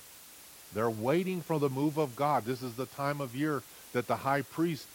They're 0.74 0.90
waiting 0.90 1.40
for 1.40 1.58
the 1.58 1.68
move 1.68 1.98
of 1.98 2.16
God. 2.16 2.44
This 2.44 2.62
is 2.62 2.74
the 2.74 2.86
time 2.86 3.20
of 3.20 3.36
year 3.36 3.62
that 3.92 4.06
the 4.06 4.16
high 4.16 4.42
priest 4.42 4.86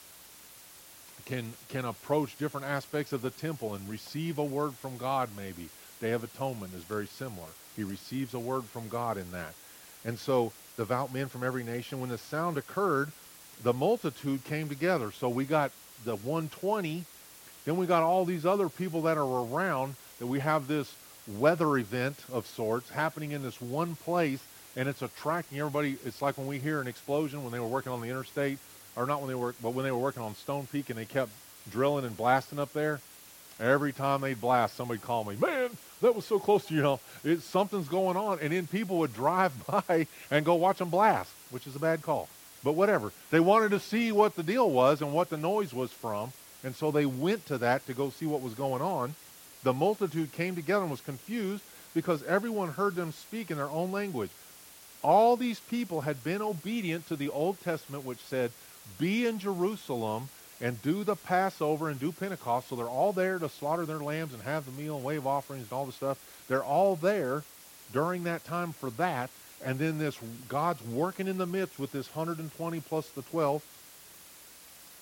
can 1.26 1.54
can 1.70 1.86
approach 1.86 2.38
different 2.38 2.66
aspects 2.66 3.14
of 3.14 3.22
the 3.22 3.30
temple 3.30 3.76
and 3.76 3.88
receive 3.88 4.38
a 4.38 4.44
word 4.44 4.74
from 4.74 4.98
God 4.98 5.30
maybe. 5.38 5.70
Day 6.02 6.12
of 6.12 6.24
Atonement 6.24 6.74
is 6.74 6.84
very 6.84 7.08
similar. 7.08 7.48
He 7.76 7.84
receives 7.84 8.34
a 8.34 8.40
word 8.40 8.66
from 8.66 8.90
God 8.90 9.18
in 9.18 9.32
that. 9.32 9.54
And 10.06 10.18
so 10.18 10.52
devout 10.78 11.14
men 11.14 11.28
from 11.28 11.44
every 11.44 11.64
nation, 11.64 12.00
when 12.00 12.10
the 12.10 12.18
sound 12.18 12.58
occurred, 12.58 13.12
the 13.64 13.74
multitude 13.74 14.44
came 14.46 14.70
together. 14.70 15.12
So 15.12 15.28
we 15.30 15.46
got 15.46 15.72
the 16.06 16.16
120, 16.16 17.04
then 17.66 17.78
we 17.78 17.86
got 17.86 18.04
all 18.04 18.26
these 18.26 18.46
other 18.46 18.70
people 18.70 19.02
that 19.04 19.18
are 19.18 19.46
around 19.46 19.96
that 20.20 20.28
we 20.28 20.40
have 20.40 20.68
this 20.68 20.94
weather 21.28 21.78
event 21.78 22.18
of 22.32 22.48
sorts 22.48 22.90
happening 22.90 23.32
in 23.32 23.44
this 23.44 23.62
one 23.62 23.96
place 23.96 24.42
and 24.76 24.88
it's 24.88 25.02
attracting 25.02 25.60
everybody. 25.60 25.98
It's 26.06 26.22
like 26.22 26.38
when 26.38 26.48
we 26.48 26.60
hear 26.60 26.80
an 26.80 26.88
explosion 26.88 27.44
when 27.44 27.52
they 27.52 27.60
were 27.60 27.68
working 27.68 27.92
on 27.92 28.02
the 28.02 28.08
interstate, 28.08 28.60
or 28.96 29.06
not 29.06 29.20
when 29.20 29.28
they 29.28 29.36
were, 29.36 29.56
but 29.62 29.72
when 29.72 29.84
they 29.84 29.92
were 29.92 30.00
working 30.00 30.24
on 30.24 30.36
Stone 30.36 30.68
Peak 30.72 30.90
and 30.90 30.98
they 30.98 31.06
kept 31.06 31.32
drilling 31.70 32.06
and 32.06 32.16
blasting 32.16 32.60
up 32.60 32.72
there. 32.74 33.02
Every 33.60 33.92
time 33.92 34.22
they'd 34.22 34.40
blast, 34.40 34.76
somebody'd 34.76 35.04
call 35.04 35.26
me, 35.26 35.36
man, 35.36 35.70
that 36.02 36.16
was 36.16 36.26
so 36.26 36.40
close 36.40 36.66
to 36.66 36.74
you 36.74 36.82
know, 36.82 37.00
it, 37.24 37.42
something's 37.42 37.90
going 37.90 38.16
on. 38.16 38.40
And 38.40 38.54
then 38.54 38.68
people 38.68 39.00
would 39.00 39.14
drive 39.14 39.54
by 39.88 40.08
and 40.32 40.46
go 40.46 40.56
watch 40.56 40.78
them 40.78 40.90
blast, 40.90 41.32
which 41.52 41.68
is 41.68 41.76
a 41.76 41.80
bad 41.80 42.02
call. 42.02 42.30
But 42.64 42.74
whatever. 42.74 43.12
They 43.32 43.40
wanted 43.40 43.72
to 43.72 43.80
see 43.80 44.12
what 44.12 44.36
the 44.36 44.44
deal 44.44 44.70
was 44.70 45.02
and 45.02 45.14
what 45.14 45.30
the 45.30 45.38
noise 45.38 45.74
was 45.74 45.92
from. 45.92 46.32
And 46.64 46.76
so 46.76 46.92
they 46.92 47.06
went 47.06 47.46
to 47.48 47.58
that 47.60 47.86
to 47.88 47.94
go 47.94 48.10
see 48.10 48.26
what 48.26 48.42
was 48.42 48.54
going 48.54 48.82
on. 48.82 49.16
The 49.64 49.74
multitude 49.74 50.32
came 50.32 50.56
together 50.56 50.82
and 50.82 50.92
was 50.92 51.02
confused 51.02 51.64
because 51.94 52.24
everyone 52.24 52.70
heard 52.70 52.96
them 52.96 53.12
speak 53.12 53.52
in 53.52 53.58
their 53.58 53.70
own 53.70 53.92
language. 53.92 54.30
All 55.02 55.38
these 55.38 55.60
people 55.60 56.02
had 56.02 56.24
been 56.24 56.42
obedient 56.42 57.08
to 57.08 57.16
the 57.16 57.30
Old 57.30 57.62
Testament, 57.62 58.06
which 58.06 58.20
said, 58.20 58.52
Be 58.98 59.26
in 59.26 59.40
Jerusalem 59.40 60.30
and 60.62 60.82
do 60.82 61.04
the 61.04 61.16
Passover 61.16 61.90
and 61.90 62.00
do 62.00 62.12
Pentecost. 62.12 62.70
So 62.70 62.76
they're 62.76 62.88
all 62.88 63.14
there 63.14 63.40
to 63.40 63.50
slaughter 63.50 63.86
their 63.86 64.00
lambs 64.00 64.34
and 64.34 64.44
have 64.44 64.66
the 64.66 64.82
meal 64.82 64.98
and 64.98 65.06
wave 65.06 65.26
offerings 65.26 65.64
and 65.64 65.74
all 65.74 65.86
the 65.86 65.92
stuff. 65.92 66.20
They're 66.48 66.64
all 66.64 66.96
there 66.96 67.44
during 67.94 68.24
that 68.26 68.44
time 68.44 68.74
for 68.74 68.90
that. 68.92 69.30
And 69.64 69.78
then 69.80 69.98
this 69.98 70.18
God's 70.48 70.84
working 70.86 71.28
in 71.28 71.38
the 71.38 71.46
midst 71.46 71.80
with 71.80 71.92
this 71.92 72.14
120 72.16 72.80
plus 72.82 73.10
the 73.10 73.22
12. 73.24 73.64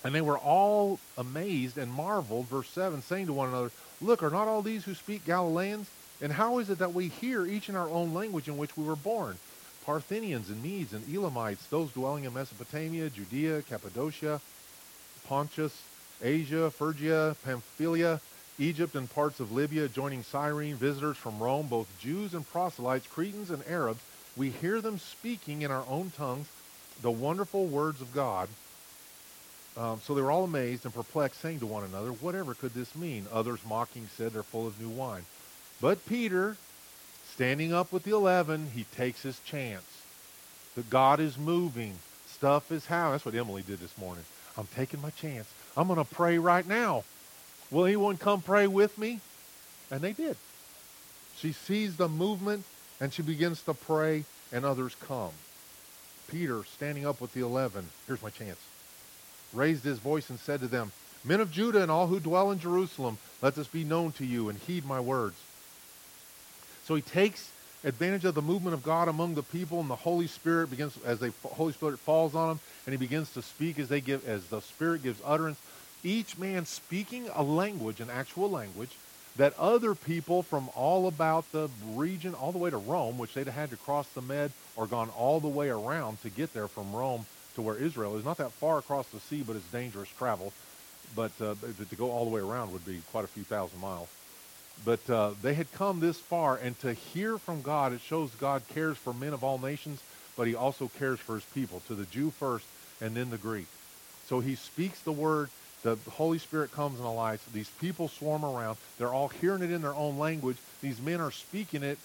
And 0.04 0.14
they 0.14 0.20
were 0.20 0.38
all 0.38 1.00
amazed 1.16 1.76
and 1.76 1.92
marveled, 1.92 2.46
verse 2.46 2.68
7, 2.70 3.02
saying 3.02 3.26
to 3.26 3.32
one 3.32 3.48
another, 3.48 3.72
Look, 4.00 4.22
are 4.22 4.30
not 4.30 4.46
all 4.46 4.62
these 4.62 4.84
who 4.84 4.94
speak 4.94 5.24
Galileans? 5.24 5.88
And 6.20 6.32
how 6.32 6.58
is 6.58 6.70
it 6.70 6.78
that 6.78 6.94
we 6.94 7.08
hear 7.08 7.46
each 7.46 7.68
in 7.68 7.76
our 7.76 7.88
own 7.88 8.14
language 8.14 8.48
in 8.48 8.58
which 8.58 8.76
we 8.76 8.84
were 8.84 8.96
born? 8.96 9.38
Parthians 9.84 10.50
and 10.50 10.62
Medes 10.62 10.92
and 10.92 11.04
Elamites, 11.12 11.66
those 11.68 11.90
dwelling 11.92 12.24
in 12.24 12.34
Mesopotamia, 12.34 13.08
Judea, 13.10 13.62
Cappadocia, 13.62 14.40
Pontus, 15.28 15.82
Asia, 16.22 16.70
Phrygia, 16.70 17.36
Pamphylia, 17.44 18.20
Egypt, 18.58 18.94
and 18.94 19.10
parts 19.10 19.38
of 19.40 19.52
Libya, 19.52 19.86
joining 19.86 20.22
Cyrene, 20.22 20.74
visitors 20.74 21.16
from 21.16 21.38
Rome, 21.38 21.68
both 21.68 21.86
Jews 22.00 22.34
and 22.34 22.48
proselytes, 22.50 23.06
Cretans 23.06 23.50
and 23.50 23.62
Arabs, 23.68 24.00
we 24.36 24.50
hear 24.50 24.80
them 24.80 24.98
speaking 24.98 25.62
in 25.62 25.70
our 25.70 25.84
own 25.88 26.12
tongues 26.16 26.48
the 27.02 27.10
wonderful 27.10 27.66
words 27.66 28.00
of 28.00 28.12
God. 28.12 28.48
Um, 29.76 30.00
so 30.02 30.14
they 30.14 30.22
were 30.22 30.30
all 30.30 30.44
amazed 30.44 30.84
and 30.84 30.94
perplexed, 30.94 31.40
saying 31.40 31.60
to 31.60 31.66
one 31.66 31.84
another, 31.84 32.10
Whatever 32.10 32.54
could 32.54 32.74
this 32.74 32.96
mean? 32.96 33.26
Others 33.32 33.60
mocking 33.68 34.08
said, 34.16 34.32
They're 34.32 34.42
full 34.42 34.66
of 34.66 34.80
new 34.80 34.88
wine. 34.88 35.24
But 35.80 36.04
Peter, 36.06 36.56
standing 37.32 37.72
up 37.72 37.92
with 37.92 38.02
the 38.02 38.14
eleven, 38.14 38.70
he 38.74 38.84
takes 38.96 39.22
his 39.22 39.38
chance. 39.40 39.84
That 40.74 40.90
God 40.90 41.20
is 41.20 41.38
moving. 41.38 41.94
Stuff 42.26 42.72
is 42.72 42.86
happening. 42.86 43.12
That's 43.12 43.24
what 43.24 43.34
Emily 43.34 43.62
did 43.62 43.78
this 43.78 43.96
morning. 43.98 44.24
I'm 44.58 44.66
taking 44.74 45.00
my 45.00 45.10
chance. 45.10 45.48
I'm 45.76 45.86
going 45.86 46.04
to 46.04 46.14
pray 46.14 46.36
right 46.38 46.66
now. 46.66 47.04
Will 47.70 47.86
anyone 47.86 48.16
come 48.18 48.42
pray 48.42 48.66
with 48.66 48.98
me? 48.98 49.20
And 49.90 50.00
they 50.00 50.12
did. 50.12 50.36
She 51.36 51.52
sees 51.52 51.96
the 51.96 52.08
movement 52.08 52.64
and 53.00 53.12
she 53.12 53.22
begins 53.22 53.62
to 53.62 53.74
pray, 53.74 54.24
and 54.52 54.64
others 54.64 54.96
come. 54.96 55.30
Peter, 56.26 56.64
standing 56.64 57.06
up 57.06 57.20
with 57.20 57.32
the 57.32 57.40
eleven, 57.40 57.88
here's 58.08 58.22
my 58.22 58.30
chance, 58.30 58.58
raised 59.52 59.84
his 59.84 60.00
voice 60.00 60.28
and 60.30 60.40
said 60.40 60.58
to 60.60 60.66
them, 60.66 60.90
Men 61.24 61.40
of 61.40 61.52
Judah 61.52 61.80
and 61.80 61.90
all 61.90 62.08
who 62.08 62.18
dwell 62.18 62.50
in 62.50 62.58
Jerusalem, 62.58 63.18
let 63.40 63.54
this 63.54 63.68
be 63.68 63.84
known 63.84 64.10
to 64.12 64.26
you 64.26 64.48
and 64.48 64.58
heed 64.58 64.84
my 64.84 64.98
words. 64.98 65.36
So 66.84 66.96
he 66.96 67.02
takes 67.02 67.50
advantage 67.84 68.24
of 68.24 68.34
the 68.34 68.42
movement 68.42 68.74
of 68.74 68.82
God 68.82 69.08
among 69.08 69.34
the 69.34 69.42
people, 69.42 69.80
and 69.80 69.88
the 69.88 69.96
Holy 69.96 70.26
Spirit 70.26 70.70
begins 70.70 70.98
as 71.04 71.20
the 71.20 71.32
Holy 71.42 71.72
Spirit 71.72 71.98
falls 71.98 72.34
on 72.34 72.48
them, 72.48 72.60
and 72.86 72.92
he 72.92 72.96
begins 72.96 73.32
to 73.34 73.42
speak 73.42 73.78
as 73.78 73.88
they 73.88 74.00
give 74.00 74.26
as 74.28 74.46
the 74.46 74.60
Spirit 74.60 75.02
gives 75.02 75.20
utterance. 75.24 75.58
Each 76.04 76.38
man 76.38 76.64
speaking 76.64 77.28
a 77.34 77.42
language, 77.42 78.00
an 78.00 78.10
actual 78.10 78.50
language, 78.50 78.90
that 79.36 79.56
other 79.58 79.94
people 79.94 80.42
from 80.42 80.68
all 80.74 81.06
about 81.06 81.50
the 81.52 81.68
region, 81.94 82.34
all 82.34 82.52
the 82.52 82.58
way 82.58 82.70
to 82.70 82.76
Rome, 82.76 83.18
which 83.18 83.34
they'd 83.34 83.46
had 83.46 83.70
to 83.70 83.76
cross 83.76 84.08
the 84.08 84.20
Med 84.20 84.50
or 84.76 84.86
gone 84.86 85.10
all 85.10 85.38
the 85.38 85.48
way 85.48 85.68
around 85.68 86.20
to 86.22 86.30
get 86.30 86.52
there 86.52 86.68
from 86.68 86.92
Rome 86.92 87.24
to 87.54 87.62
where 87.62 87.76
Israel 87.76 88.16
is. 88.16 88.24
Not 88.24 88.38
that 88.38 88.52
far 88.52 88.78
across 88.78 89.06
the 89.08 89.20
sea, 89.20 89.42
but 89.46 89.56
it's 89.56 89.70
dangerous 89.70 90.08
travel. 90.18 90.52
But 91.14 91.32
uh, 91.40 91.54
to 91.88 91.96
go 91.96 92.10
all 92.10 92.24
the 92.24 92.30
way 92.30 92.40
around 92.40 92.72
would 92.72 92.84
be 92.84 93.00
quite 93.10 93.24
a 93.24 93.28
few 93.28 93.44
thousand 93.44 93.80
miles. 93.80 94.08
But 94.84 95.10
uh, 95.10 95.30
they 95.42 95.54
had 95.54 95.70
come 95.72 96.00
this 96.00 96.18
far, 96.18 96.56
and 96.56 96.78
to 96.80 96.92
hear 96.92 97.38
from 97.38 97.62
God, 97.62 97.92
it 97.92 98.00
shows 98.00 98.30
God 98.40 98.62
cares 98.68 98.96
for 98.96 99.12
men 99.12 99.32
of 99.32 99.42
all 99.42 99.58
nations, 99.58 100.02
but 100.36 100.46
he 100.46 100.54
also 100.54 100.90
cares 100.98 101.18
for 101.18 101.34
his 101.34 101.44
people, 101.46 101.82
to 101.88 101.94
the 101.94 102.06
Jew 102.06 102.30
first 102.30 102.66
and 103.00 103.14
then 103.14 103.30
the 103.30 103.38
Greek. 103.38 103.66
So 104.26 104.40
he 104.40 104.54
speaks 104.54 105.00
the 105.00 105.12
word, 105.12 105.50
the 105.82 105.96
Holy 106.10 106.38
Spirit 106.38 106.72
comes 106.72 106.98
and 106.98 107.06
alights. 107.06 107.44
These 107.52 107.70
people 107.80 108.08
swarm 108.08 108.44
around. 108.44 108.78
They're 108.98 109.12
all 109.12 109.28
hearing 109.28 109.62
it 109.62 109.70
in 109.70 109.82
their 109.82 109.94
own 109.94 110.18
language. 110.18 110.56
These 110.82 111.00
men 111.00 111.20
are 111.20 111.30
speaking 111.30 111.82
it 111.82 111.98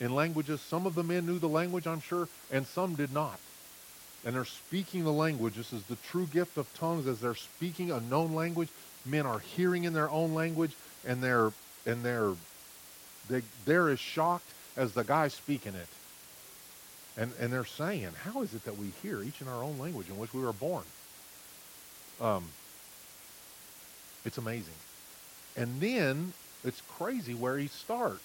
in 0.00 0.14
languages. 0.14 0.60
Some 0.60 0.86
of 0.86 0.94
the 0.94 1.04
men 1.04 1.26
knew 1.26 1.38
the 1.38 1.48
language, 1.48 1.86
I'm 1.86 2.00
sure, 2.00 2.28
and 2.50 2.66
some 2.66 2.94
did 2.94 3.12
not. 3.12 3.38
And 4.24 4.34
they're 4.34 4.44
speaking 4.44 5.04
the 5.04 5.12
language. 5.12 5.54
This 5.54 5.72
is 5.72 5.82
the 5.84 5.96
true 5.96 6.26
gift 6.26 6.56
of 6.56 6.72
tongues 6.74 7.06
as 7.06 7.20
they're 7.20 7.34
speaking 7.34 7.90
a 7.90 8.00
known 8.00 8.34
language. 8.34 8.68
Men 9.04 9.26
are 9.26 9.38
hearing 9.38 9.84
in 9.84 9.92
their 9.92 10.10
own 10.10 10.34
language, 10.34 10.72
and 11.06 11.22
they're 11.22 11.52
and 11.88 12.04
they're 12.04 12.34
they, 13.28 13.42
they're 13.64 13.88
as 13.88 13.98
shocked 13.98 14.48
as 14.76 14.92
the 14.92 15.02
guy 15.02 15.28
speaking 15.28 15.74
it. 15.74 15.88
And 17.16 17.32
and 17.40 17.52
they're 17.52 17.64
saying, 17.64 18.10
how 18.24 18.42
is 18.42 18.54
it 18.54 18.64
that 18.64 18.76
we 18.76 18.92
hear 19.02 19.22
each 19.22 19.40
in 19.40 19.48
our 19.48 19.62
own 19.62 19.78
language 19.78 20.08
in 20.08 20.18
which 20.18 20.32
we 20.32 20.42
were 20.42 20.52
born? 20.52 20.84
Um, 22.20 22.44
it's 24.24 24.38
amazing. 24.38 24.74
And 25.56 25.80
then 25.80 26.32
it's 26.64 26.80
crazy 26.98 27.34
where 27.34 27.58
he 27.58 27.66
starts. 27.68 28.22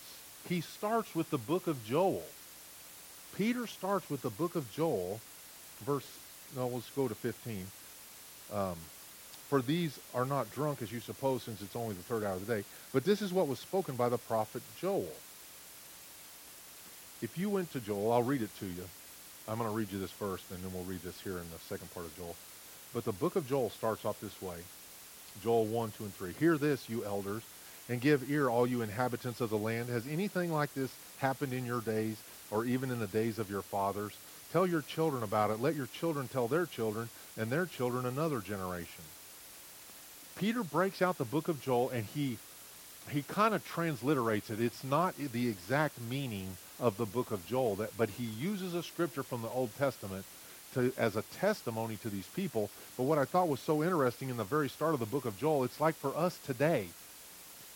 He 0.48 0.62
starts 0.62 1.16
with 1.16 1.30
the 1.30 1.38
book 1.38 1.68
of 1.68 1.84
Joel. 1.86 2.24
Peter 3.36 3.66
starts 3.66 4.10
with 4.10 4.22
the 4.22 4.30
book 4.30 4.56
of 4.56 4.72
Joel, 4.72 5.20
verse, 5.86 6.06
no, 6.56 6.68
let's 6.68 6.90
go 6.92 7.08
to 7.08 7.16
15. 7.16 7.66
Um, 8.54 8.76
for 9.54 9.62
these 9.62 10.00
are 10.16 10.26
not 10.26 10.52
drunk 10.52 10.82
as 10.82 10.92
you 10.92 11.00
suppose, 11.00 11.44
since 11.44 11.62
it's 11.62 11.76
only 11.76 11.94
the 11.94 12.02
third 12.02 12.24
hour 12.24 12.34
of 12.34 12.48
the 12.48 12.56
day. 12.56 12.64
But 12.92 13.04
this 13.04 13.22
is 13.22 13.32
what 13.32 13.48
was 13.48 13.60
spoken 13.60 13.96
by 13.96 14.10
the 14.10 14.18
prophet 14.18 14.64
Joel. 14.82 15.08
If 17.22 17.38
you 17.38 17.52
went 17.52 17.72
to 17.74 17.80
Joel, 17.80 18.14
I'll 18.14 18.24
read 18.24 18.42
it 18.42 18.50
to 18.62 18.66
you. 18.66 18.84
I'm 19.48 19.60
going 19.60 19.70
to 19.70 19.76
read 19.76 19.92
you 19.92 20.00
this 20.00 20.10
first, 20.10 20.46
and 20.50 20.64
then 20.64 20.74
we'll 20.74 20.86
read 20.86 21.04
this 21.04 21.22
here 21.22 21.34
in 21.34 21.46
the 21.52 21.60
second 21.70 21.94
part 21.94 22.08
of 22.08 22.18
Joel. 22.18 22.36
But 22.96 23.06
the 23.06 23.12
book 23.12 23.36
of 23.36 23.48
Joel 23.48 23.70
starts 23.70 24.06
off 24.06 24.20
this 24.22 24.42
way 24.42 24.58
Joel 25.44 25.66
1, 25.66 25.94
2, 26.00 26.04
and 26.06 26.16
3. 26.16 26.34
Hear 26.40 26.58
this, 26.58 26.90
you 26.90 27.06
elders, 27.06 27.44
and 27.90 28.02
give 28.02 28.32
ear, 28.32 28.50
all 28.50 28.66
you 28.66 28.82
inhabitants 28.82 29.40
of 29.40 29.52
the 29.52 29.58
land. 29.60 29.88
Has 29.88 30.08
anything 30.08 30.52
like 30.52 30.74
this 30.74 30.90
happened 31.20 31.54
in 31.54 31.64
your 31.64 31.82
days, 31.82 32.18
or 32.50 32.66
even 32.66 32.90
in 32.90 32.98
the 32.98 33.06
days 33.06 33.38
of 33.38 33.52
your 33.52 33.62
fathers? 33.62 34.18
Tell 34.52 34.66
your 34.66 34.82
children 34.82 35.22
about 35.22 35.52
it. 35.52 35.60
Let 35.60 35.76
your 35.76 35.86
children 35.86 36.28
tell 36.28 36.48
their 36.48 36.66
children, 36.66 37.10
and 37.38 37.52
their 37.52 37.68
children 37.68 38.08
another 38.08 38.40
generation. 38.40 39.04
Peter 40.44 40.62
breaks 40.62 41.02
out 41.02 41.18
the 41.18 41.24
book 41.24 41.48
of 41.48 41.62
Joel, 41.62 41.90
and 41.92 42.04
he 42.04 42.38
he 43.10 43.22
kind 43.22 43.56
of 43.56 43.66
transliterates 43.66 44.50
it. 44.50 44.60
It's 44.60 44.84
not 44.84 45.16
the 45.16 45.48
exact 45.48 46.02
meaning 46.02 46.58
of 46.82 46.98
the 46.98 47.06
book 47.06 47.32
of 47.32 47.48
Joel, 47.48 47.76
that, 47.76 47.96
but 47.96 48.10
he 48.10 48.26
uses 48.26 48.74
a 48.74 48.84
scripture 48.84 49.24
from 49.24 49.42
the 49.42 49.48
Old 49.48 49.70
Testament 49.78 50.26
to, 50.74 50.92
as 50.98 51.16
a 51.16 51.22
testimony 51.22 51.96
to 51.96 52.10
these 52.10 52.28
people. 52.36 52.70
But 52.98 53.04
what 53.04 53.20
I 53.20 53.24
thought 53.24 53.48
was 53.48 53.62
so 53.62 53.82
interesting 53.82 54.28
in 54.28 54.36
the 54.36 54.44
very 54.44 54.68
start 54.68 54.94
of 54.94 55.00
the 55.00 55.06
book 55.06 55.24
of 55.24 55.40
Joel, 55.40 55.64
it's 55.64 55.80
like 55.80 55.96
for 55.96 56.14
us 56.14 56.38
today. 56.40 56.88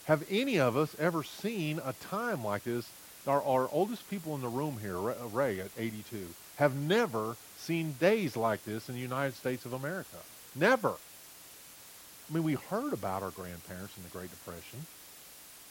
Have 0.03 0.26
any 0.30 0.59
of 0.59 0.76
us 0.76 0.93
ever 0.99 1.24
seen 1.24 1.80
a 1.86 1.93
time 1.93 2.43
like 2.43 2.65
this? 2.65 2.91
Our, 3.26 3.41
our 3.43 3.70
oldest 3.72 4.09
people 4.09 4.36
in 4.36 4.41
the 4.41 4.49
room 4.49 4.80
here, 4.82 4.97
Ray 4.97 5.61
at 5.61 5.72
82, 5.78 6.28
have 6.57 6.76
never 6.76 7.38
seen 7.57 7.95
days 7.97 8.36
like 8.36 8.65
this 8.65 8.89
in 8.89 8.95
the 8.95 9.01
United 9.01 9.36
States 9.36 9.65
of 9.65 9.72
America. 9.72 10.18
Never. 10.53 10.95
I 12.30 12.34
mean, 12.34 12.43
we 12.43 12.53
heard 12.53 12.93
about 12.93 13.23
our 13.23 13.30
grandparents 13.30 13.95
in 13.95 14.03
the 14.03 14.09
Great 14.09 14.30
Depression. 14.30 14.86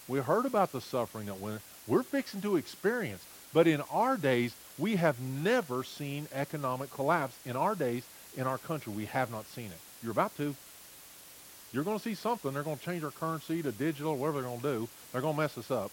We 0.08 0.20
heard 0.20 0.46
about 0.46 0.72
the 0.72 0.80
suffering 0.80 1.26
that 1.26 1.40
went. 1.40 1.60
We're 1.86 2.02
fixing 2.02 2.40
to 2.42 2.56
experience. 2.56 3.24
But 3.52 3.66
in 3.66 3.82
our 3.90 4.16
days, 4.16 4.54
we 4.78 4.96
have 4.96 5.20
never 5.20 5.84
seen 5.84 6.28
economic 6.32 6.90
collapse. 6.92 7.36
In 7.44 7.56
our 7.56 7.74
days, 7.74 8.04
in 8.36 8.46
our 8.46 8.58
country, 8.58 8.92
we 8.92 9.06
have 9.06 9.30
not 9.30 9.46
seen 9.46 9.66
it. 9.66 9.78
You're 10.02 10.12
about 10.12 10.36
to. 10.36 10.54
You're 11.72 11.84
going 11.84 11.98
to 11.98 12.02
see 12.02 12.14
something. 12.14 12.52
They're 12.52 12.62
going 12.62 12.78
to 12.78 12.84
change 12.84 13.04
our 13.04 13.10
currency 13.10 13.62
to 13.62 13.72
digital, 13.72 14.16
whatever 14.16 14.40
they're 14.40 14.50
going 14.50 14.60
to 14.60 14.78
do. 14.80 14.88
They're 15.12 15.20
going 15.20 15.34
to 15.34 15.40
mess 15.40 15.58
us 15.58 15.70
up. 15.70 15.90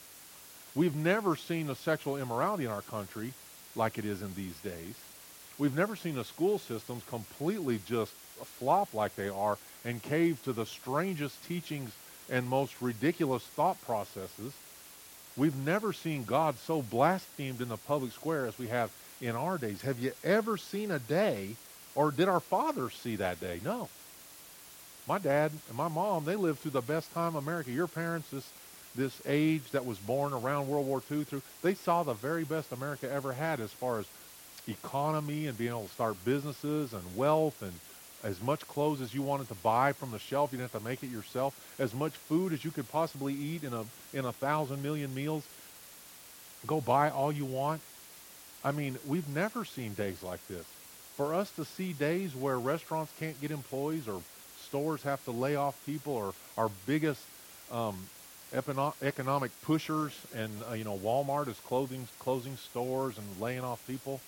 We've 0.76 0.96
never 0.96 1.36
seen 1.36 1.68
the 1.68 1.76
sexual 1.76 2.18
immorality 2.18 2.66
in 2.66 2.72
our 2.72 2.82
country 2.82 3.34
like 3.76 3.98
it 3.98 4.06
is 4.06 4.22
in 4.22 4.34
these 4.36 4.58
days. 4.60 4.96
We've 5.58 5.76
never 5.76 5.96
seen 5.96 6.16
the 6.16 6.24
school 6.24 6.58
systems 6.58 7.04
completely 7.10 7.80
just 7.86 8.12
flop 8.12 8.94
like 8.94 9.16
they 9.16 9.30
are 9.30 9.58
and 9.86 10.02
cave 10.02 10.42
to 10.44 10.54
the 10.54 10.66
strangest 10.66 11.44
teachings 11.46 11.92
and 12.30 12.48
most 12.48 12.82
ridiculous 12.82 13.44
thought 13.44 13.82
processes. 13.82 14.54
We've 15.36 15.56
never 15.56 15.94
seen 15.94 16.24
God 16.24 16.58
so 16.60 16.82
blasphemed 16.82 17.62
in 17.62 17.70
the 17.70 17.78
public 17.78 18.12
square 18.12 18.46
as 18.46 18.58
we 18.58 18.68
have 18.68 18.92
in 19.22 19.36
our 19.36 19.58
days. 19.58 19.82
Have 19.82 20.00
you 20.00 20.12
ever 20.24 20.58
seen 20.58 20.92
a 20.92 21.00
day, 21.00 21.56
or 21.96 22.12
did 22.12 22.30
our 22.30 22.40
fathers 22.40 22.94
see 22.94 23.16
that 23.18 23.40
day? 23.40 23.60
No. 23.64 23.90
My 25.08 25.18
dad 25.18 25.52
and 25.68 25.78
my 25.78 25.88
mom, 25.88 26.24
they 26.24 26.36
lived 26.36 26.60
through 26.60 26.72
the 26.72 26.82
best 26.82 27.12
time 27.14 27.36
America. 27.36 27.72
Your 27.72 27.88
parents, 27.88 28.30
this 28.30 28.48
this 28.96 29.20
age 29.26 29.64
that 29.72 29.86
was 29.86 29.98
born 29.98 30.34
around 30.34 30.68
World 30.68 30.86
War 30.86 31.02
II 31.12 31.24
through, 31.24 31.42
they 31.62 31.74
saw 31.74 32.04
the 32.04 32.14
very 32.14 32.44
best 32.44 32.72
America 32.72 33.12
ever 33.12 33.34
had 33.34 33.60
as 33.60 33.72
far 33.72 34.00
as 34.00 34.06
economy 34.68 35.48
and 35.48 35.58
being 35.58 35.72
able 35.72 35.86
to 35.86 35.90
start 35.90 36.24
businesses 36.24 36.94
and 36.94 37.04
wealth 37.16 37.62
and 37.62 37.74
as 38.24 38.42
much 38.42 38.66
clothes 38.68 39.02
as 39.02 39.14
you 39.14 39.22
wanted 39.22 39.48
to 39.50 39.56
buy 39.56 39.94
from 39.94 40.12
the 40.12 40.20
shelf. 40.20 40.52
You 40.52 40.58
didn't 40.58 40.72
have 40.72 40.82
to 40.82 40.88
make 40.88 41.04
it 41.04 41.10
yourself. 41.12 41.54
As 41.78 41.94
much 41.94 42.14
food 42.14 42.54
as 42.54 42.64
you 42.64 42.72
could 42.72 42.90
possibly 42.90 43.34
eat 43.34 43.64
in 43.64 43.74
a 43.74 43.86
in 44.14 44.26
a 44.26 44.32
thousand 44.32 44.82
million 44.82 45.14
meals. 45.14 45.44
Go 46.66 46.80
buy 46.80 47.10
all 47.10 47.32
you 47.32 47.46
want. 47.46 47.82
I 48.64 48.72
mean, 48.72 48.98
we've 49.06 49.28
never 49.28 49.66
seen 49.66 49.94
days 49.94 50.24
like 50.24 50.46
this. 50.48 50.66
For 51.18 51.34
us 51.34 51.52
to 51.58 51.66
see 51.66 51.92
days 51.94 52.34
where 52.34 52.58
restaurants 52.58 53.12
can't 53.20 53.40
get 53.42 53.52
employees 53.52 54.08
or 54.08 54.22
stores 54.62 55.04
have 55.04 55.24
to 55.26 55.32
lay 55.32 55.56
off 55.56 55.78
people 55.86 56.14
or 56.14 56.34
our 56.58 56.72
biggest 56.86 57.22
um, 57.72 57.98
economic 58.54 59.52
pushers 59.64 60.14
and 60.36 60.52
uh, 60.70 60.74
you 60.74 60.84
know 60.84 60.98
Walmart 60.98 61.48
is 61.48 61.60
closing 61.68 62.08
closing 62.20 62.56
stores 62.56 63.18
and 63.18 63.42
laying 63.42 63.62
off 63.62 63.86
people. 63.86 64.22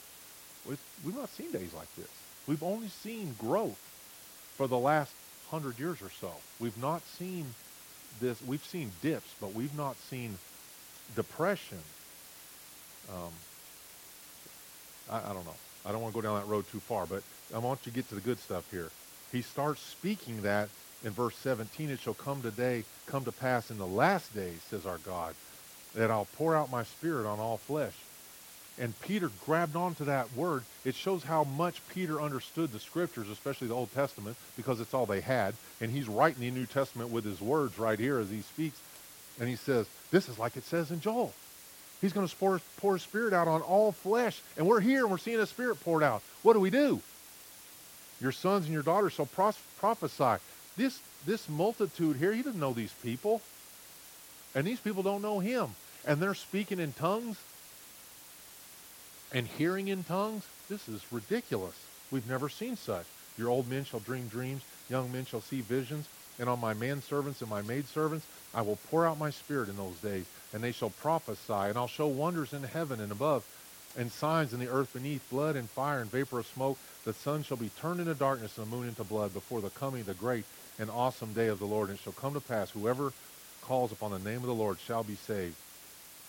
We've, 0.68 0.80
we've 1.06 1.16
not 1.16 1.30
seen 1.30 1.52
days 1.52 1.74
like 1.74 1.94
this. 1.96 2.25
We've 2.48 2.64
only 2.64 2.90
seen 2.90 3.36
growth 3.40 3.80
for 4.56 4.68
the 4.68 4.78
last 4.78 5.12
hundred 5.50 5.80
years 5.80 6.02
or 6.02 6.10
so. 6.10 6.32
We've 6.60 6.78
not 6.82 7.02
seen 7.04 7.46
this. 8.20 8.42
We've 8.42 8.64
seen 8.64 8.92
dips, 9.02 9.34
but 9.40 9.54
we've 9.54 9.76
not 9.76 9.96
seen 9.98 10.38
depression. 11.16 11.80
Um, 13.10 13.32
I, 15.10 15.30
I 15.30 15.34
don't 15.34 15.46
know. 15.46 15.56
I 15.86 15.92
don't 15.92 16.02
want 16.02 16.14
to 16.14 16.22
go 16.22 16.28
down 16.28 16.40
that 16.40 16.48
road 16.48 16.66
too 16.72 16.80
far, 16.80 17.06
but 17.06 17.22
I 17.54 17.60
want 17.60 17.86
you 17.86 17.92
to 17.92 17.96
get 17.96 18.10
to 18.10 18.16
the 18.16 18.22
good 18.22 18.40
stuff 18.40 18.70
here. 18.72 18.90
He 19.32 19.42
starts 19.42 19.82
speaking 19.82 20.42
that 20.42 20.70
in 21.04 21.12
verse 21.12 21.36
17. 21.38 21.90
It 21.90 22.00
shall 22.00 22.14
come 22.16 22.42
today, 22.42 22.84
come 23.06 23.24
to 23.26 23.32
pass 23.32 23.70
in 23.70 23.78
the 23.78 23.86
last 23.86 24.34
days, 24.34 24.62
says 24.70 24.86
our 24.86 24.98
God, 25.00 25.36
that 25.94 26.10
I'll 26.10 26.28
pour 26.38 26.56
out 26.56 26.72
my 26.72 26.84
spirit 26.84 27.28
on 27.28 27.40
all 27.40 27.58
flesh. 27.58 27.94
And 28.78 29.00
Peter 29.00 29.32
grabbed 29.46 29.76
onto 29.76 30.04
that 30.06 30.34
word. 30.36 30.64
It 30.84 30.96
shows 30.96 31.24
how 31.24 31.46
much 31.46 31.82
Peter 31.90 32.22
understood 32.22 32.72
the 32.72 32.80
scriptures, 32.80 33.30
especially 33.30 33.68
the 33.68 33.74
Old 33.74 33.94
Testament, 33.94 34.36
because 34.58 34.82
it's 34.82 34.94
all 34.94 35.06
they 35.06 35.22
had. 35.22 35.56
And 35.80 35.92
he's 35.92 36.10
writing 36.10 36.42
the 36.42 36.52
New 36.52 36.66
Testament 36.66 37.10
with 37.10 37.24
his 37.24 37.40
words 37.40 37.80
right 37.80 37.98
here 37.98 38.20
as 38.20 38.30
he 38.30 38.42
speaks. 38.42 38.80
And 39.40 39.48
he 39.48 39.56
says, 39.56 39.88
This 40.12 40.28
is 40.28 40.38
like 40.38 40.58
it 40.58 40.66
says 40.66 40.92
in 40.92 41.00
Joel. 41.00 41.34
He's 42.02 42.12
going 42.12 42.28
to 42.28 42.36
pour, 42.36 42.60
pour 42.78 42.94
his 42.94 43.04
spirit 43.04 43.34
out 43.34 43.48
on 43.48 43.62
all 43.62 43.94
flesh. 43.94 44.42
And 44.58 44.68
we're 44.68 44.82
here 44.82 45.04
and 45.04 45.12
we're 45.12 45.18
seeing 45.18 45.40
his 45.40 45.50
spirit 45.50 45.80
poured 45.82 46.04
out. 46.04 46.22
What 46.44 46.54
do 46.54 46.60
we 46.60 46.70
do? 46.70 47.02
Your 48.20 48.34
sons 48.34 48.66
and 48.66 48.74
your 48.74 48.84
daughters 48.84 49.14
shall 49.14 49.26
pros- 49.26 49.58
prophesy. 49.80 50.42
This, 50.76 51.00
this 51.26 51.48
multitude 51.48 52.18
here, 52.18 52.34
he 52.34 52.42
doesn't 52.42 52.60
know 52.60 52.74
these 52.74 52.94
people. 53.02 53.42
And 54.54 54.68
these 54.68 54.80
people 54.80 55.04
don't 55.04 55.22
know 55.22 55.40
him. 55.40 55.70
And 56.06 56.20
they're 56.20 56.34
speaking 56.34 56.80
in 56.80 56.92
tongues 56.94 57.38
and 59.36 59.46
hearing 59.46 59.90
in 59.90 60.02
tongues. 60.06 60.46
This 60.70 60.88
is 60.88 61.04
ridiculous. 61.12 61.76
We've 62.10 62.28
never 62.28 62.48
seen 62.48 62.78
such. 62.78 63.06
Your 63.38 63.50
old 63.50 63.70
men 63.70 63.84
shall 63.84 64.00
dream 64.00 64.30
dreams, 64.30 64.64
young 64.90 65.12
men 65.12 65.26
shall 65.26 65.42
see 65.42 65.60
visions, 65.60 66.08
and 66.40 66.48
on 66.48 66.62
my 66.62 66.74
manservants 66.74 67.42
and 67.42 67.50
my 67.50 67.62
maidservants 67.62 68.26
I 68.56 68.62
will 68.62 68.78
pour 68.90 69.06
out 69.06 69.20
my 69.20 69.30
spirit 69.30 69.68
in 69.68 69.76
those 69.76 69.98
days, 69.98 70.26
and 70.54 70.64
they 70.64 70.72
shall 70.72 70.90
prophesy, 70.90 71.52
and 71.52 71.78
I'll 71.78 71.88
show 71.88 72.08
wonders 72.08 72.54
in 72.54 72.64
heaven 72.64 73.02
and 73.02 73.12
above, 73.12 73.44
and 73.98 74.10
signs 74.10 74.54
in 74.54 74.62
the 74.62 74.70
earth 74.70 74.94
beneath, 74.94 75.30
blood 75.30 75.58
and 75.58 75.70
fire 75.70 76.00
and 76.00 76.10
vapor 76.10 76.40
of 76.40 76.48
smoke. 76.48 76.78
The 77.04 77.14
sun 77.14 77.44
shall 77.44 77.58
be 77.58 77.72
turned 77.82 78.00
into 78.00 78.14
darkness 78.14 78.58
and 78.58 78.66
the 78.66 78.76
moon 78.76 78.88
into 78.88 79.04
blood 79.04 79.34
before 79.34 79.60
the 79.60 79.70
coming 79.70 80.02
of 80.02 80.08
the 80.08 80.14
great 80.14 80.46
and 80.80 80.90
awesome 80.90 81.34
day 81.34 81.48
of 81.48 81.60
the 81.60 81.66
Lord. 81.66 81.90
And 81.90 81.98
it 81.98 82.02
shall 82.02 82.14
come 82.14 82.34
to 82.36 82.42
pass, 82.42 82.72
whoever 82.72 83.12
calls 83.62 83.92
upon 83.92 84.12
the 84.12 84.20
name 84.20 84.38
of 84.38 84.48
the 84.48 84.54
Lord 84.54 84.80
shall 84.80 85.04
be 85.04 85.16
saved. 85.16 85.56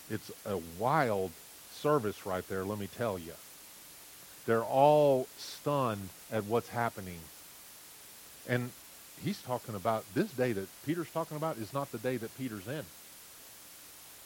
It's 0.09 0.31
a 0.45 0.59
wild 0.77 1.31
service 1.77 2.25
right 2.25 2.47
there, 2.49 2.63
let 2.63 2.79
me 2.79 2.87
tell 2.97 3.17
you. 3.17 3.33
They're 4.45 4.63
all 4.63 5.27
stunned 5.37 6.09
at 6.31 6.45
what's 6.45 6.69
happening. 6.69 7.19
And 8.47 8.71
he's 9.23 9.41
talking 9.41 9.75
about 9.75 10.05
this 10.13 10.31
day 10.31 10.53
that 10.53 10.67
Peter's 10.85 11.09
talking 11.09 11.37
about 11.37 11.57
is 11.57 11.73
not 11.73 11.91
the 11.91 11.97
day 11.97 12.17
that 12.17 12.37
Peter's 12.37 12.67
in. 12.67 12.83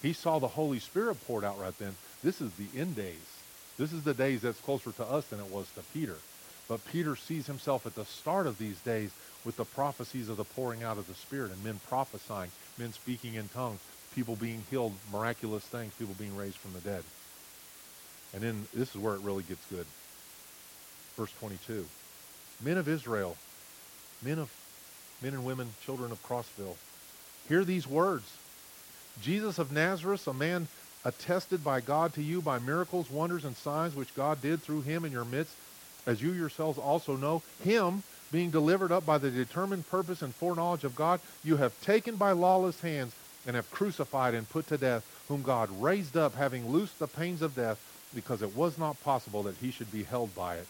He 0.01 0.13
saw 0.13 0.39
the 0.39 0.47
Holy 0.47 0.79
Spirit 0.79 1.17
poured 1.27 1.43
out 1.43 1.59
right 1.59 1.77
then. 1.77 1.95
This 2.23 2.41
is 2.41 2.51
the 2.53 2.79
end 2.79 2.95
days. 2.95 3.15
This 3.77 3.93
is 3.93 4.03
the 4.03 4.13
days 4.13 4.41
that's 4.41 4.59
closer 4.61 4.91
to 4.91 5.05
us 5.05 5.25
than 5.27 5.39
it 5.39 5.51
was 5.51 5.69
to 5.71 5.81
Peter. 5.93 6.17
But 6.67 6.85
Peter 6.91 7.15
sees 7.15 7.47
himself 7.47 7.85
at 7.85 7.95
the 7.95 8.05
start 8.05 8.47
of 8.47 8.57
these 8.57 8.79
days 8.81 9.11
with 9.43 9.57
the 9.57 9.65
prophecies 9.65 10.29
of 10.29 10.37
the 10.37 10.43
pouring 10.43 10.83
out 10.83 10.97
of 10.97 11.07
the 11.07 11.13
Spirit 11.13 11.51
and 11.51 11.63
men 11.63 11.79
prophesying, 11.89 12.51
men 12.77 12.93
speaking 12.93 13.33
in 13.33 13.47
tongues, 13.49 13.79
people 14.13 14.35
being 14.35 14.63
healed, 14.69 14.93
miraculous 15.11 15.63
things, 15.63 15.93
people 15.95 16.15
being 16.17 16.37
raised 16.37 16.57
from 16.57 16.73
the 16.73 16.79
dead. 16.79 17.03
And 18.33 18.41
then 18.41 18.67
this 18.73 18.95
is 18.95 19.01
where 19.01 19.15
it 19.15 19.21
really 19.21 19.43
gets 19.43 19.65
good. 19.67 19.85
Verse 21.17 21.31
22. 21.39 21.85
Men 22.63 22.77
of 22.77 22.87
Israel, 22.87 23.37
men 24.21 24.39
of 24.39 24.51
men 25.21 25.33
and 25.33 25.45
women, 25.45 25.73
children 25.83 26.11
of 26.11 26.23
Crossville, 26.23 26.77
hear 27.47 27.63
these 27.63 27.87
words. 27.87 28.37
Jesus 29.21 29.59
of 29.59 29.71
Nazareth, 29.71 30.27
a 30.27 30.33
man 30.33 30.67
attested 31.03 31.63
by 31.63 31.81
God 31.81 32.13
to 32.13 32.23
you 32.23 32.41
by 32.41 32.59
miracles, 32.59 33.09
wonders, 33.09 33.45
and 33.45 33.55
signs 33.55 33.95
which 33.95 34.15
God 34.15 34.41
did 34.41 34.61
through 34.61 34.81
him 34.81 35.03
in 35.03 35.11
your 35.11 35.25
midst, 35.25 35.55
as 36.05 36.21
you 36.21 36.31
yourselves 36.31 36.77
also 36.77 37.15
know, 37.15 37.41
him 37.63 38.03
being 38.31 38.49
delivered 38.49 38.91
up 38.91 39.05
by 39.05 39.17
the 39.17 39.29
determined 39.29 39.87
purpose 39.89 40.21
and 40.21 40.33
foreknowledge 40.33 40.83
of 40.83 40.95
God, 40.95 41.19
you 41.43 41.57
have 41.57 41.79
taken 41.81 42.15
by 42.15 42.31
lawless 42.31 42.79
hands 42.81 43.13
and 43.45 43.55
have 43.55 43.69
crucified 43.71 44.33
and 44.33 44.49
put 44.49 44.67
to 44.67 44.77
death, 44.77 45.05
whom 45.27 45.41
God 45.41 45.69
raised 45.81 46.15
up, 46.15 46.35
having 46.35 46.69
loosed 46.69 46.99
the 46.99 47.07
pains 47.07 47.41
of 47.41 47.55
death, 47.55 47.79
because 48.13 48.41
it 48.41 48.55
was 48.55 48.77
not 48.77 49.01
possible 49.01 49.43
that 49.43 49.55
he 49.61 49.71
should 49.71 49.91
be 49.91 50.03
held 50.03 50.35
by 50.35 50.55
it. 50.55 50.67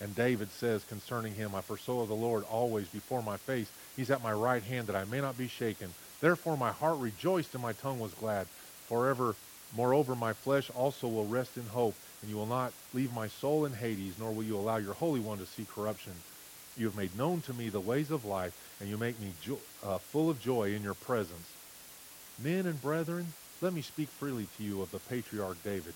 And 0.00 0.14
David 0.14 0.50
says 0.52 0.84
concerning 0.84 1.34
him, 1.34 1.54
I 1.54 1.60
foresaw 1.60 2.06
the 2.06 2.14
Lord 2.14 2.44
always 2.44 2.88
before 2.88 3.22
my 3.22 3.36
face. 3.36 3.68
He's 3.96 4.10
at 4.10 4.22
my 4.22 4.32
right 4.32 4.62
hand 4.62 4.86
that 4.88 4.96
I 4.96 5.04
may 5.04 5.20
not 5.20 5.36
be 5.36 5.48
shaken. 5.48 5.90
Therefore 6.20 6.56
my 6.56 6.70
heart 6.72 6.98
rejoiced 6.98 7.54
and 7.54 7.62
my 7.62 7.72
tongue 7.72 7.98
was 7.98 8.14
glad. 8.14 8.46
Forever, 8.88 9.36
moreover, 9.76 10.14
my 10.14 10.32
flesh 10.32 10.70
also 10.70 11.08
will 11.08 11.26
rest 11.26 11.56
in 11.56 11.66
hope, 11.66 11.94
and 12.22 12.30
you 12.30 12.36
will 12.36 12.46
not 12.46 12.72
leave 12.94 13.12
my 13.12 13.26
soul 13.26 13.64
in 13.64 13.72
Hades, 13.72 14.14
nor 14.18 14.32
will 14.32 14.44
you 14.44 14.56
allow 14.56 14.76
your 14.76 14.94
Holy 14.94 15.20
One 15.20 15.38
to 15.38 15.46
see 15.46 15.64
corruption. 15.64 16.12
You 16.76 16.86
have 16.86 16.96
made 16.96 17.16
known 17.16 17.40
to 17.42 17.52
me 17.52 17.68
the 17.68 17.80
ways 17.80 18.10
of 18.10 18.24
life, 18.24 18.52
and 18.80 18.88
you 18.88 18.96
make 18.96 19.20
me 19.20 19.32
jo- 19.42 19.58
uh, 19.82 19.98
full 19.98 20.30
of 20.30 20.40
joy 20.40 20.74
in 20.74 20.82
your 20.84 20.94
presence. 20.94 21.48
Men 22.38 22.66
and 22.66 22.80
brethren, 22.80 23.26
let 23.60 23.72
me 23.74 23.82
speak 23.82 24.08
freely 24.08 24.46
to 24.58 24.64
you 24.64 24.80
of 24.80 24.92
the 24.92 25.00
patriarch 25.00 25.58
David. 25.64 25.94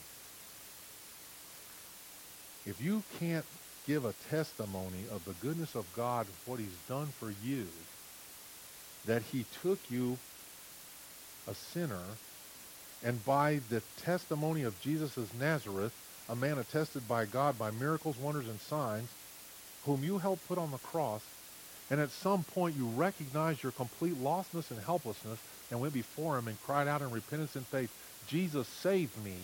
If 2.67 2.81
you 2.81 3.03
can't 3.19 3.45
give 3.87 4.05
a 4.05 4.15
testimony 4.31 5.05
of 5.11 5.25
the 5.25 5.35
goodness 5.47 5.75
of 5.75 5.85
God, 5.97 6.27
what 6.47 6.61
he's 6.61 6.69
done 6.89 7.07
for 7.07 7.33
you, 7.45 7.67
that 9.07 9.23
he 9.33 9.45
took 9.63 9.79
you, 9.91 10.17
a 11.49 11.55
sinner, 11.55 12.03
and 13.05 13.25
by 13.27 13.61
the 13.69 13.83
testimony 14.05 14.63
of 14.63 14.81
Jesus 14.81 15.17
of 15.17 15.41
Nazareth, 15.41 15.93
a 16.29 16.37
man 16.37 16.59
attested 16.59 17.07
by 17.09 17.25
God 17.25 17.59
by 17.59 17.73
miracles, 17.73 18.17
wonders, 18.23 18.47
and 18.47 18.61
signs, 18.61 19.09
whom 19.85 20.05
you 20.05 20.19
helped 20.19 20.47
put 20.47 20.59
on 20.59 20.71
the 20.71 20.79
cross, 20.79 21.23
and 21.91 22.01
at 22.01 22.11
some 22.11 22.45
point 22.45 22.77
you 22.77 22.87
recognized 22.97 23.65
your 23.65 23.73
complete 23.73 24.15
lostness 24.23 24.71
and 24.71 24.81
helplessness 24.81 25.39
and 25.71 25.81
went 25.81 25.93
before 25.93 26.39
him 26.39 26.47
and 26.47 26.63
cried 26.65 26.87
out 26.87 27.03
in 27.03 27.11
repentance 27.11 27.57
and 27.57 27.67
faith, 27.67 27.91
Jesus, 28.29 28.69
save 28.69 29.11
me. 29.25 29.35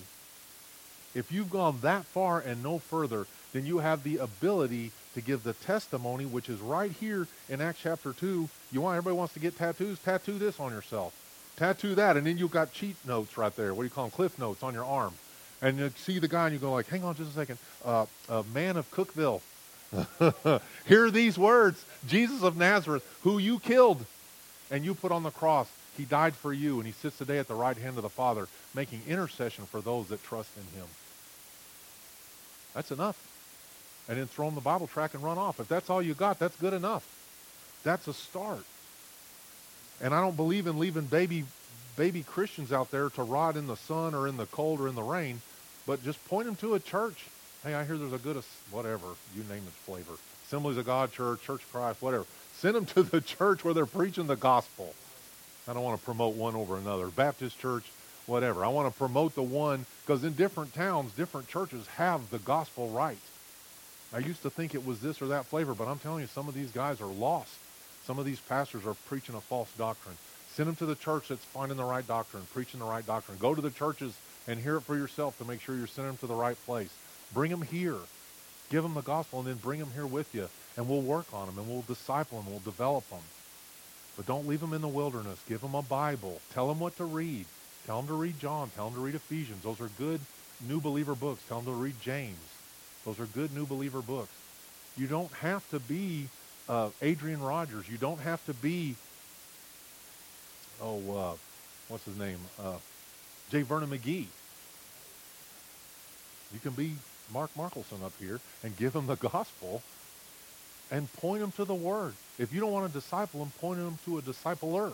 If 1.14 1.32
you've 1.32 1.50
gone 1.50 1.78
that 1.82 2.04
far 2.04 2.40
and 2.40 2.62
no 2.62 2.78
further, 2.78 3.26
then 3.52 3.66
you 3.66 3.78
have 3.78 4.02
the 4.02 4.18
ability 4.18 4.92
to 5.14 5.20
give 5.20 5.42
the 5.42 5.54
testimony, 5.54 6.26
which 6.26 6.48
is 6.48 6.60
right 6.60 6.92
here 6.92 7.26
in 7.48 7.60
Acts 7.60 7.80
chapter 7.82 8.12
2. 8.12 8.48
You 8.70 8.80
want 8.80 8.96
everybody 8.96 9.16
wants 9.16 9.34
to 9.34 9.40
get 9.40 9.56
tattoos? 9.56 9.98
Tattoo 9.98 10.38
this 10.38 10.60
on 10.60 10.72
yourself. 10.72 11.14
Tattoo 11.56 11.94
that, 11.96 12.16
and 12.16 12.26
then 12.26 12.38
you've 12.38 12.52
got 12.52 12.72
cheat 12.72 12.96
notes 13.04 13.36
right 13.36 13.54
there. 13.56 13.74
What 13.74 13.82
do 13.82 13.86
you 13.86 13.90
call 13.90 14.04
them? 14.04 14.10
Cliff 14.12 14.38
notes 14.38 14.62
on 14.62 14.74
your 14.74 14.84
arm. 14.84 15.14
And 15.60 15.78
you 15.78 15.90
see 15.96 16.20
the 16.20 16.28
guy, 16.28 16.44
and 16.44 16.52
you 16.52 16.60
go 16.60 16.70
like, 16.70 16.86
"Hang 16.86 17.02
on, 17.02 17.16
just 17.16 17.30
a 17.30 17.34
second. 17.34 17.58
Uh, 17.84 18.06
a 18.28 18.44
man 18.54 18.76
of 18.76 18.88
Cookeville, 18.92 19.40
hear 20.86 21.10
these 21.10 21.36
words: 21.36 21.84
Jesus 22.06 22.44
of 22.44 22.56
Nazareth, 22.56 23.04
who 23.22 23.38
you 23.38 23.58
killed, 23.58 24.04
and 24.70 24.84
you 24.84 24.94
put 24.94 25.10
on 25.10 25.24
the 25.24 25.32
cross. 25.32 25.68
He 25.98 26.04
died 26.04 26.34
for 26.34 26.52
you, 26.52 26.78
and 26.78 26.86
he 26.86 26.92
sits 26.92 27.18
today 27.18 27.38
at 27.38 27.48
the 27.48 27.54
right 27.54 27.76
hand 27.76 27.98
of 27.98 28.02
the 28.02 28.08
Father, 28.08 28.48
making 28.74 29.02
intercession 29.06 29.66
for 29.66 29.82
those 29.82 30.08
that 30.08 30.24
trust 30.24 30.50
in 30.56 30.80
him. 30.80 30.86
That's 32.74 32.90
enough 32.90 33.28
and 34.08 34.18
then 34.18 34.26
throw 34.26 34.46
them 34.46 34.54
the 34.54 34.60
Bible 34.60 34.86
track 34.86 35.14
and 35.14 35.22
run 35.22 35.38
off. 35.38 35.60
If 35.60 35.68
that's 35.68 35.90
all 35.90 36.00
you 36.02 36.14
got, 36.14 36.38
that's 36.38 36.56
good 36.56 36.72
enough. 36.72 37.06
That's 37.84 38.08
a 38.08 38.14
start. 38.14 38.64
And 40.00 40.14
I 40.14 40.20
don't 40.20 40.36
believe 40.36 40.66
in 40.66 40.78
leaving 40.78 41.04
baby 41.04 41.44
baby 41.96 42.22
Christians 42.22 42.72
out 42.72 42.92
there 42.92 43.10
to 43.10 43.22
rot 43.24 43.56
in 43.56 43.66
the 43.66 43.76
sun 43.76 44.14
or 44.14 44.28
in 44.28 44.36
the 44.36 44.46
cold 44.46 44.80
or 44.80 44.86
in 44.86 44.94
the 44.94 45.02
rain, 45.02 45.40
but 45.84 46.02
just 46.04 46.24
point 46.28 46.46
them 46.46 46.54
to 46.56 46.74
a 46.74 46.80
church. 46.80 47.26
Hey, 47.64 47.74
I 47.74 47.84
hear 47.84 47.98
there's 47.98 48.12
a 48.12 48.18
good, 48.18 48.40
whatever, 48.70 49.06
you 49.34 49.42
name 49.50 49.64
its 49.66 49.76
flavor. 49.78 50.12
Assemblies 50.46 50.76
of 50.76 50.86
God 50.86 51.12
Church, 51.12 51.42
Church 51.42 51.62
Christ, 51.72 52.00
whatever. 52.00 52.24
Send 52.54 52.76
them 52.76 52.86
to 52.86 53.02
the 53.02 53.20
church 53.38 53.64
where 53.64 53.74
they're 53.74 53.84
preaching 53.84 54.28
the 54.28 54.36
gospel. 54.36 54.94
I 55.68 55.74
don't 55.74 55.82
want 55.82 55.98
to 55.98 56.04
promote 56.04 56.34
one 56.34 56.56
over 56.56 56.78
another. 56.78 57.08
Baptist 57.08 57.58
church, 57.60 57.84
whatever. 58.26 58.64
I 58.64 58.68
want 58.68 58.90
to 58.90 58.98
promote 58.98 59.34
the 59.34 59.42
one 59.42 59.84
because 60.04 60.24
in 60.24 60.32
different 60.32 60.72
towns, 60.72 61.12
different 61.12 61.48
churches 61.48 61.86
have 61.88 62.30
the 62.30 62.38
gospel 62.38 62.88
right. 62.88 63.18
I 64.12 64.18
used 64.18 64.42
to 64.42 64.50
think 64.50 64.74
it 64.74 64.86
was 64.86 65.00
this 65.00 65.20
or 65.20 65.26
that 65.26 65.44
flavor, 65.44 65.74
but 65.74 65.86
I'm 65.86 65.98
telling 65.98 66.22
you, 66.22 66.26
some 66.28 66.48
of 66.48 66.54
these 66.54 66.72
guys 66.72 67.02
are 67.02 67.06
lost. 67.06 67.52
Some 68.06 68.18
of 68.18 68.24
these 68.24 68.40
pastors 68.40 68.86
are 68.86 68.94
preaching 68.94 69.34
a 69.34 69.40
false 69.42 69.70
doctrine. 69.76 70.16
Send 70.54 70.68
them 70.68 70.76
to 70.76 70.86
the 70.86 70.94
church 70.94 71.28
that's 71.28 71.44
finding 71.44 71.76
the 71.76 71.84
right 71.84 72.06
doctrine, 72.06 72.42
preaching 72.54 72.80
the 72.80 72.86
right 72.86 73.06
doctrine. 73.06 73.36
Go 73.38 73.54
to 73.54 73.60
the 73.60 73.70
churches 73.70 74.16
and 74.46 74.58
hear 74.58 74.78
it 74.78 74.80
for 74.80 74.96
yourself 74.96 75.36
to 75.36 75.44
make 75.44 75.60
sure 75.60 75.76
you're 75.76 75.86
sending 75.86 76.12
them 76.12 76.18
to 76.18 76.26
the 76.26 76.34
right 76.34 76.56
place. 76.64 76.88
Bring 77.34 77.50
them 77.50 77.60
here. 77.60 77.98
Give 78.70 78.82
them 78.82 78.94
the 78.94 79.02
gospel 79.02 79.40
and 79.40 79.48
then 79.48 79.56
bring 79.56 79.80
them 79.80 79.90
here 79.94 80.06
with 80.06 80.34
you. 80.34 80.48
and 80.78 80.88
we'll 80.88 81.02
work 81.02 81.26
on 81.34 81.46
them, 81.46 81.58
and 81.58 81.68
we'll 81.68 81.82
disciple 81.82 82.38
them, 82.38 82.46
and 82.46 82.54
we'll 82.54 82.72
develop 82.72 83.08
them. 83.10 83.18
But 84.18 84.26
don't 84.26 84.48
leave 84.48 84.60
them 84.60 84.72
in 84.72 84.82
the 84.82 84.88
wilderness. 84.88 85.38
Give 85.48 85.60
them 85.60 85.76
a 85.76 85.82
Bible. 85.82 86.40
Tell 86.52 86.66
them 86.66 86.80
what 86.80 86.96
to 86.96 87.04
read. 87.04 87.46
Tell 87.86 87.98
them 87.98 88.08
to 88.08 88.14
read 88.14 88.40
John. 88.40 88.68
Tell 88.74 88.86
them 88.86 88.94
to 88.94 89.00
read 89.00 89.14
Ephesians. 89.14 89.62
Those 89.62 89.80
are 89.80 89.88
good 89.96 90.20
new 90.68 90.80
believer 90.80 91.14
books. 91.14 91.40
Tell 91.48 91.60
them 91.60 91.72
to 91.72 91.80
read 91.80 91.94
James. 92.02 92.36
Those 93.04 93.20
are 93.20 93.26
good 93.26 93.54
new 93.54 93.64
believer 93.64 94.02
books. 94.02 94.32
You 94.96 95.06
don't 95.06 95.32
have 95.34 95.70
to 95.70 95.78
be 95.78 96.26
uh, 96.68 96.90
Adrian 97.00 97.40
Rogers. 97.40 97.88
You 97.88 97.96
don't 97.96 98.18
have 98.18 98.44
to 98.46 98.54
be, 98.54 98.96
oh, 100.82 100.98
uh, 101.16 101.34
what's 101.86 102.04
his 102.04 102.18
name? 102.18 102.40
Uh, 102.60 102.78
J. 103.52 103.62
Vernon 103.62 103.88
McGee. 103.88 104.26
You 106.52 106.58
can 106.60 106.72
be 106.72 106.94
Mark 107.32 107.54
Markelson 107.56 108.02
up 108.04 108.14
here 108.18 108.40
and 108.64 108.76
give 108.76 108.94
them 108.94 109.06
the 109.06 109.14
gospel 109.14 109.80
and 110.90 111.12
point 111.14 111.40
them 111.40 111.52
to 111.52 111.64
the 111.64 111.74
word. 111.74 112.14
If 112.38 112.52
you 112.52 112.60
don't 112.60 112.72
want 112.72 112.86
to 112.86 112.92
disciple 112.92 113.40
them, 113.40 113.52
point 113.60 113.78
them 113.78 113.98
to 114.04 114.18
a 114.18 114.22
discipler. 114.22 114.92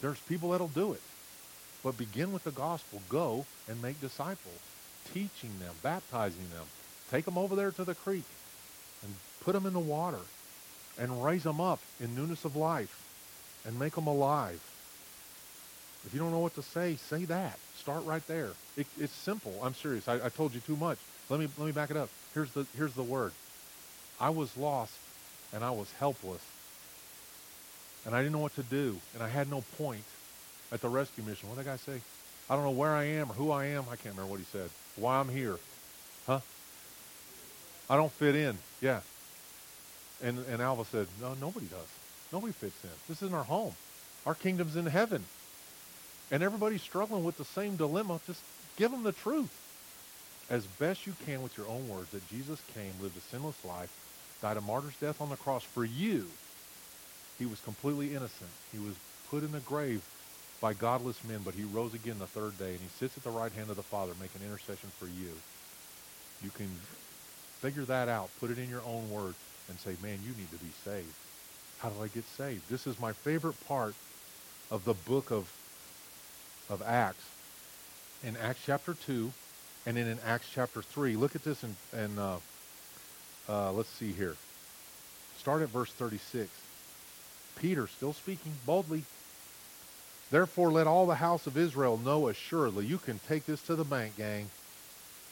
There's 0.00 0.18
people 0.20 0.50
that'll 0.50 0.68
do 0.68 0.92
it. 0.92 1.00
But 1.82 1.96
begin 1.96 2.32
with 2.32 2.44
the 2.44 2.50
gospel. 2.50 3.00
Go 3.08 3.46
and 3.68 3.80
make 3.80 4.00
disciples, 4.00 4.60
teaching 5.14 5.50
them, 5.60 5.74
baptizing 5.82 6.50
them. 6.52 6.64
Take 7.10 7.24
them 7.24 7.38
over 7.38 7.54
there 7.54 7.70
to 7.70 7.84
the 7.84 7.94
creek 7.94 8.24
and 9.02 9.14
put 9.40 9.52
them 9.52 9.66
in 9.66 9.72
the 9.72 9.78
water 9.78 10.18
and 10.98 11.22
raise 11.24 11.44
them 11.44 11.60
up 11.60 11.80
in 12.00 12.14
newness 12.14 12.44
of 12.44 12.56
life 12.56 13.02
and 13.64 13.78
make 13.78 13.94
them 13.94 14.06
alive. 14.06 14.60
If 16.04 16.14
you 16.14 16.20
don't 16.20 16.30
know 16.30 16.38
what 16.40 16.54
to 16.54 16.62
say, 16.62 16.96
say 16.96 17.24
that. 17.26 17.58
Start 17.76 18.04
right 18.04 18.26
there. 18.26 18.50
It, 18.76 18.86
it's 18.98 19.12
simple. 19.12 19.54
I'm 19.62 19.74
serious. 19.74 20.08
I, 20.08 20.26
I 20.26 20.28
told 20.28 20.54
you 20.54 20.60
too 20.60 20.76
much. 20.76 20.98
Let 21.28 21.40
me 21.40 21.48
let 21.58 21.66
me 21.66 21.72
back 21.72 21.90
it 21.90 21.96
up. 21.96 22.08
Here's 22.34 22.50
the 22.52 22.66
here's 22.76 22.94
the 22.94 23.02
word. 23.02 23.32
I 24.20 24.30
was 24.30 24.56
lost 24.56 24.96
and 25.52 25.64
I 25.64 25.70
was 25.70 25.90
helpless. 25.98 26.42
And 28.04 28.14
I 28.14 28.20
didn't 28.20 28.32
know 28.32 28.38
what 28.38 28.54
to 28.54 28.62
do. 28.62 28.96
And 29.14 29.22
I 29.22 29.28
had 29.28 29.50
no 29.50 29.62
point 29.76 30.04
at 30.72 30.80
the 30.80 30.88
rescue 30.88 31.24
mission. 31.24 31.48
What 31.48 31.56
did 31.56 31.66
that 31.66 31.70
guy 31.70 31.76
say? 31.76 32.00
I 32.48 32.54
don't 32.54 32.64
know 32.64 32.70
where 32.70 32.92
I 32.92 33.04
am 33.04 33.30
or 33.30 33.34
who 33.34 33.50
I 33.50 33.66
am. 33.66 33.84
I 33.90 33.96
can't 33.96 34.14
remember 34.14 34.30
what 34.30 34.38
he 34.38 34.46
said. 34.46 34.70
Why 34.96 35.18
I'm 35.18 35.28
here. 35.28 35.56
Huh? 36.26 36.40
I 37.90 37.96
don't 37.96 38.12
fit 38.12 38.36
in. 38.36 38.58
Yeah. 38.80 39.00
And, 40.22 40.38
and 40.46 40.62
Alva 40.62 40.84
said, 40.84 41.08
no, 41.20 41.34
nobody 41.40 41.66
does. 41.66 41.88
Nobody 42.32 42.52
fits 42.52 42.82
in. 42.84 42.90
This 43.08 43.22
isn't 43.22 43.34
our 43.34 43.44
home. 43.44 43.74
Our 44.24 44.34
kingdom's 44.34 44.76
in 44.76 44.86
heaven. 44.86 45.24
And 46.30 46.42
everybody's 46.42 46.82
struggling 46.82 47.24
with 47.24 47.38
the 47.38 47.44
same 47.44 47.76
dilemma. 47.76 48.20
Just 48.26 48.42
give 48.76 48.90
them 48.90 49.02
the 49.02 49.12
truth. 49.12 49.62
As 50.48 50.64
best 50.66 51.06
you 51.06 51.14
can 51.24 51.42
with 51.42 51.56
your 51.56 51.66
own 51.66 51.88
words 51.88 52.10
that 52.10 52.28
Jesus 52.28 52.60
came, 52.72 52.92
lived 53.00 53.16
a 53.16 53.20
sinless 53.20 53.64
life, 53.64 53.92
died 54.42 54.56
a 54.56 54.60
martyr's 54.60 54.96
death 55.00 55.20
on 55.20 55.30
the 55.30 55.36
cross 55.36 55.62
for 55.62 55.84
you. 55.84 56.26
He 57.38 57.46
was 57.46 57.60
completely 57.60 58.14
innocent. 58.14 58.50
He 58.72 58.78
was 58.78 58.94
put 59.30 59.42
in 59.42 59.52
the 59.52 59.60
grave 59.60 60.02
by 60.60 60.72
godless 60.72 61.22
men, 61.24 61.40
but 61.44 61.54
he 61.54 61.64
rose 61.64 61.94
again 61.94 62.18
the 62.18 62.26
third 62.26 62.58
day, 62.58 62.70
and 62.70 62.80
he 62.80 62.88
sits 62.98 63.16
at 63.16 63.24
the 63.24 63.30
right 63.30 63.52
hand 63.52 63.70
of 63.70 63.76
the 63.76 63.82
Father 63.82 64.12
making 64.20 64.42
intercession 64.42 64.90
for 64.98 65.06
you. 65.06 65.32
You 66.42 66.50
can 66.50 66.70
figure 67.60 67.84
that 67.84 68.08
out, 68.08 68.30
put 68.40 68.50
it 68.50 68.58
in 68.58 68.70
your 68.70 68.82
own 68.86 69.10
words, 69.10 69.36
and 69.68 69.78
say, 69.78 69.96
man, 70.02 70.18
you 70.22 70.30
need 70.36 70.50
to 70.50 70.64
be 70.64 70.70
saved. 70.84 71.14
How 71.78 71.90
do 71.90 72.02
I 72.02 72.08
get 72.08 72.24
saved? 72.24 72.68
This 72.70 72.86
is 72.86 72.98
my 72.98 73.12
favorite 73.12 73.56
part 73.66 73.94
of 74.70 74.84
the 74.84 74.94
book 74.94 75.30
of, 75.30 75.52
of 76.70 76.82
Acts. 76.82 77.24
In 78.24 78.36
Acts 78.36 78.60
chapter 78.64 78.94
2, 78.94 79.30
and 79.86 79.96
then 79.96 80.06
in 80.06 80.18
Acts 80.24 80.48
chapter 80.52 80.82
3. 80.82 81.16
Look 81.16 81.36
at 81.36 81.44
this, 81.44 81.62
and, 81.62 81.76
and 81.92 82.18
uh, 82.18 82.36
uh, 83.48 83.72
let's 83.72 83.90
see 83.90 84.12
here. 84.12 84.36
Start 85.38 85.62
at 85.62 85.68
verse 85.68 85.90
36. 85.92 86.48
Peter, 87.60 87.86
still 87.86 88.12
speaking 88.12 88.52
boldly, 88.66 89.04
Therefore, 90.30 90.72
let 90.72 90.86
all 90.86 91.06
the 91.06 91.14
house 91.14 91.46
of 91.46 91.56
Israel 91.56 91.98
know 91.98 92.28
assuredly, 92.28 92.84
you 92.84 92.98
can 92.98 93.20
take 93.28 93.46
this 93.46 93.62
to 93.62 93.76
the 93.76 93.84
bank, 93.84 94.16
gang, 94.16 94.50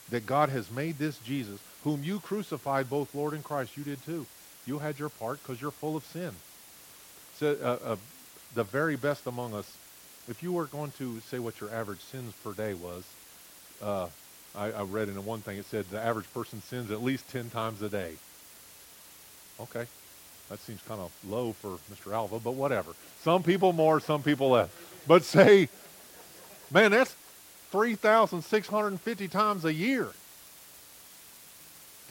that 0.09 0.25
God 0.25 0.49
has 0.49 0.71
made 0.71 0.97
this 0.97 1.17
Jesus, 1.19 1.59
whom 1.83 2.03
you 2.03 2.19
crucified, 2.19 2.89
both 2.89 3.13
Lord 3.13 3.33
and 3.33 3.43
Christ. 3.43 3.75
You 3.75 3.83
did 3.83 4.03
too. 4.05 4.25
You 4.65 4.79
had 4.79 4.97
your 4.97 5.09
part 5.09 5.41
because 5.41 5.61
you're 5.61 5.71
full 5.71 5.97
of 5.97 6.05
sin. 6.05 6.31
So, 7.37 7.57
uh, 7.61 7.91
uh, 7.91 7.95
the 8.53 8.63
very 8.63 8.95
best 8.95 9.27
among 9.27 9.53
us, 9.53 9.69
if 10.29 10.41
you 10.41 10.53
were 10.53 10.65
going 10.65 10.91
to 10.97 11.19
say 11.29 11.39
what 11.39 11.59
your 11.59 11.71
average 11.71 11.99
sins 11.99 12.33
per 12.41 12.53
day 12.53 12.73
was, 12.73 13.03
uh, 13.81 14.07
I, 14.57 14.71
I 14.71 14.83
read 14.83 15.09
in 15.09 15.25
one 15.25 15.41
thing, 15.41 15.57
it 15.57 15.65
said 15.65 15.85
the 15.89 15.99
average 15.99 16.31
person 16.33 16.61
sins 16.61 16.91
at 16.91 17.03
least 17.03 17.29
10 17.29 17.49
times 17.49 17.81
a 17.81 17.89
day. 17.89 18.13
Okay. 19.59 19.85
That 20.49 20.59
seems 20.59 20.81
kind 20.83 21.01
of 21.01 21.11
low 21.27 21.53
for 21.53 21.77
Mr. 21.91 22.13
Alva, 22.13 22.39
but 22.39 22.53
whatever. 22.53 22.91
Some 23.21 23.41
people 23.41 23.73
more, 23.73 23.99
some 23.99 24.21
people 24.21 24.49
less. 24.51 24.69
But 25.07 25.23
say, 25.23 25.69
man, 26.71 26.91
that's 26.91 27.15
3,650 27.71 29.27
times 29.27 29.65
a 29.65 29.73
year. 29.73 30.09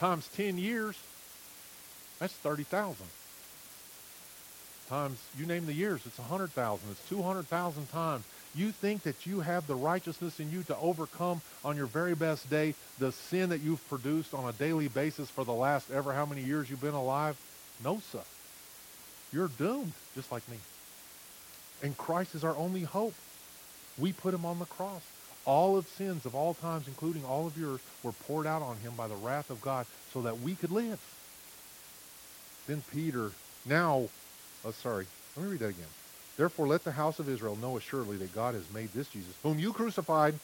Times 0.01 0.29
10 0.37 0.59
years, 0.59 0.97
that's 2.19 2.35
30,000. 2.35 3.07
Times, 4.89 5.19
you 5.39 5.47
name 5.47 5.67
the 5.67 5.73
years, 5.73 6.01
it's 6.05 6.19
100,000. 6.19 6.91
It's 6.91 7.09
200,000 7.09 7.91
times. 7.91 8.25
You 8.55 8.71
think 8.71 9.03
that 9.03 9.27
you 9.27 9.41
have 9.41 9.67
the 9.67 9.75
righteousness 9.75 10.39
in 10.39 10.51
you 10.51 10.63
to 10.65 10.77
overcome 10.79 11.41
on 11.65 11.77
your 11.77 11.87
very 11.87 12.15
best 12.15 12.49
day 12.49 12.75
the 12.99 13.11
sin 13.11 13.49
that 13.49 13.61
you've 13.61 13.87
produced 13.89 14.33
on 14.33 14.49
a 14.49 14.53
daily 14.53 14.89
basis 14.89 15.29
for 15.29 15.45
the 15.45 15.53
last 15.53 15.91
ever 15.91 16.13
how 16.13 16.25
many 16.25 16.43
years 16.43 16.71
you've 16.71 16.81
been 16.81 16.95
alive? 16.95 17.37
No, 17.83 18.01
sir. 18.13 18.21
You're 19.33 19.49
doomed, 19.49 19.93
just 20.15 20.31
like 20.31 20.49
me. 20.49 20.59
And 21.83 21.99
Christ 21.99 22.37
is 22.37 22.45
our 22.45 22.57
only 22.57 22.83
hope. 22.83 23.15
We 23.99 24.13
put 24.13 24.33
him 24.33 24.47
on 24.47 24.61
the 24.61 24.65
cross. 24.67 25.03
All 25.45 25.77
of 25.77 25.87
sins 25.89 26.25
of 26.25 26.35
all 26.35 26.55
times, 26.55 26.87
including 26.87 27.25
all 27.25 27.47
of 27.47 27.59
yours, 27.59 27.81
were 28.03 28.13
poured 28.13 28.47
out 28.47 28.63
on 28.63 28.77
him 28.79 28.93
by 28.97 29.09
the 29.09 29.17
wrath 29.17 29.51
of 29.51 29.61
God 29.61 29.87
so 30.13 30.23
that 30.23 30.41
we 30.41 30.55
could 30.55 30.71
live. 30.71 31.01
Then 32.67 32.83
Peter, 32.93 33.33
now, 33.67 34.09
oh, 34.65 34.71
sorry, 34.71 35.07
let 35.37 35.45
me 35.45 35.53
read 35.53 35.61
that 35.61 35.69
again. 35.69 35.85
Therefore, 36.37 36.67
let 36.67 36.85
the 36.85 36.93
house 36.93 37.19
of 37.19 37.29
Israel 37.29 37.57
know 37.57 37.77
assuredly 37.77 38.17
that 38.19 38.35
God 38.35 38.55
has 38.55 38.73
made 38.73 38.93
this 38.93 39.09
Jesus, 39.09 39.35
whom 39.43 39.59
you 39.59 39.73
crucified, 39.73 40.35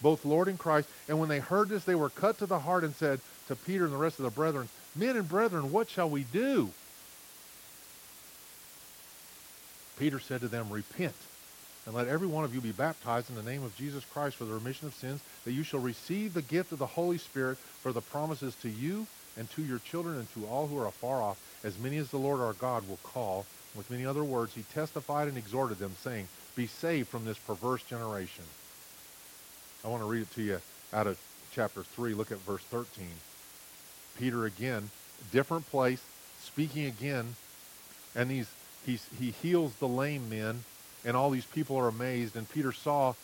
both 0.00 0.24
Lord 0.24 0.48
and 0.48 0.58
Christ. 0.58 0.88
And 1.08 1.18
when 1.18 1.28
they 1.28 1.40
heard 1.40 1.68
this, 1.68 1.84
they 1.84 1.94
were 1.94 2.10
cut 2.10 2.38
to 2.38 2.46
the 2.46 2.60
heart 2.60 2.84
and 2.84 2.94
said 2.94 3.20
to 3.48 3.56
Peter 3.56 3.84
and 3.84 3.92
the 3.92 3.98
rest 3.98 4.18
of 4.18 4.24
the 4.24 4.30
brethren, 4.30 4.68
Men 4.94 5.16
and 5.16 5.28
brethren, 5.28 5.72
what 5.72 5.88
shall 5.90 6.08
we 6.08 6.22
do? 6.22 6.70
Peter 9.98 10.20
said 10.20 10.40
to 10.42 10.48
them, 10.48 10.70
Repent, 10.70 11.14
and 11.86 11.94
let 11.94 12.08
every 12.08 12.26
one 12.26 12.44
of 12.44 12.54
you 12.54 12.60
be 12.60 12.72
baptized 12.72 13.30
in 13.30 13.36
the 13.36 13.42
name 13.42 13.64
of 13.64 13.76
Jesus 13.76 14.04
Christ 14.04 14.36
for 14.36 14.44
the 14.44 14.54
remission 14.54 14.86
of 14.86 14.94
sins, 14.94 15.20
that 15.44 15.52
you 15.52 15.62
shall 15.62 15.80
receive 15.80 16.34
the 16.34 16.42
gift 16.42 16.72
of 16.72 16.78
the 16.78 16.86
Holy 16.86 17.18
Spirit, 17.18 17.58
for 17.58 17.92
the 17.92 18.00
promises 18.00 18.54
to 18.56 18.68
you 18.68 19.06
and 19.36 19.50
to 19.50 19.62
your 19.62 19.78
children 19.78 20.16
and 20.18 20.32
to 20.34 20.46
all 20.46 20.66
who 20.66 20.78
are 20.78 20.86
afar 20.86 21.22
off, 21.22 21.38
as 21.64 21.78
many 21.78 21.96
as 21.96 22.10
the 22.10 22.18
Lord 22.18 22.40
our 22.40 22.52
God 22.54 22.88
will 22.88 22.98
call. 23.02 23.46
With 23.76 23.90
many 23.90 24.06
other 24.06 24.24
words, 24.24 24.54
he 24.54 24.62
testified 24.62 25.28
and 25.28 25.36
exhorted 25.36 25.78
them, 25.78 25.94
saying, 26.00 26.28
Be 26.54 26.66
saved 26.66 27.08
from 27.08 27.24
this 27.24 27.38
perverse 27.38 27.82
generation. 27.82 28.44
I 29.84 29.88
want 29.88 30.02
to 30.02 30.08
read 30.08 30.22
it 30.22 30.34
to 30.34 30.42
you 30.42 30.60
out 30.92 31.06
of 31.06 31.18
chapter 31.52 31.82
3. 31.82 32.14
Look 32.14 32.32
at 32.32 32.38
verse 32.38 32.62
13. 32.62 33.06
Peter 34.18 34.46
again, 34.46 34.90
different 35.30 35.68
place, 35.70 36.02
speaking 36.42 36.86
again, 36.86 37.36
and 38.14 38.30
these 38.30 38.50
he's, 38.86 39.06
he 39.18 39.30
heals 39.30 39.74
the 39.76 39.88
lame 39.88 40.28
men, 40.30 40.64
and 41.04 41.16
all 41.16 41.30
these 41.30 41.44
people 41.44 41.76
are 41.76 41.88
amazed. 41.88 42.36
And 42.36 42.48
Peter 42.50 42.72
saw 42.72 43.14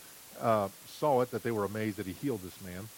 uh, 0.40 0.68
saw 0.86 1.20
it 1.20 1.30
that 1.30 1.42
they 1.42 1.50
were 1.50 1.64
amazed 1.64 1.96
that 1.96 2.06
he 2.06 2.12
healed 2.12 2.42
this 2.42 2.60
man, 2.62 2.88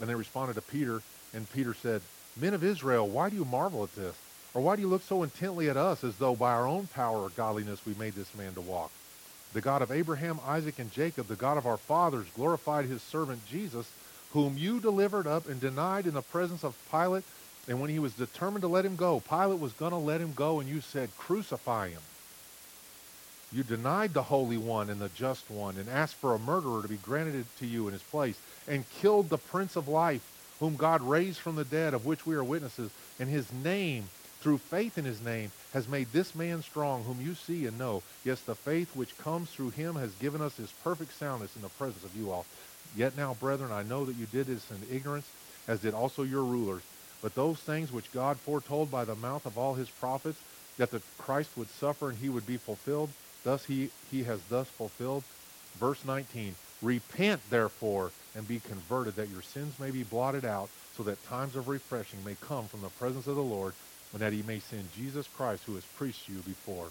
and 0.00 0.08
they 0.08 0.14
responded 0.14 0.54
to 0.54 0.62
Peter, 0.62 1.02
and 1.34 1.50
Peter 1.52 1.74
said, 1.74 2.02
"Men 2.36 2.54
of 2.54 2.62
Israel, 2.62 3.08
why 3.08 3.28
do 3.28 3.36
you 3.36 3.44
marvel 3.44 3.82
at 3.82 3.94
this, 3.96 4.16
or 4.54 4.62
why 4.62 4.76
do 4.76 4.82
you 4.82 4.88
look 4.88 5.02
so 5.02 5.22
intently 5.22 5.68
at 5.68 5.76
us, 5.76 6.04
as 6.04 6.16
though 6.16 6.34
by 6.34 6.52
our 6.52 6.66
own 6.66 6.86
power 6.88 7.18
or 7.18 7.30
godliness 7.30 7.86
we 7.86 7.94
made 7.94 8.14
this 8.14 8.34
man 8.34 8.54
to 8.54 8.60
walk?" 8.60 8.90
The 9.52 9.60
God 9.60 9.82
of 9.82 9.92
Abraham, 9.92 10.40
Isaac, 10.46 10.78
and 10.78 10.90
Jacob, 10.90 11.28
the 11.28 11.36
God 11.36 11.58
of 11.58 11.66
our 11.66 11.76
fathers, 11.76 12.26
glorified 12.34 12.86
his 12.86 13.02
servant 13.02 13.46
Jesus, 13.46 13.86
whom 14.32 14.56
you 14.56 14.80
delivered 14.80 15.26
up 15.26 15.48
and 15.48 15.60
denied 15.60 16.06
in 16.06 16.14
the 16.14 16.22
presence 16.22 16.64
of 16.64 16.76
Pilate 16.90 17.24
and 17.68 17.80
when 17.80 17.90
he 17.90 17.98
was 17.98 18.14
determined 18.14 18.62
to 18.62 18.68
let 18.68 18.84
him 18.84 18.96
go, 18.96 19.20
Pilate 19.20 19.60
was 19.60 19.72
going 19.72 19.92
to 19.92 19.96
let 19.96 20.20
him 20.20 20.32
go, 20.34 20.60
and 20.60 20.68
you 20.68 20.80
said, 20.80 21.16
Crucify 21.16 21.90
him. 21.90 22.00
You 23.52 23.62
denied 23.62 24.14
the 24.14 24.24
Holy 24.24 24.56
One 24.56 24.90
and 24.90 25.00
the 25.00 25.10
Just 25.10 25.50
One, 25.50 25.76
and 25.76 25.88
asked 25.88 26.16
for 26.16 26.34
a 26.34 26.38
murderer 26.38 26.82
to 26.82 26.88
be 26.88 26.96
granted 26.96 27.44
to 27.58 27.66
you 27.66 27.86
in 27.86 27.92
his 27.92 28.02
place, 28.02 28.36
and 28.66 28.88
killed 28.90 29.28
the 29.28 29.38
Prince 29.38 29.76
of 29.76 29.88
Life, 29.88 30.22
whom 30.58 30.76
God 30.76 31.02
raised 31.02 31.38
from 31.38 31.56
the 31.56 31.64
dead, 31.64 31.94
of 31.94 32.06
which 32.06 32.26
we 32.26 32.34
are 32.34 32.42
witnesses. 32.42 32.90
And 33.20 33.28
his 33.28 33.52
name, 33.52 34.08
through 34.42 34.58
faith 34.58 34.98
in 34.98 35.04
his 35.04 35.22
name, 35.22 35.52
has 35.72 35.88
made 35.88 36.12
this 36.12 36.34
man 36.34 36.62
strong, 36.62 37.04
whom 37.04 37.20
you 37.20 37.34
see 37.34 37.66
and 37.66 37.78
know. 37.78 38.02
Yes, 38.24 38.40
the 38.40 38.54
faith 38.54 38.94
which 38.94 39.16
comes 39.18 39.50
through 39.50 39.70
him 39.70 39.94
has 39.94 40.12
given 40.14 40.42
us 40.42 40.56
his 40.56 40.72
perfect 40.84 41.16
soundness 41.18 41.54
in 41.56 41.62
the 41.62 41.68
presence 41.68 42.04
of 42.04 42.16
you 42.16 42.30
all. 42.30 42.44
Yet 42.96 43.16
now, 43.16 43.34
brethren, 43.34 43.72
I 43.72 43.82
know 43.82 44.04
that 44.04 44.16
you 44.16 44.26
did 44.26 44.46
this 44.46 44.70
in 44.70 44.94
ignorance, 44.94 45.28
as 45.68 45.80
did 45.80 45.94
also 45.94 46.24
your 46.24 46.44
rulers. 46.44 46.82
But 47.22 47.34
those 47.34 47.58
things 47.58 47.92
which 47.92 48.12
God 48.12 48.36
foretold 48.36 48.90
by 48.90 49.04
the 49.04 49.14
mouth 49.14 49.46
of 49.46 49.56
all 49.56 49.74
his 49.74 49.88
prophets, 49.88 50.40
that 50.76 50.90
the 50.90 51.02
Christ 51.18 51.50
would 51.56 51.68
suffer 51.68 52.10
and 52.10 52.18
he 52.18 52.28
would 52.28 52.46
be 52.46 52.56
fulfilled, 52.56 53.10
thus 53.44 53.64
he, 53.64 53.90
he 54.10 54.24
has 54.24 54.40
thus 54.50 54.68
fulfilled. 54.68 55.22
Verse 55.78 56.04
19, 56.04 56.54
Repent, 56.82 57.40
therefore, 57.48 58.10
and 58.34 58.46
be 58.48 58.58
converted, 58.60 59.14
that 59.16 59.30
your 59.30 59.42
sins 59.42 59.78
may 59.78 59.90
be 59.90 60.02
blotted 60.02 60.44
out, 60.44 60.68
so 60.96 61.02
that 61.04 61.24
times 61.26 61.54
of 61.54 61.68
refreshing 61.68 62.22
may 62.24 62.36
come 62.40 62.66
from 62.66 62.80
the 62.80 62.88
presence 62.88 63.26
of 63.26 63.36
the 63.36 63.42
Lord, 63.42 63.72
and 64.12 64.20
that 64.20 64.32
he 64.32 64.42
may 64.42 64.58
send 64.58 64.92
Jesus 64.94 65.26
Christ, 65.28 65.64
who 65.64 65.74
has 65.74 65.84
preached 65.96 66.26
to 66.26 66.32
you 66.32 66.38
before, 66.40 66.88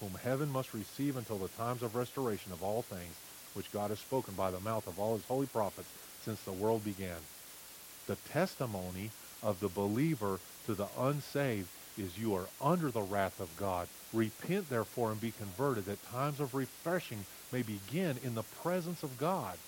whom 0.00 0.18
heaven 0.22 0.50
must 0.50 0.72
receive 0.74 1.16
until 1.16 1.38
the 1.38 1.48
times 1.48 1.82
of 1.82 1.96
restoration 1.96 2.52
of 2.52 2.62
all 2.62 2.82
things, 2.82 3.14
which 3.54 3.72
God 3.72 3.90
has 3.90 3.98
spoken 3.98 4.34
by 4.34 4.50
the 4.50 4.60
mouth 4.60 4.86
of 4.86 4.98
all 4.98 5.14
his 5.14 5.24
holy 5.24 5.46
prophets 5.46 5.88
since 6.22 6.40
the 6.42 6.52
world 6.52 6.84
began. 6.84 7.16
The 8.06 8.16
testimony 8.16 9.10
of 9.42 9.60
the 9.60 9.68
believer 9.68 10.38
to 10.66 10.74
the 10.74 10.86
unsaved 10.98 11.68
is 11.98 12.18
you 12.18 12.34
are 12.34 12.46
under 12.60 12.90
the 12.90 13.02
wrath 13.02 13.40
of 13.40 13.54
God. 13.56 13.88
Repent 14.12 14.70
therefore 14.70 15.10
and 15.10 15.20
be 15.20 15.32
converted, 15.32 15.86
that 15.86 16.04
times 16.10 16.40
of 16.40 16.54
refreshing 16.54 17.24
may 17.52 17.62
begin 17.62 18.16
in 18.24 18.34
the 18.34 18.42
presence 18.62 19.02
of 19.02 19.18
God. 19.18 19.58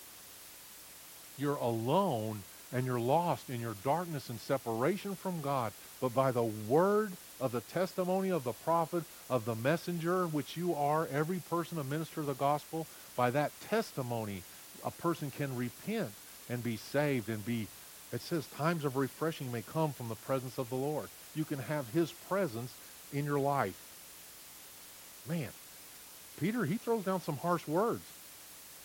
You're 1.37 1.57
alone 1.57 2.43
and 2.73 2.87
you're 2.87 3.01
lost 3.01 3.51
in 3.51 3.61
your 3.61 3.75
darkness 3.85 4.31
and 4.31 4.41
separation 4.41 5.15
from 5.15 5.41
God. 5.41 5.73
But 6.01 6.15
by 6.15 6.33
the 6.33 6.43
word 6.43 7.13
of 7.41 7.53
the 7.53 7.61
testimony 7.61 8.31
of 8.31 8.45
the 8.45 8.53
prophet, 8.53 9.05
of 9.29 9.45
the 9.45 9.55
messenger, 9.55 10.27
which 10.27 10.57
you 10.57 10.75
are, 10.75 11.07
every 11.13 11.41
person 11.51 11.79
a 11.79 11.85
minister 11.85 12.21
of 12.21 12.27
the 12.27 12.35
gospel, 12.35 12.87
by 13.17 13.31
that 13.31 13.53
testimony, 13.69 14.43
a 14.85 14.91
person 14.91 15.31
can 15.31 15.57
repent 15.57 16.11
and 16.49 16.63
be 16.63 16.77
saved 16.77 17.29
and 17.29 17.45
be, 17.45 17.67
it 18.13 18.21
says, 18.21 18.47
times 18.47 18.85
of 18.85 18.97
refreshing 18.97 19.53
may 19.53 19.63
come 19.63 19.93
from 19.93 20.09
the 20.09 20.15
presence 20.15 20.59
of 20.59 20.69
the 20.71 20.77
Lord. 20.77 21.09
You 21.35 21.45
can 21.45 21.59
have 21.59 21.89
his 21.91 22.13
presence 22.13 22.73
in 23.13 23.25
your 23.25 23.39
life. 23.39 23.79
Man, 25.29 25.49
Peter, 26.41 26.65
he 26.65 26.77
throws 26.77 27.05
down 27.05 27.21
some 27.21 27.37
harsh 27.37 27.67
words. 27.69 28.03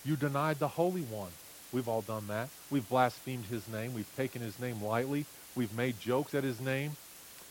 You 0.05 0.15
denied 0.15 0.59
the 0.59 0.67
Holy 0.67 1.01
One. 1.01 1.31
We've 1.73 1.87
all 1.87 2.01
done 2.01 2.27
that. 2.27 2.49
We've 2.71 2.87
blasphemed 2.87 3.45
his 3.45 3.67
name. 3.67 3.93
We've 3.93 4.15
taken 4.15 4.41
his 4.41 4.59
name 4.59 4.83
lightly. 4.83 5.25
We've 5.55 5.75
made 5.75 5.99
jokes 5.99 6.33
at 6.33 6.43
his 6.43 6.61
name. 6.61 6.95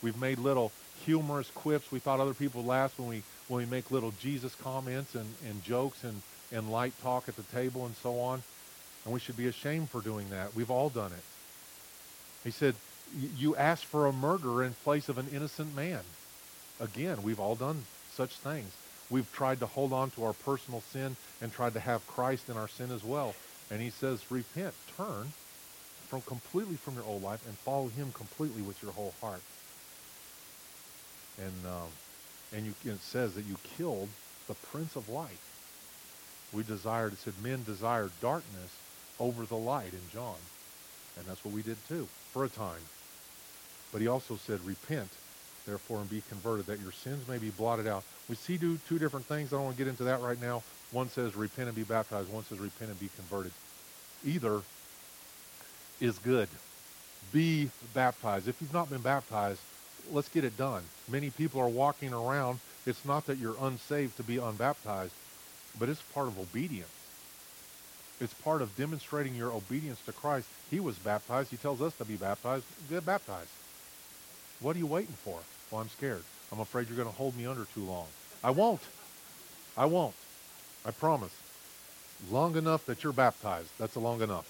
We've 0.02 0.18
made 0.20 0.38
little 0.38 0.72
humorous 1.04 1.50
quips. 1.50 1.92
We 1.92 1.98
thought 1.98 2.20
other 2.20 2.34
people 2.34 2.64
laughed 2.64 2.98
when 2.98 3.08
we 3.08 3.22
when 3.48 3.58
we 3.58 3.66
make 3.66 3.90
little 3.90 4.12
Jesus 4.20 4.54
comments 4.56 5.14
and, 5.14 5.26
and 5.48 5.62
jokes 5.62 6.02
and, 6.02 6.20
and 6.52 6.70
light 6.72 6.92
talk 7.02 7.28
at 7.28 7.36
the 7.36 7.42
table 7.44 7.86
and 7.86 7.94
so 7.96 8.18
on. 8.18 8.42
And 9.04 9.14
we 9.14 9.20
should 9.20 9.36
be 9.36 9.46
ashamed 9.46 9.90
for 9.90 10.00
doing 10.00 10.30
that. 10.30 10.54
We've 10.54 10.70
all 10.70 10.88
done 10.88 11.12
it. 11.12 11.22
He 12.42 12.50
said, 12.50 12.74
you 13.36 13.54
asked 13.54 13.84
for 13.84 14.06
a 14.06 14.12
murderer 14.12 14.64
in 14.64 14.74
place 14.82 15.08
of 15.08 15.18
an 15.18 15.28
innocent 15.32 15.76
man. 15.76 16.00
Again, 16.80 17.22
we've 17.22 17.38
all 17.38 17.54
done 17.54 17.84
such 18.12 18.32
things. 18.32 18.72
We've 19.08 19.30
tried 19.32 19.60
to 19.60 19.66
hold 19.66 19.92
on 19.92 20.10
to 20.12 20.24
our 20.24 20.32
personal 20.32 20.80
sin 20.80 21.16
and 21.40 21.52
tried 21.52 21.74
to 21.74 21.80
have 21.80 22.06
Christ 22.08 22.48
in 22.48 22.56
our 22.56 22.68
sin 22.68 22.90
as 22.90 23.04
well. 23.04 23.34
And 23.70 23.82
he 23.82 23.90
says, 23.90 24.30
repent, 24.30 24.74
turn 24.96 25.32
from 26.08 26.22
completely 26.22 26.76
from 26.76 26.94
your 26.94 27.04
old 27.04 27.22
life 27.22 27.44
and 27.46 27.56
follow 27.58 27.88
him 27.88 28.12
completely 28.12 28.62
with 28.62 28.80
your 28.82 28.92
whole 28.92 29.14
heart. 29.20 29.42
And 31.38 31.66
um, 31.66 31.88
and 32.54 32.64
you, 32.66 32.74
it 32.90 33.00
says 33.00 33.34
that 33.34 33.44
you 33.44 33.56
killed 33.76 34.08
the 34.46 34.54
Prince 34.54 34.94
of 34.96 35.08
Light. 35.08 35.38
We 36.52 36.62
desired, 36.62 37.14
it 37.14 37.18
said, 37.18 37.34
men 37.42 37.64
desired 37.64 38.12
darkness 38.20 38.70
over 39.18 39.44
the 39.44 39.56
light 39.56 39.92
in 39.92 40.00
John. 40.12 40.36
And 41.18 41.26
that's 41.26 41.44
what 41.44 41.52
we 41.52 41.62
did 41.62 41.76
too, 41.88 42.06
for 42.32 42.44
a 42.44 42.48
time. 42.48 42.80
But 43.92 44.00
he 44.00 44.06
also 44.06 44.36
said, 44.36 44.64
repent, 44.64 45.08
therefore, 45.66 45.98
and 45.98 46.08
be 46.08 46.22
converted, 46.28 46.66
that 46.66 46.80
your 46.80 46.92
sins 46.92 47.26
may 47.26 47.38
be 47.38 47.50
blotted 47.50 47.86
out. 47.86 48.04
We 48.28 48.36
see 48.36 48.58
two, 48.58 48.78
two 48.88 48.98
different 48.98 49.26
things. 49.26 49.52
I 49.52 49.56
don't 49.56 49.64
want 49.64 49.76
to 49.76 49.82
get 49.82 49.90
into 49.90 50.04
that 50.04 50.20
right 50.20 50.40
now. 50.40 50.62
One 50.92 51.08
says, 51.08 51.36
repent 51.36 51.68
and 51.68 51.76
be 51.76 51.82
baptized. 51.82 52.32
One 52.32 52.44
says, 52.44 52.58
repent 52.58 52.90
and 52.90 53.00
be 53.00 53.10
converted. 53.16 53.52
Either 54.24 54.62
is 56.00 56.18
good. 56.18 56.48
Be 57.32 57.70
baptized. 57.92 58.48
If 58.48 58.60
you've 58.60 58.72
not 58.72 58.88
been 58.88 59.00
baptized, 59.00 59.60
let's 60.12 60.28
get 60.28 60.44
it 60.44 60.56
done. 60.56 60.82
Many 61.08 61.30
people 61.30 61.60
are 61.60 61.68
walking 61.68 62.12
around. 62.12 62.60
It's 62.86 63.04
not 63.04 63.26
that 63.26 63.38
you're 63.38 63.56
unsaved 63.60 64.16
to 64.18 64.22
be 64.22 64.38
unbaptized, 64.38 65.12
but 65.78 65.88
it's 65.88 66.02
part 66.02 66.28
of 66.28 66.38
obedience. 66.38 66.88
It's 68.20 68.32
part 68.34 68.62
of 68.62 68.74
demonstrating 68.76 69.34
your 69.34 69.52
obedience 69.52 70.00
to 70.06 70.12
Christ. 70.12 70.48
He 70.70 70.80
was 70.80 70.96
baptized. 70.96 71.50
He 71.50 71.56
tells 71.56 71.82
us 71.82 71.94
to 71.96 72.04
be 72.04 72.14
baptized. 72.14 72.64
Get 72.88 73.04
baptized. 73.04 73.50
What 74.60 74.76
are 74.76 74.78
you 74.78 74.86
waiting 74.86 75.14
for? 75.22 75.38
Well, 75.70 75.82
I'm 75.82 75.88
scared. 75.88 76.22
I'm 76.50 76.60
afraid 76.60 76.88
you're 76.88 76.96
going 76.96 77.08
to 77.08 77.14
hold 77.14 77.36
me 77.36 77.44
under 77.44 77.66
too 77.74 77.84
long. 77.84 78.06
I 78.42 78.50
won't. 78.50 78.80
I 79.76 79.84
won't. 79.84 80.14
I 80.86 80.90
promise. 80.92 81.34
Long 82.30 82.56
enough 82.56 82.86
that 82.86 83.02
you're 83.02 83.12
baptized. 83.12 83.68
That's 83.78 83.96
long 83.96 84.22
enough. 84.22 84.46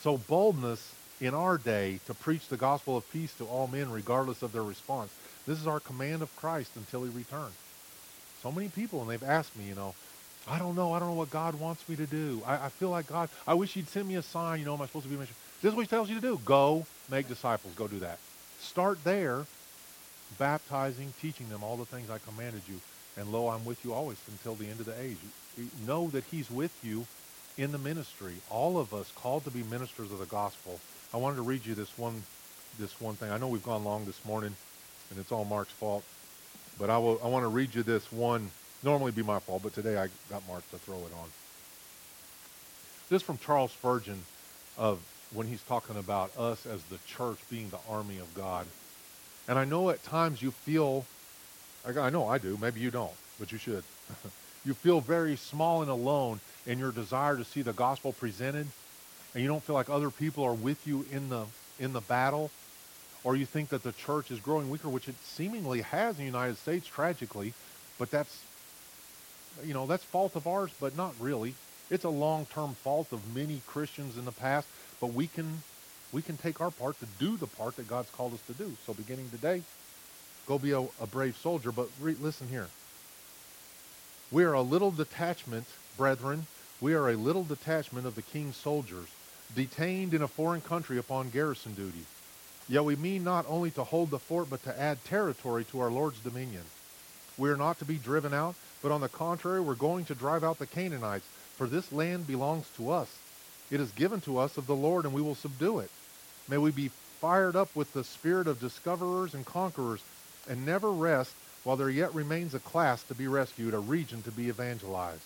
So 0.00 0.16
boldness 0.16 0.94
in 1.20 1.34
our 1.34 1.58
day 1.58 2.00
to 2.06 2.14
preach 2.14 2.48
the 2.48 2.56
gospel 2.56 2.96
of 2.96 3.10
peace 3.12 3.32
to 3.34 3.44
all 3.44 3.68
men 3.68 3.92
regardless 3.92 4.42
of 4.42 4.52
their 4.52 4.64
response. 4.64 5.12
This 5.46 5.60
is 5.60 5.66
our 5.66 5.78
command 5.78 6.22
of 6.22 6.34
Christ 6.36 6.72
until 6.76 7.04
he 7.04 7.10
returns. 7.10 7.54
So 8.42 8.50
many 8.50 8.68
people, 8.68 9.00
and 9.00 9.10
they've 9.10 9.22
asked 9.22 9.56
me, 9.56 9.64
you 9.64 9.76
know, 9.76 9.94
I 10.48 10.58
don't 10.58 10.74
know. 10.74 10.92
I 10.92 10.98
don't 10.98 11.08
know 11.08 11.14
what 11.14 11.30
God 11.30 11.54
wants 11.60 11.88
me 11.88 11.94
to 11.96 12.06
do. 12.06 12.42
I, 12.44 12.66
I 12.66 12.68
feel 12.68 12.90
like 12.90 13.06
God, 13.06 13.28
I 13.46 13.54
wish 13.54 13.74
he'd 13.74 13.88
send 13.88 14.08
me 14.08 14.16
a 14.16 14.22
sign. 14.22 14.58
You 14.58 14.64
know, 14.64 14.74
am 14.74 14.82
I 14.82 14.86
supposed 14.86 15.04
to 15.04 15.08
be 15.08 15.14
a 15.14 15.18
mission? 15.18 15.36
This 15.60 15.70
is 15.70 15.76
what 15.76 15.82
he 15.82 15.88
tells 15.88 16.08
you 16.08 16.16
to 16.16 16.20
do. 16.20 16.40
Go 16.44 16.84
make 17.08 17.28
disciples. 17.28 17.74
Go 17.74 17.86
do 17.86 18.00
that. 18.00 18.18
Start 18.58 18.98
there, 19.04 19.44
baptizing, 20.38 21.14
teaching 21.20 21.48
them 21.48 21.62
all 21.62 21.76
the 21.76 21.84
things 21.84 22.10
I 22.10 22.18
commanded 22.18 22.62
you. 22.68 22.80
And 23.16 23.30
lo, 23.30 23.48
I'm 23.48 23.64
with 23.64 23.84
you 23.84 23.92
always 23.92 24.18
until 24.28 24.54
the 24.54 24.68
end 24.68 24.80
of 24.80 24.86
the 24.86 25.00
age. 25.00 25.18
Know 25.86 26.08
that 26.08 26.24
he's 26.30 26.50
with 26.50 26.76
you 26.82 27.06
in 27.58 27.72
the 27.72 27.78
ministry. 27.78 28.34
All 28.50 28.78
of 28.78 28.94
us 28.94 29.12
called 29.14 29.44
to 29.44 29.50
be 29.50 29.62
ministers 29.64 30.10
of 30.10 30.18
the 30.18 30.26
gospel. 30.26 30.80
I 31.12 31.18
wanted 31.18 31.36
to 31.36 31.42
read 31.42 31.66
you 31.66 31.74
this 31.74 31.98
one, 31.98 32.22
this 32.78 33.00
one 33.00 33.14
thing. 33.14 33.30
I 33.30 33.36
know 33.36 33.48
we've 33.48 33.62
gone 33.62 33.84
long 33.84 34.06
this 34.06 34.24
morning, 34.24 34.54
and 35.10 35.18
it's 35.18 35.30
all 35.30 35.44
Mark's 35.44 35.72
fault. 35.72 36.04
But 36.78 36.88
I 36.88 36.96
will. 36.96 37.20
I 37.22 37.28
want 37.28 37.44
to 37.44 37.48
read 37.48 37.74
you 37.74 37.82
this 37.82 38.10
one. 38.10 38.50
Normally 38.82 39.12
be 39.12 39.22
my 39.22 39.38
fault, 39.38 39.62
but 39.62 39.74
today 39.74 39.98
I 39.98 40.08
got 40.30 40.46
Mark 40.48 40.68
to 40.70 40.78
throw 40.78 40.96
it 40.96 41.12
on. 41.20 41.28
This 43.10 43.22
from 43.22 43.36
Charles 43.36 43.72
Spurgeon, 43.72 44.22
of 44.78 45.00
when 45.34 45.46
he's 45.46 45.62
talking 45.62 45.96
about 45.96 46.36
us 46.38 46.66
as 46.66 46.82
the 46.84 46.98
church 47.06 47.38
being 47.50 47.68
the 47.68 47.78
army 47.88 48.18
of 48.18 48.34
God. 48.34 48.66
And 49.46 49.58
I 49.58 49.64
know 49.64 49.90
at 49.90 50.02
times 50.02 50.40
you 50.40 50.50
feel, 50.50 51.04
I 51.84 52.10
know 52.10 52.28
I 52.28 52.38
do. 52.38 52.56
Maybe 52.60 52.80
you 52.80 52.90
don't, 52.90 53.12
but 53.38 53.52
you 53.52 53.58
should. 53.58 53.82
you 54.64 54.74
feel 54.74 55.00
very 55.00 55.36
small 55.36 55.82
and 55.82 55.90
alone 55.90 56.40
in 56.66 56.78
your 56.78 56.92
desire 56.92 57.36
to 57.36 57.44
see 57.44 57.62
the 57.62 57.72
gospel 57.72 58.12
presented 58.12 58.66
and 59.34 59.42
you 59.42 59.48
don't 59.48 59.62
feel 59.62 59.74
like 59.74 59.88
other 59.88 60.10
people 60.10 60.44
are 60.44 60.54
with 60.54 60.86
you 60.86 61.04
in 61.10 61.28
the 61.28 61.44
in 61.80 61.92
the 61.92 62.00
battle 62.00 62.50
or 63.24 63.36
you 63.36 63.46
think 63.46 63.70
that 63.70 63.82
the 63.82 63.92
church 63.92 64.30
is 64.30 64.38
growing 64.40 64.70
weaker 64.70 64.88
which 64.88 65.08
it 65.08 65.16
seemingly 65.24 65.80
has 65.80 66.16
in 66.16 66.24
the 66.24 66.26
United 66.26 66.56
States 66.56 66.86
tragically 66.86 67.54
but 67.98 68.10
that's 68.10 68.42
you 69.64 69.74
know 69.74 69.86
that's 69.86 70.04
fault 70.04 70.36
of 70.36 70.46
ours 70.46 70.70
but 70.80 70.96
not 70.96 71.14
really 71.18 71.54
it's 71.90 72.04
a 72.04 72.08
long-term 72.08 72.74
fault 72.74 73.12
of 73.12 73.34
many 73.34 73.60
Christians 73.66 74.16
in 74.16 74.24
the 74.24 74.32
past 74.32 74.68
but 75.00 75.08
we 75.08 75.26
can 75.26 75.62
we 76.12 76.22
can 76.22 76.36
take 76.36 76.60
our 76.60 76.70
part 76.70 76.98
to 77.00 77.06
do 77.18 77.36
the 77.36 77.46
part 77.46 77.76
that 77.76 77.88
God's 77.88 78.10
called 78.10 78.34
us 78.34 78.42
to 78.46 78.52
do 78.52 78.72
so 78.86 78.94
beginning 78.94 79.30
today 79.30 79.62
go 80.46 80.58
be 80.58 80.72
a, 80.72 80.80
a 80.80 81.06
brave 81.10 81.36
soldier 81.36 81.72
but 81.72 81.88
re- 82.00 82.16
listen 82.20 82.48
here 82.48 82.68
we 84.30 84.44
are 84.44 84.54
a 84.54 84.62
little 84.62 84.90
detachment 84.90 85.66
brethren 85.96 86.46
we 86.80 86.94
are 86.94 87.08
a 87.08 87.16
little 87.16 87.44
detachment 87.44 88.06
of 88.06 88.16
the 88.16 88.22
king's 88.22 88.56
soldiers 88.56 89.06
detained 89.54 90.14
in 90.14 90.22
a 90.22 90.28
foreign 90.28 90.60
country 90.60 90.98
upon 90.98 91.30
garrison 91.30 91.74
duty. 91.74 92.04
Yet 92.68 92.84
we 92.84 92.96
mean 92.96 93.24
not 93.24 93.46
only 93.48 93.70
to 93.72 93.84
hold 93.84 94.10
the 94.10 94.18
fort, 94.18 94.48
but 94.48 94.62
to 94.64 94.80
add 94.80 95.04
territory 95.04 95.64
to 95.64 95.80
our 95.80 95.90
Lord's 95.90 96.20
dominion. 96.20 96.62
We 97.36 97.50
are 97.50 97.56
not 97.56 97.78
to 97.78 97.84
be 97.84 97.96
driven 97.96 98.32
out, 98.32 98.54
but 98.82 98.92
on 98.92 99.00
the 99.00 99.08
contrary, 99.08 99.60
we're 99.60 99.74
going 99.74 100.04
to 100.06 100.14
drive 100.14 100.44
out 100.44 100.58
the 100.58 100.66
Canaanites, 100.66 101.26
for 101.56 101.66
this 101.66 101.92
land 101.92 102.26
belongs 102.26 102.68
to 102.76 102.90
us. 102.90 103.08
It 103.70 103.80
is 103.80 103.90
given 103.92 104.20
to 104.22 104.38
us 104.38 104.56
of 104.56 104.66
the 104.66 104.76
Lord, 104.76 105.04
and 105.04 105.14
we 105.14 105.22
will 105.22 105.34
subdue 105.34 105.78
it. 105.80 105.90
May 106.48 106.58
we 106.58 106.70
be 106.70 106.90
fired 107.20 107.56
up 107.56 107.74
with 107.74 107.92
the 107.92 108.04
spirit 108.04 108.46
of 108.46 108.60
discoverers 108.60 109.34
and 109.34 109.46
conquerors, 109.46 110.02
and 110.48 110.66
never 110.66 110.90
rest 110.90 111.32
while 111.64 111.76
there 111.76 111.90
yet 111.90 112.14
remains 112.14 112.54
a 112.54 112.58
class 112.58 113.02
to 113.04 113.14
be 113.14 113.28
rescued, 113.28 113.74
a 113.74 113.78
region 113.78 114.22
to 114.22 114.32
be 114.32 114.48
evangelized. 114.48 115.22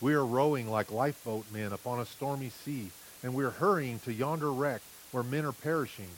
We 0.00 0.14
are 0.14 0.24
rowing 0.24 0.70
like 0.70 0.92
lifeboat 0.92 1.46
men 1.52 1.72
upon 1.72 1.98
a 1.98 2.06
stormy 2.06 2.50
sea, 2.50 2.90
and 3.22 3.34
we 3.34 3.44
are 3.44 3.50
hurrying 3.50 3.98
to 4.00 4.12
yonder 4.12 4.52
wreck 4.52 4.80
where 5.10 5.24
men 5.24 5.44
are 5.44 5.52
perishing. 5.52 6.10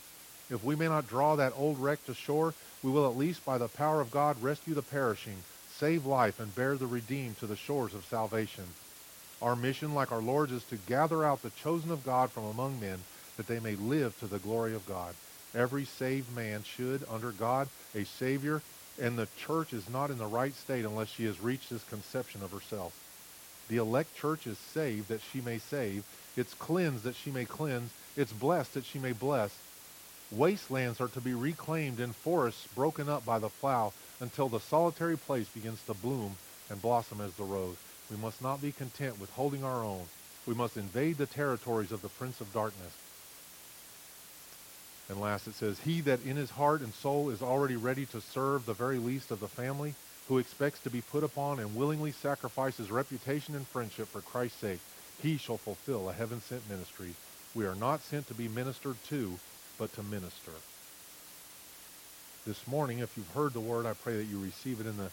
If 0.50 0.62
we 0.62 0.76
may 0.76 0.88
not 0.88 1.08
draw 1.08 1.36
that 1.36 1.54
old 1.56 1.78
wreck 1.78 2.04
to 2.06 2.14
shore, 2.14 2.52
we 2.82 2.90
will 2.90 3.08
at 3.08 3.16
least 3.16 3.44
by 3.44 3.56
the 3.56 3.68
power 3.68 4.00
of 4.00 4.10
God 4.10 4.42
rescue 4.42 4.74
the 4.74 4.82
perishing, 4.82 5.36
save 5.70 6.04
life, 6.04 6.40
and 6.40 6.54
bear 6.54 6.76
the 6.76 6.86
redeemed 6.86 7.38
to 7.38 7.46
the 7.46 7.56
shores 7.56 7.94
of 7.94 8.04
salvation. 8.04 8.64
Our 9.40 9.56
mission, 9.56 9.94
like 9.94 10.12
our 10.12 10.20
Lord's, 10.20 10.52
is 10.52 10.64
to 10.64 10.76
gather 10.76 11.24
out 11.24 11.42
the 11.42 11.50
chosen 11.50 11.90
of 11.90 12.04
God 12.04 12.30
from 12.30 12.44
among 12.44 12.80
men, 12.80 12.98
that 13.38 13.46
they 13.46 13.60
may 13.60 13.76
live 13.76 14.18
to 14.20 14.26
the 14.26 14.38
glory 14.38 14.74
of 14.74 14.86
God. 14.86 15.14
Every 15.54 15.84
saved 15.84 16.34
man 16.34 16.62
should, 16.62 17.04
under 17.10 17.32
God, 17.32 17.68
a 17.94 18.04
Savior, 18.04 18.62
and 19.00 19.18
the 19.18 19.28
church 19.38 19.72
is 19.72 19.88
not 19.88 20.10
in 20.10 20.18
the 20.18 20.26
right 20.26 20.54
state 20.54 20.84
unless 20.84 21.08
she 21.08 21.24
has 21.24 21.40
reached 21.40 21.70
this 21.70 21.84
conception 21.84 22.42
of 22.42 22.52
herself. 22.52 22.92
The 23.68 23.78
elect 23.78 24.16
church 24.16 24.46
is 24.46 24.58
saved 24.58 25.08
that 25.08 25.22
she 25.32 25.40
may 25.40 25.58
save. 25.58 26.04
It's 26.36 26.54
cleansed 26.54 27.04
that 27.04 27.16
she 27.16 27.30
may 27.30 27.44
cleanse. 27.44 27.90
It's 28.16 28.32
blessed 28.32 28.74
that 28.74 28.84
she 28.84 28.98
may 28.98 29.12
bless. 29.12 29.56
Wastelands 30.32 31.00
are 31.00 31.08
to 31.08 31.20
be 31.20 31.34
reclaimed 31.34 31.98
and 31.98 32.14
forests 32.14 32.66
broken 32.74 33.08
up 33.08 33.24
by 33.24 33.38
the 33.38 33.48
plow 33.48 33.92
until 34.20 34.48
the 34.48 34.60
solitary 34.60 35.16
place 35.16 35.48
begins 35.48 35.82
to 35.86 35.94
bloom 35.94 36.36
and 36.68 36.80
blossom 36.80 37.20
as 37.20 37.32
the 37.34 37.44
rose. 37.44 37.76
We 38.10 38.16
must 38.16 38.42
not 38.42 38.60
be 38.60 38.72
content 38.72 39.20
with 39.20 39.30
holding 39.30 39.64
our 39.64 39.84
own. 39.84 40.06
We 40.46 40.54
must 40.54 40.76
invade 40.76 41.18
the 41.18 41.26
territories 41.26 41.92
of 41.92 42.02
the 42.02 42.08
prince 42.08 42.40
of 42.40 42.52
darkness. 42.52 42.92
And 45.10 45.20
last 45.20 45.48
it 45.48 45.54
says, 45.54 45.80
He 45.80 46.00
that 46.02 46.22
in 46.24 46.36
his 46.36 46.50
heart 46.50 46.82
and 46.82 46.94
soul 46.94 47.30
is 47.30 47.42
already 47.42 47.74
ready 47.74 48.06
to 48.06 48.20
serve 48.20 48.64
the 48.64 48.74
very 48.74 48.98
least 48.98 49.32
of 49.32 49.40
the 49.40 49.48
family, 49.48 49.92
who 50.28 50.38
expects 50.38 50.78
to 50.80 50.90
be 50.90 51.00
put 51.00 51.24
upon 51.24 51.58
and 51.58 51.74
willingly 51.74 52.12
sacrifices 52.12 52.92
reputation 52.92 53.56
and 53.56 53.66
friendship 53.66 54.06
for 54.06 54.20
Christ's 54.20 54.60
sake, 54.60 54.78
he 55.20 55.36
shall 55.36 55.56
fulfill 55.56 56.08
a 56.08 56.12
heaven 56.12 56.40
sent 56.40 56.70
ministry. 56.70 57.12
We 57.56 57.66
are 57.66 57.74
not 57.74 58.02
sent 58.02 58.28
to 58.28 58.34
be 58.34 58.46
ministered 58.46 58.94
to, 59.08 59.32
but 59.78 59.92
to 59.94 60.04
minister. 60.04 60.52
This 62.46 62.64
morning, 62.68 63.00
if 63.00 63.16
you've 63.16 63.34
heard 63.34 63.52
the 63.52 63.60
word, 63.60 63.86
I 63.86 63.94
pray 63.94 64.16
that 64.16 64.30
you 64.30 64.38
receive 64.38 64.80
it 64.80 64.86
in 64.86 64.96
the 64.96 65.10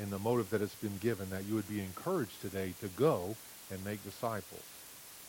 in 0.00 0.10
the 0.10 0.18
motive 0.18 0.50
that 0.50 0.62
it's 0.62 0.74
been 0.74 0.98
given, 1.02 1.28
that 1.30 1.44
you 1.44 1.54
would 1.54 1.68
be 1.68 1.80
encouraged 1.80 2.40
today 2.40 2.72
to 2.80 2.88
go 2.88 3.34
and 3.70 3.84
make 3.84 4.02
disciples. 4.04 4.64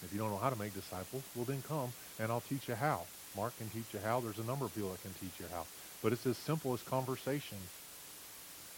If 0.03 0.13
you 0.13 0.19
don't 0.19 0.29
know 0.29 0.37
how 0.37 0.49
to 0.49 0.59
make 0.59 0.73
disciples, 0.73 1.23
well 1.35 1.45
then 1.45 1.63
come 1.67 1.91
and 2.19 2.31
I'll 2.31 2.41
teach 2.41 2.67
you 2.67 2.75
how. 2.75 3.01
Mark 3.38 3.57
can 3.57 3.69
teach 3.69 3.93
you 3.93 3.99
how. 4.03 4.19
There's 4.19 4.39
a 4.39 4.43
number 4.43 4.65
of 4.65 4.73
people 4.73 4.89
that 4.89 5.01
can 5.01 5.13
teach 5.13 5.39
you 5.39 5.45
how. 5.53 5.65
But 6.01 6.11
it's 6.11 6.25
as 6.25 6.38
simple 6.38 6.73
as 6.73 6.81
conversation. 6.81 7.57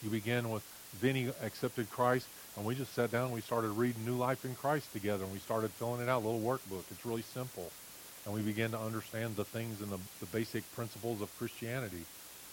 You 0.04 0.10
begin 0.10 0.52
with 0.52 0.64
Vinny 0.94 1.32
accepted 1.42 1.90
Christ, 1.90 2.28
and 2.56 2.66
we 2.66 2.76
just 2.76 2.94
sat 2.94 3.12
down 3.12 3.26
and 3.26 3.34
we 3.34 3.42
started 3.42 3.70
reading 3.70 4.06
New 4.06 4.16
Life 4.16 4.44
in 4.44 4.56
Christ 4.56 4.92
together, 4.92 5.24
and 5.24 5.34
we 5.34 5.40
started 5.40 5.72
filling 5.72 6.02
it 6.02 6.10
out, 6.10 6.24
a 6.24 6.28
little 6.28 6.42
workbook. 6.42 6.84
It's 6.92 7.06
really 7.06 7.22
simple. 7.22 7.72
And 8.26 8.34
we 8.34 8.42
began 8.42 8.72
to 8.72 8.80
understand 8.80 9.38
the 9.38 9.46
things 9.46 9.82
and 9.82 9.90
the, 9.90 10.00
the 10.20 10.26
basic 10.28 10.70
principles 10.76 11.22
of 11.22 11.36
Christianity. 11.38 12.04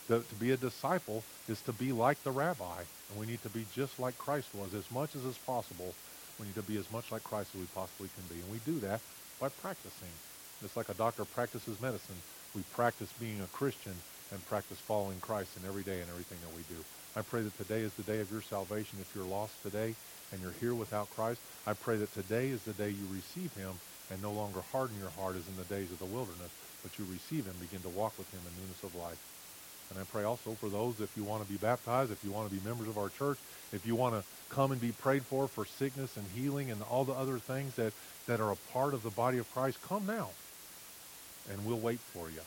To 0.09 0.22
be 0.38 0.52
a 0.52 0.57
disciple 0.57 1.24
is 1.48 1.61
to 1.62 1.72
be 1.72 1.90
like 1.90 2.22
the 2.22 2.30
rabbi, 2.30 2.82
and 3.11 3.20
we 3.20 3.26
need 3.26 3.42
to 3.42 3.48
be 3.48 3.66
just 3.74 3.98
like 3.98 4.16
Christ 4.16 4.48
was. 4.54 4.74
As 4.74 4.88
much 4.92 5.16
as 5.16 5.24
is 5.24 5.38
possible, 5.38 5.94
we 6.38 6.46
need 6.46 6.54
to 6.54 6.62
be 6.62 6.76
as 6.76 6.90
much 6.92 7.11
like 7.11 7.24
Christ 7.24 7.50
as 7.54 7.61
we 7.61 7.66
possibly 7.74 8.09
can 8.14 8.36
be. 8.36 8.40
And 8.40 8.52
we 8.52 8.59
do 8.64 8.78
that 8.86 9.00
by 9.40 9.48
practicing. 9.48 10.14
Just 10.62 10.76
like 10.76 10.88
a 10.88 10.94
doctor 10.94 11.24
practices 11.24 11.80
medicine, 11.80 12.16
we 12.54 12.62
practice 12.74 13.12
being 13.20 13.40
a 13.40 13.46
Christian 13.57 13.92
and 14.32 14.48
practice 14.48 14.78
following 14.78 15.20
Christ 15.20 15.50
in 15.61 15.68
every 15.68 15.82
day 15.82 16.00
and 16.00 16.09
everything 16.09 16.38
that 16.40 16.54
we 16.57 16.62
do. 16.74 16.80
I 17.14 17.22
pray 17.22 17.42
that 17.42 17.57
today 17.57 17.80
is 17.80 17.92
the 17.94 18.02
day 18.02 18.20
of 18.20 18.30
your 18.32 18.42
salvation. 18.42 18.98
If 19.00 19.14
you're 19.14 19.24
lost 19.24 19.52
today 19.62 19.94
and 20.32 20.40
you're 20.40 20.57
here 20.61 20.74
without 20.74 21.09
Christ, 21.14 21.40
I 21.66 21.74
pray 21.74 21.96
that 21.96 22.12
today 22.14 22.48
is 22.48 22.62
the 22.62 22.72
day 22.72 22.88
you 22.88 23.07
receive 23.12 23.52
him 23.54 23.72
and 24.11 24.22
no 24.22 24.32
longer 24.32 24.61
harden 24.72 24.96
your 24.98 25.11
heart 25.11 25.36
as 25.36 25.46
in 25.46 25.57
the 25.57 25.68
days 25.68 25.92
of 25.92 25.98
the 25.98 26.07
wilderness, 26.07 26.52
but 26.82 26.96
you 26.98 27.04
receive 27.11 27.44
him, 27.44 27.54
begin 27.61 27.82
to 27.82 27.92
walk 27.98 28.16
with 28.16 28.30
him 28.32 28.40
in 28.40 28.52
newness 28.62 28.82
of 28.82 28.94
life. 28.96 29.20
And 29.90 30.00
I 30.00 30.04
pray 30.04 30.24
also 30.24 30.50
for 30.59 30.68
those, 30.68 31.00
if 31.00 31.16
you 31.16 31.22
want 31.22 31.46
to 31.46 31.52
be 31.52 31.59
baptized, 31.59 32.11
if 32.11 32.24
you 32.24 32.32
want 32.32 32.48
to 32.48 32.54
be 32.54 32.64
members 32.66 32.88
of 32.88 32.98
our 32.98 33.09
church, 33.09 33.38
if 33.72 33.86
you 33.86 33.94
want 33.94 34.14
to 34.14 34.22
come 34.48 34.72
and 34.72 34.80
be 34.80 34.92
prayed 34.92 35.22
for 35.22 35.46
for 35.46 35.64
sickness 35.64 36.16
and 36.16 36.26
healing 36.34 36.70
and 36.70 36.82
all 36.90 37.04
the 37.04 37.12
other 37.12 37.38
things 37.38 37.76
that, 37.76 37.92
that 38.26 38.40
are 38.40 38.50
a 38.50 38.57
part 38.72 38.94
of 38.94 39.02
the 39.02 39.11
body 39.11 39.38
of 39.38 39.50
Christ, 39.52 39.78
come 39.86 40.07
now 40.07 40.30
and 41.51 41.64
we'll 41.64 41.78
wait 41.78 42.01
for 42.01 42.28
you. 42.30 42.40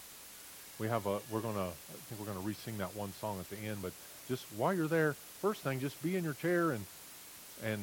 We 0.79 0.87
have 0.87 1.05
a, 1.07 1.19
we're 1.29 1.41
to, 1.41 1.49
I 1.49 1.71
think 2.07 2.21
we're 2.21 2.33
to 2.33 2.39
re-sing 2.39 2.77
that 2.77 2.95
one 2.95 3.11
song 3.19 3.39
at 3.39 3.49
the 3.49 3.57
end, 3.67 3.79
but 3.81 3.91
just 4.27 4.45
while 4.55 4.73
you're 4.73 4.87
there, 4.87 5.13
first 5.41 5.61
thing, 5.61 5.79
just 5.79 6.01
be 6.01 6.15
in 6.15 6.23
your 6.23 6.33
chair 6.33 6.71
and, 6.71 6.85
and, 7.63 7.81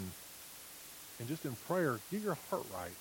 and 1.19 1.29
just 1.29 1.45
in 1.45 1.55
prayer, 1.69 1.99
get 2.11 2.23
your 2.23 2.39
heart 2.51 2.65
right. 2.75 2.95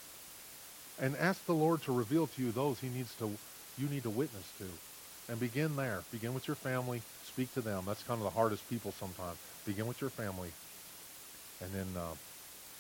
And 1.00 1.16
ask 1.18 1.46
the 1.46 1.54
Lord 1.54 1.82
to 1.84 1.92
reveal 1.92 2.28
to 2.28 2.42
you 2.42 2.52
those 2.52 2.80
he 2.80 2.90
needs 2.90 3.14
to, 3.16 3.32
you 3.78 3.88
need 3.88 4.04
to 4.04 4.10
witness 4.10 4.50
to. 4.60 4.66
And 5.28 5.40
begin 5.40 5.76
there. 5.76 6.04
Begin 6.12 6.34
with 6.34 6.48
your 6.48 6.56
family. 6.56 7.02
Speak 7.24 7.54
to 7.56 7.62
them. 7.62 7.84
That's 7.86 8.04
kind 8.04 8.20
of 8.20 8.24
the 8.24 8.30
hardest 8.30 8.70
people 8.70 8.94
sometimes. 9.00 9.38
Begin 9.66 9.88
with 9.88 10.00
your 10.00 10.10
family. 10.10 10.50
And 11.62 11.72
then, 11.74 11.88
uh, 11.98 12.14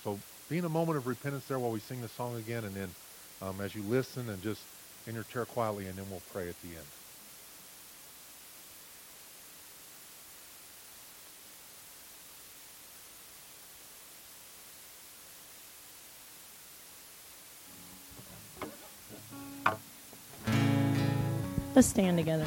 so 0.04 0.20
be 0.50 0.58
in 0.58 0.66
a 0.66 0.70
moment 0.70 0.98
of 0.98 1.08
repentance 1.08 1.46
there 1.46 1.60
while 1.60 1.72
we 1.72 1.80
sing 1.80 2.02
the 2.02 2.08
song 2.08 2.38
again. 2.38 2.64
And 2.64 2.76
then 2.76 2.90
um, 3.42 3.60
as 3.62 3.74
you 3.74 3.82
listen 3.84 4.30
and 4.30 4.42
just 4.44 4.62
in 5.08 5.14
your 5.14 5.24
chair 5.24 5.45
quietly, 5.45 5.88
and 5.88 5.95
then 5.95 6.06
we'll 6.10 6.22
pray 6.32 6.49
at 6.49 6.56
the 6.62 6.70
end. 6.70 6.86
Let's 21.76 21.88
stand 21.89 22.18
together. 22.18 22.45